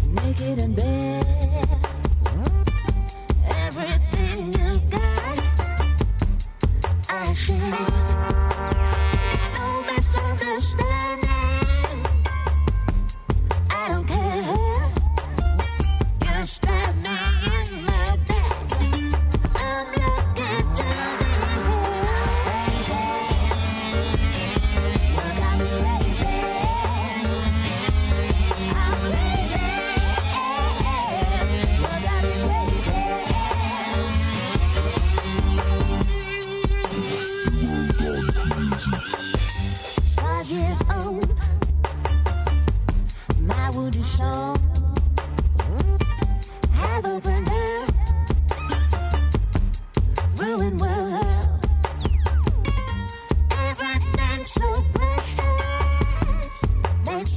naked 0.07 0.61
in 0.61 0.75
bed. 0.75 1.25
Everything 3.49 4.53
you 4.53 4.79
got, 4.89 5.39
I 7.09 7.33
share. 7.33 7.57
No 9.57 9.83
misunderstanding. 9.83 10.90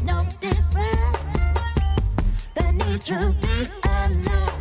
no 0.03 0.27
different 0.41 1.19
The 2.55 2.73
need 2.73 3.01
to 3.03 3.35
be 3.43 3.69
alone. 3.87 4.54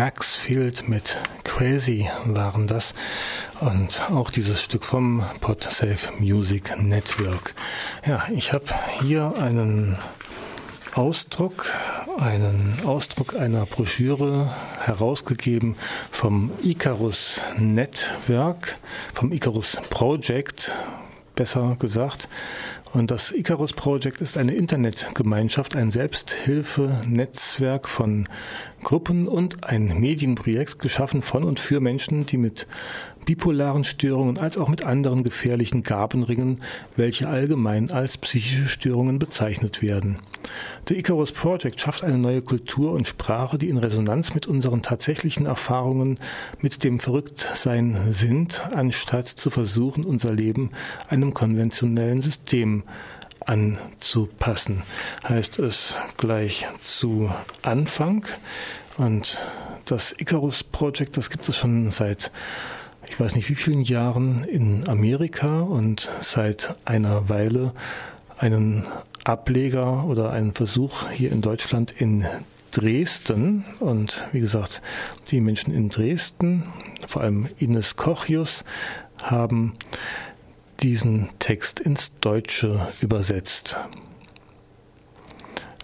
Maxfield 0.00 0.88
mit 0.88 1.18
Crazy 1.44 2.08
waren 2.24 2.66
das. 2.66 2.94
Und 3.60 4.00
auch 4.10 4.30
dieses 4.30 4.62
Stück 4.62 4.86
vom 4.86 5.22
PodSafe 5.42 6.10
Music 6.18 6.74
Network. 6.80 7.54
Ja, 8.06 8.26
ich 8.32 8.54
habe 8.54 8.64
hier 9.02 9.34
einen 9.36 9.98
Ausdruck, 10.94 11.66
einen 12.18 12.78
Ausdruck 12.86 13.36
einer 13.36 13.66
Broschüre 13.66 14.50
herausgegeben 14.80 15.76
vom 16.10 16.50
Icarus 16.62 17.42
Network, 17.58 18.78
vom 19.12 19.32
Icarus 19.32 19.76
Project, 19.90 20.72
besser 21.34 21.76
gesagt. 21.78 22.26
Und 22.92 23.12
das 23.12 23.30
Icarus 23.30 23.72
Project 23.72 24.20
ist 24.20 24.36
eine 24.36 24.52
Internetgemeinschaft, 24.52 25.76
ein 25.76 25.92
Selbsthilfenetzwerk 25.92 27.88
von 27.88 28.28
Gruppen 28.82 29.28
und 29.28 29.62
ein 29.62 30.00
Medienprojekt 30.00 30.80
geschaffen 30.80 31.22
von 31.22 31.44
und 31.44 31.60
für 31.60 31.80
Menschen, 31.80 32.26
die 32.26 32.36
mit 32.36 32.66
bipolaren 33.24 33.84
Störungen 33.84 34.38
als 34.38 34.58
auch 34.58 34.68
mit 34.68 34.84
anderen 34.84 35.22
gefährlichen 35.22 35.82
Gaben 35.82 36.22
ringen, 36.22 36.62
welche 36.96 37.28
allgemein 37.28 37.90
als 37.90 38.16
psychische 38.16 38.68
Störungen 38.68 39.18
bezeichnet 39.18 39.82
werden. 39.82 40.18
The 40.88 40.98
Icarus 40.98 41.32
Project 41.32 41.80
schafft 41.80 42.02
eine 42.02 42.18
neue 42.18 42.42
Kultur 42.42 42.92
und 42.92 43.06
Sprache, 43.06 43.58
die 43.58 43.68
in 43.68 43.76
Resonanz 43.76 44.34
mit 44.34 44.46
unseren 44.46 44.82
tatsächlichen 44.82 45.46
Erfahrungen 45.46 46.18
mit 46.60 46.82
dem 46.82 46.98
Verrücktsein 46.98 48.12
sind, 48.12 48.62
anstatt 48.72 49.28
zu 49.28 49.50
versuchen, 49.50 50.04
unser 50.04 50.32
Leben 50.32 50.70
einem 51.08 51.34
konventionellen 51.34 52.22
System 52.22 52.82
anzupassen. 53.46 54.82
Heißt 55.28 55.58
es 55.58 55.96
gleich 56.16 56.66
zu 56.82 57.30
Anfang. 57.62 58.24
Und 58.96 59.38
das 59.84 60.14
Icarus 60.18 60.62
Project, 60.62 61.16
das 61.16 61.30
gibt 61.30 61.48
es 61.48 61.56
schon 61.56 61.90
seit 61.90 62.30
ich 63.10 63.18
weiß 63.18 63.34
nicht 63.34 63.50
wie 63.50 63.56
vielen 63.56 63.82
Jahren 63.82 64.44
in 64.44 64.88
Amerika 64.88 65.60
und 65.62 66.08
seit 66.20 66.76
einer 66.84 67.28
Weile 67.28 67.72
einen 68.38 68.86
Ableger 69.24 70.04
oder 70.04 70.30
einen 70.30 70.54
Versuch 70.54 71.10
hier 71.10 71.32
in 71.32 71.42
Deutschland 71.42 71.90
in 71.90 72.24
Dresden. 72.70 73.64
Und 73.80 74.24
wie 74.30 74.38
gesagt, 74.38 74.80
die 75.32 75.40
Menschen 75.40 75.74
in 75.74 75.88
Dresden, 75.88 76.62
vor 77.06 77.22
allem 77.22 77.48
Ines 77.58 77.96
Kochius, 77.96 78.64
haben 79.20 79.74
diesen 80.78 81.30
Text 81.40 81.80
ins 81.80 82.16
Deutsche 82.20 82.86
übersetzt. 83.02 83.76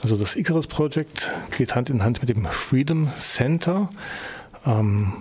Also 0.00 0.16
das 0.16 0.36
Icarus 0.36 0.68
Project 0.68 1.32
geht 1.58 1.74
Hand 1.74 1.90
in 1.90 2.04
Hand 2.04 2.20
mit 2.20 2.28
dem 2.28 2.46
Freedom 2.46 3.10
Center. 3.18 3.90
Ähm, 4.64 5.12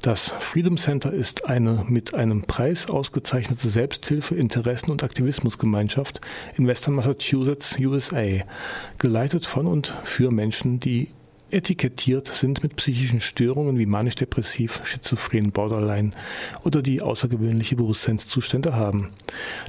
Das 0.00 0.28
Freedom 0.38 0.78
Center 0.78 1.12
ist 1.12 1.46
eine 1.46 1.84
mit 1.88 2.14
einem 2.14 2.44
Preis 2.44 2.88
ausgezeichnete 2.88 3.66
Selbsthilfe-, 3.68 4.36
Interessen- 4.36 4.92
und 4.92 5.02
Aktivismusgemeinschaft 5.02 6.20
in 6.56 6.68
Western 6.68 6.94
Massachusetts, 6.94 7.76
USA, 7.80 8.44
geleitet 8.98 9.44
von 9.44 9.66
und 9.66 9.88
für 10.04 10.30
Menschen, 10.30 10.78
die 10.78 11.08
etikettiert 11.50 12.26
sind 12.26 12.62
mit 12.62 12.76
psychischen 12.76 13.20
Störungen 13.20 13.78
wie 13.78 13.86
manisch-depressiv, 13.86 14.80
schizophren, 14.84 15.52
borderline 15.52 16.10
oder 16.64 16.82
die 16.82 17.00
außergewöhnliche 17.02 17.76
Bewusstseinszustände 17.76 18.74
haben. 18.74 19.10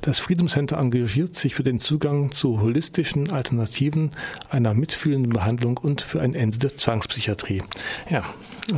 Das 0.02 0.20
Freedom 0.20 0.48
Center 0.48 0.78
engagiert 0.78 1.36
sich 1.36 1.56
für 1.56 1.64
den 1.64 1.80
Zugang 1.80 2.32
zu 2.32 2.62
holistischen 2.62 3.32
Alternativen 3.32 4.12
einer 4.50 4.74
mitfühlenden 4.74 5.32
Behandlung 5.32 5.78
und 5.78 6.02
für 6.02 6.22
ein 6.22 6.34
Ende 6.34 6.58
der 6.58 6.76
Zwangspsychiatrie. 6.76 7.64
Ja, 8.10 8.24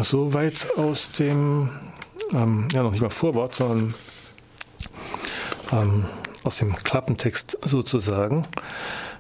soweit 0.02 0.68
aus 0.78 1.12
dem, 1.12 1.70
ähm, 2.34 2.68
ja 2.72 2.84
noch 2.84 2.92
nicht 2.92 3.02
mal 3.02 3.10
Vorwort, 3.10 3.56
sondern 3.56 3.94
ähm, 5.72 6.06
aus 6.44 6.58
dem 6.58 6.76
Klappentext 6.76 7.58
sozusagen. 7.64 8.46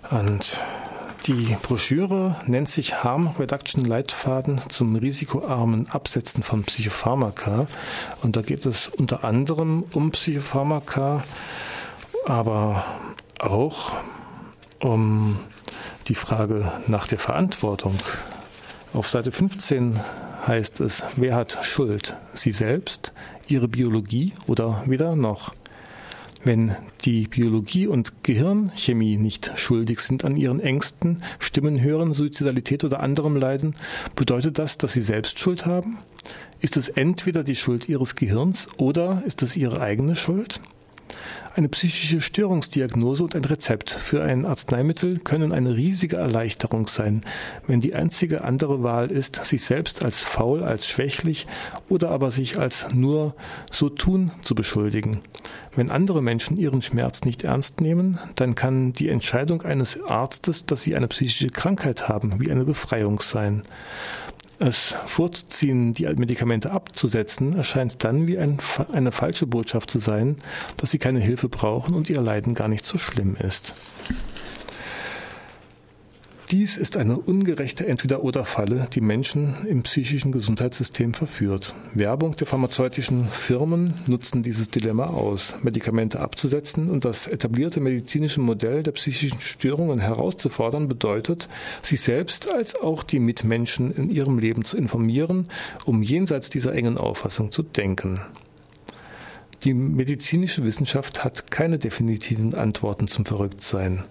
Und 0.09 0.59
die 1.27 1.55
Broschüre 1.61 2.35
nennt 2.47 2.69
sich 2.69 3.03
Harm 3.03 3.27
Reduction 3.39 3.85
Leitfaden 3.85 4.61
zum 4.69 4.95
risikoarmen 4.95 5.87
Absetzen 5.89 6.41
von 6.41 6.63
Psychopharmaka. 6.63 7.67
Und 8.23 8.35
da 8.35 8.41
geht 8.41 8.65
es 8.65 8.87
unter 8.87 9.23
anderem 9.23 9.85
um 9.93 10.11
Psychopharmaka, 10.11 11.21
aber 12.25 12.85
auch 13.39 13.93
um 14.79 15.39
die 16.07 16.15
Frage 16.15 16.71
nach 16.87 17.07
der 17.07 17.19
Verantwortung. 17.19 17.95
Auf 18.93 19.07
Seite 19.07 19.31
15 19.31 19.99
heißt 20.47 20.79
es, 20.81 21.03
wer 21.17 21.35
hat 21.35 21.59
Schuld? 21.61 22.15
Sie 22.33 22.51
selbst, 22.51 23.13
ihre 23.47 23.67
Biologie 23.67 24.33
oder 24.47 24.83
weder 24.85 25.15
noch? 25.15 25.53
Wenn 26.43 26.75
die 27.05 27.27
Biologie 27.27 27.85
und 27.85 28.23
Gehirnchemie 28.23 29.17
nicht 29.17 29.51
schuldig 29.57 29.99
sind 29.99 30.25
an 30.25 30.37
ihren 30.37 30.59
Ängsten, 30.59 31.21
Stimmenhören, 31.39 32.13
Suizidalität 32.13 32.83
oder 32.83 32.99
anderem 33.01 33.35
Leiden, 33.35 33.75
bedeutet 34.15 34.57
das, 34.57 34.79
dass 34.79 34.93
sie 34.93 35.03
selbst 35.03 35.37
Schuld 35.37 35.67
haben? 35.67 35.99
Ist 36.59 36.77
es 36.77 36.89
entweder 36.89 37.43
die 37.43 37.55
Schuld 37.55 37.87
ihres 37.87 38.15
Gehirns 38.15 38.67
oder 38.77 39.21
ist 39.27 39.43
es 39.43 39.55
ihre 39.55 39.81
eigene 39.81 40.15
Schuld? 40.15 40.61
Eine 41.53 41.67
psychische 41.67 42.21
Störungsdiagnose 42.21 43.25
und 43.25 43.35
ein 43.35 43.43
Rezept 43.43 43.89
für 43.89 44.23
ein 44.23 44.45
Arzneimittel 44.45 45.19
können 45.19 45.51
eine 45.51 45.75
riesige 45.75 46.15
Erleichterung 46.15 46.87
sein, 46.87 47.21
wenn 47.67 47.81
die 47.81 47.93
einzige 47.93 48.45
andere 48.45 48.83
Wahl 48.83 49.11
ist, 49.11 49.43
sich 49.43 49.65
selbst 49.65 50.05
als 50.05 50.21
faul, 50.21 50.63
als 50.63 50.87
schwächlich 50.87 51.47
oder 51.89 52.09
aber 52.09 52.31
sich 52.31 52.57
als 52.57 52.87
nur 52.93 53.35
so 53.69 53.89
tun 53.89 54.31
zu 54.43 54.55
beschuldigen. 54.55 55.19
Wenn 55.75 55.91
andere 55.91 56.21
Menschen 56.21 56.55
ihren 56.55 56.81
Schmerz 56.81 57.25
nicht 57.25 57.43
ernst 57.43 57.81
nehmen, 57.81 58.17
dann 58.35 58.55
kann 58.55 58.93
die 58.93 59.09
Entscheidung 59.09 59.63
eines 59.63 60.01
Arztes, 60.03 60.65
dass 60.65 60.83
sie 60.83 60.95
eine 60.95 61.09
psychische 61.09 61.49
Krankheit 61.49 62.07
haben, 62.07 62.39
wie 62.39 62.49
eine 62.49 62.63
Befreiung 62.63 63.19
sein. 63.19 63.63
Es 64.63 64.95
vorzuziehen, 65.07 65.95
die 65.95 66.05
Medikamente 66.05 66.69
abzusetzen, 66.69 67.55
erscheint 67.55 68.03
dann 68.03 68.27
wie 68.27 68.37
ein, 68.37 68.59
eine 68.91 69.11
falsche 69.11 69.47
Botschaft 69.47 69.89
zu 69.89 69.97
sein, 69.97 70.37
dass 70.77 70.91
sie 70.91 70.99
keine 70.99 71.19
Hilfe 71.19 71.49
brauchen 71.49 71.95
und 71.95 72.11
ihr 72.11 72.21
Leiden 72.21 72.53
gar 72.53 72.67
nicht 72.67 72.85
so 72.85 72.99
schlimm 72.99 73.35
ist. 73.35 73.73
Dies 76.51 76.75
ist 76.75 76.97
eine 76.97 77.17
ungerechte 77.17 77.87
Entweder-Oder-Falle, 77.87 78.89
die 78.91 78.99
Menschen 78.99 79.65
im 79.67 79.83
psychischen 79.83 80.33
Gesundheitssystem 80.33 81.13
verführt. 81.13 81.73
Werbung 81.93 82.35
der 82.35 82.45
pharmazeutischen 82.45 83.23
Firmen 83.23 83.93
nutzen 84.05 84.43
dieses 84.43 84.69
Dilemma 84.69 85.05
aus, 85.05 85.55
Medikamente 85.63 86.19
abzusetzen 86.19 86.89
und 86.89 87.05
das 87.05 87.27
etablierte 87.27 87.79
medizinische 87.79 88.41
Modell 88.41 88.83
der 88.83 88.91
psychischen 88.91 89.39
Störungen 89.39 89.99
herauszufordern, 89.99 90.89
bedeutet, 90.89 91.47
sich 91.83 92.01
selbst 92.01 92.51
als 92.51 92.75
auch 92.75 93.03
die 93.03 93.21
Mitmenschen 93.21 93.95
in 93.95 94.09
ihrem 94.09 94.37
Leben 94.37 94.65
zu 94.65 94.75
informieren, 94.75 95.47
um 95.85 96.03
jenseits 96.03 96.49
dieser 96.49 96.73
engen 96.73 96.97
Auffassung 96.97 97.53
zu 97.53 97.63
denken. 97.63 98.19
Die 99.63 99.73
medizinische 99.73 100.65
Wissenschaft 100.65 101.23
hat 101.23 101.49
keine 101.49 101.79
definitiven 101.79 102.53
Antworten 102.55 103.07
zum 103.07 103.23
Verrücktsein 103.23 104.03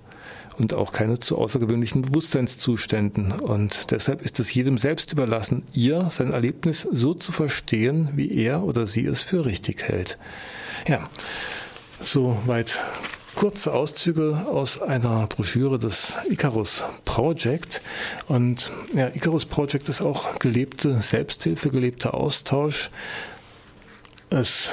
und 0.60 0.74
auch 0.74 0.92
keine 0.92 1.18
zu 1.18 1.38
außergewöhnlichen 1.38 2.02
Bewusstseinszuständen. 2.02 3.32
Und 3.32 3.90
deshalb 3.90 4.22
ist 4.22 4.38
es 4.38 4.52
jedem 4.52 4.78
selbst 4.78 5.12
überlassen, 5.12 5.64
ihr 5.72 6.08
sein 6.10 6.32
Erlebnis 6.32 6.86
so 6.92 7.14
zu 7.14 7.32
verstehen, 7.32 8.10
wie 8.14 8.32
er 8.32 8.62
oder 8.62 8.86
sie 8.86 9.06
es 9.06 9.22
für 9.22 9.46
richtig 9.46 9.82
hält. 9.82 10.18
Ja, 10.86 11.08
soweit 12.02 12.78
kurze 13.34 13.72
Auszüge 13.72 14.46
aus 14.48 14.82
einer 14.82 15.26
Broschüre 15.26 15.78
des 15.78 16.14
Icarus 16.28 16.84
Project. 17.04 17.80
Und 18.28 18.70
ja, 18.94 19.08
Icarus 19.08 19.46
Project 19.46 19.88
ist 19.88 20.02
auch 20.02 20.38
gelebte 20.38 21.00
Selbsthilfe, 21.00 21.70
gelebter 21.70 22.14
Austausch. 22.14 22.90
Es 24.28 24.70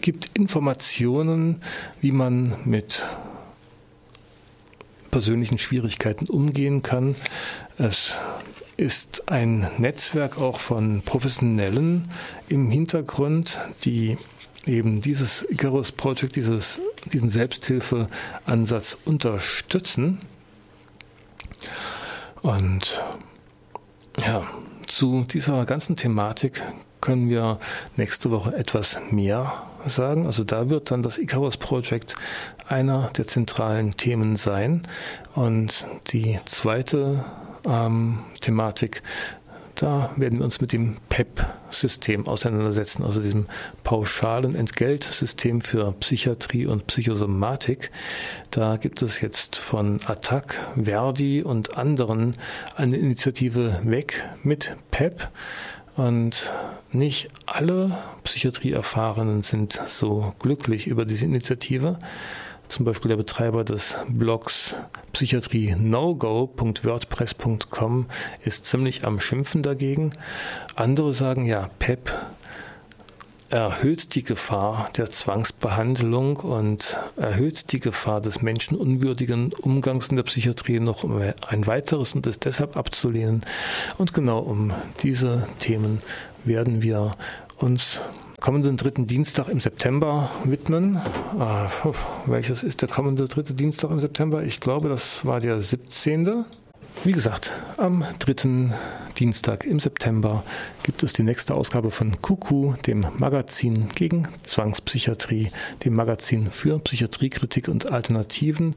gibt 0.00 0.30
Informationen, 0.34 1.60
wie 2.00 2.12
man 2.12 2.56
mit 2.64 3.02
persönlichen 5.12 5.58
Schwierigkeiten 5.58 6.26
umgehen 6.26 6.82
kann. 6.82 7.14
Es 7.78 8.14
ist 8.76 9.28
ein 9.28 9.70
Netzwerk 9.78 10.38
auch 10.38 10.58
von 10.58 11.02
Professionellen 11.02 12.10
im 12.48 12.70
Hintergrund, 12.70 13.60
die 13.84 14.18
eben 14.66 15.00
dieses 15.02 15.46
Icarus 15.48 15.92
Project, 15.92 16.34
dieses, 16.34 16.80
diesen 17.04 17.28
Selbsthilfeansatz 17.28 18.98
unterstützen. 19.04 20.18
Und 22.40 23.04
ja, 24.18 24.48
zu 24.86 25.24
dieser 25.30 25.64
ganzen 25.66 25.96
Thematik 25.96 26.62
können 27.02 27.28
wir 27.28 27.58
nächste 27.98 28.30
Woche 28.30 28.56
etwas 28.56 28.98
mehr 29.10 29.52
sagen. 29.84 30.24
Also 30.24 30.44
da 30.44 30.70
wird 30.70 30.90
dann 30.90 31.02
das 31.02 31.18
Icarus 31.18 31.58
Project 31.58 32.14
einer 32.66 33.10
der 33.10 33.26
zentralen 33.26 33.98
Themen 33.98 34.36
sein. 34.36 34.82
Und 35.34 35.86
die 36.12 36.38
zweite 36.46 37.24
ähm, 37.68 38.20
Thematik, 38.40 39.02
da 39.74 40.12
werden 40.16 40.38
wir 40.38 40.44
uns 40.44 40.60
mit 40.60 40.72
dem 40.72 40.98
PEP-System 41.08 42.28
auseinandersetzen, 42.28 43.02
also 43.02 43.20
diesem 43.20 43.46
pauschalen 43.82 44.54
Entgeltsystem 44.54 45.60
für 45.60 45.92
Psychiatrie 45.92 46.66
und 46.66 46.86
Psychosomatik. 46.86 47.90
Da 48.50 48.76
gibt 48.76 49.02
es 49.02 49.20
jetzt 49.20 49.56
von 49.56 49.98
Attac, 50.06 50.60
Verdi 50.80 51.42
und 51.42 51.76
anderen 51.76 52.36
eine 52.76 52.96
Initiative 52.96 53.80
weg 53.82 54.22
mit 54.44 54.76
PEP. 54.92 55.28
Und 55.96 56.52
nicht 56.90 57.28
alle 57.46 57.98
Psychiatrieerfahrenen 58.24 59.42
sind 59.42 59.78
so 59.86 60.32
glücklich 60.38 60.86
über 60.86 61.04
diese 61.04 61.26
Initiative. 61.26 61.98
Zum 62.68 62.86
Beispiel 62.86 63.10
der 63.10 63.16
Betreiber 63.16 63.64
des 63.64 63.98
Blogs 64.08 64.76
psychiatrie-no-go.wordpress.com 65.12 68.06
ist 68.42 68.64
ziemlich 68.64 69.06
am 69.06 69.20
Schimpfen 69.20 69.62
dagegen. 69.62 70.12
Andere 70.74 71.12
sagen, 71.12 71.44
ja, 71.44 71.68
PEP 71.78 72.14
erhöht 73.52 74.14
die 74.14 74.22
Gefahr 74.22 74.88
der 74.96 75.10
Zwangsbehandlung 75.10 76.38
und 76.38 76.98
erhöht 77.16 77.72
die 77.72 77.80
Gefahr 77.80 78.22
des 78.22 78.40
menschenunwürdigen 78.40 79.52
Umgangs 79.52 80.08
in 80.08 80.16
der 80.16 80.22
Psychiatrie 80.22 80.80
noch 80.80 81.04
um 81.04 81.20
ein 81.46 81.66
weiteres 81.66 82.14
und 82.14 82.26
ist 82.26 82.46
deshalb 82.46 82.78
abzulehnen. 82.78 83.44
Und 83.98 84.14
genau 84.14 84.38
um 84.38 84.72
diese 85.02 85.46
Themen 85.58 86.00
werden 86.44 86.80
wir 86.80 87.14
uns 87.58 88.00
kommenden 88.40 88.78
dritten 88.78 89.06
Dienstag 89.06 89.48
im 89.48 89.60
September 89.60 90.30
widmen. 90.44 90.96
Äh, 91.38 91.92
welches 92.24 92.62
ist 92.62 92.80
der 92.80 92.88
kommende 92.88 93.28
dritte 93.28 93.52
Dienstag 93.52 93.90
im 93.90 94.00
September? 94.00 94.42
Ich 94.42 94.60
glaube, 94.60 94.88
das 94.88 95.26
war 95.26 95.40
der 95.40 95.60
17. 95.60 96.46
Wie 97.04 97.12
gesagt, 97.12 97.52
am 97.78 98.04
dritten 98.20 98.72
Dienstag 99.18 99.64
im 99.64 99.80
September 99.80 100.44
gibt 100.84 101.02
es 101.02 101.12
die 101.12 101.24
nächste 101.24 101.54
Ausgabe 101.54 101.90
von 101.90 102.22
Kuku, 102.22 102.74
dem 102.86 103.06
Magazin 103.18 103.88
gegen 103.88 104.28
Zwangspsychiatrie, 104.44 105.50
dem 105.84 105.94
Magazin 105.94 106.50
für 106.50 106.78
Psychiatriekritik 106.78 107.66
und 107.68 107.92
Alternativen. 107.92 108.76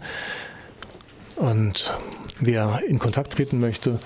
Und 1.36 1.94
wer 2.40 2.82
in 2.88 2.98
Kontakt 2.98 3.34
treten 3.34 3.60
möchte, 3.60 4.00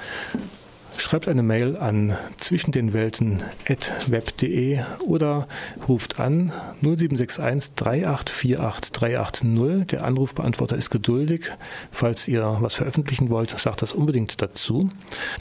schreibt 1.01 1.27
eine 1.27 1.43
Mail 1.43 1.77
an 1.77 2.17
zwischendenwelten.web.de 2.37 4.79
oder 5.05 5.47
ruft 5.87 6.19
an 6.19 6.51
0761 6.81 7.75
3848 7.75 8.91
380. 8.91 9.87
Der 9.87 10.03
Anrufbeantworter 10.03 10.77
ist 10.77 10.89
geduldig. 10.89 11.51
Falls 11.91 12.27
ihr 12.27 12.57
was 12.59 12.73
veröffentlichen 12.75 13.29
wollt, 13.29 13.57
sagt 13.57 13.81
das 13.81 13.93
unbedingt 13.93 14.41
dazu. 14.41 14.89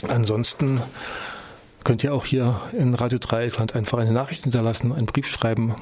Ansonsten 0.07 0.81
könnt 1.83 2.03
ihr 2.03 2.13
auch 2.13 2.25
hier 2.25 2.61
in 2.73 2.93
Radio 2.93 3.19
Dreieckland 3.19 3.75
einfach 3.75 3.97
eine 3.97 4.11
Nachricht 4.11 4.43
hinterlassen, 4.43 4.91
einen 4.91 5.07
Brief 5.07 5.27
schreiben. 5.27 5.75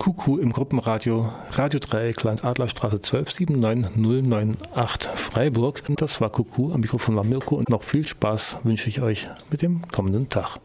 Kuku 0.00 0.38
im 0.38 0.50
Gruppenradio 0.50 1.30
Radio 1.50 1.78
Dreieckland 1.78 2.42
Adlerstraße 2.42 3.02
12 3.02 3.32
79098 3.32 5.10
Freiburg. 5.14 5.82
Das 5.96 6.22
war 6.22 6.30
Kuku, 6.30 6.72
am 6.72 6.80
Mikrofon 6.80 7.16
war 7.16 7.24
Mirko 7.24 7.56
und 7.56 7.68
noch 7.68 7.82
viel 7.82 8.06
Spaß 8.06 8.60
wünsche 8.62 8.88
ich 8.88 9.02
euch 9.02 9.28
mit 9.50 9.60
dem 9.60 9.82
kommenden 9.92 10.30
Tag. 10.30 10.58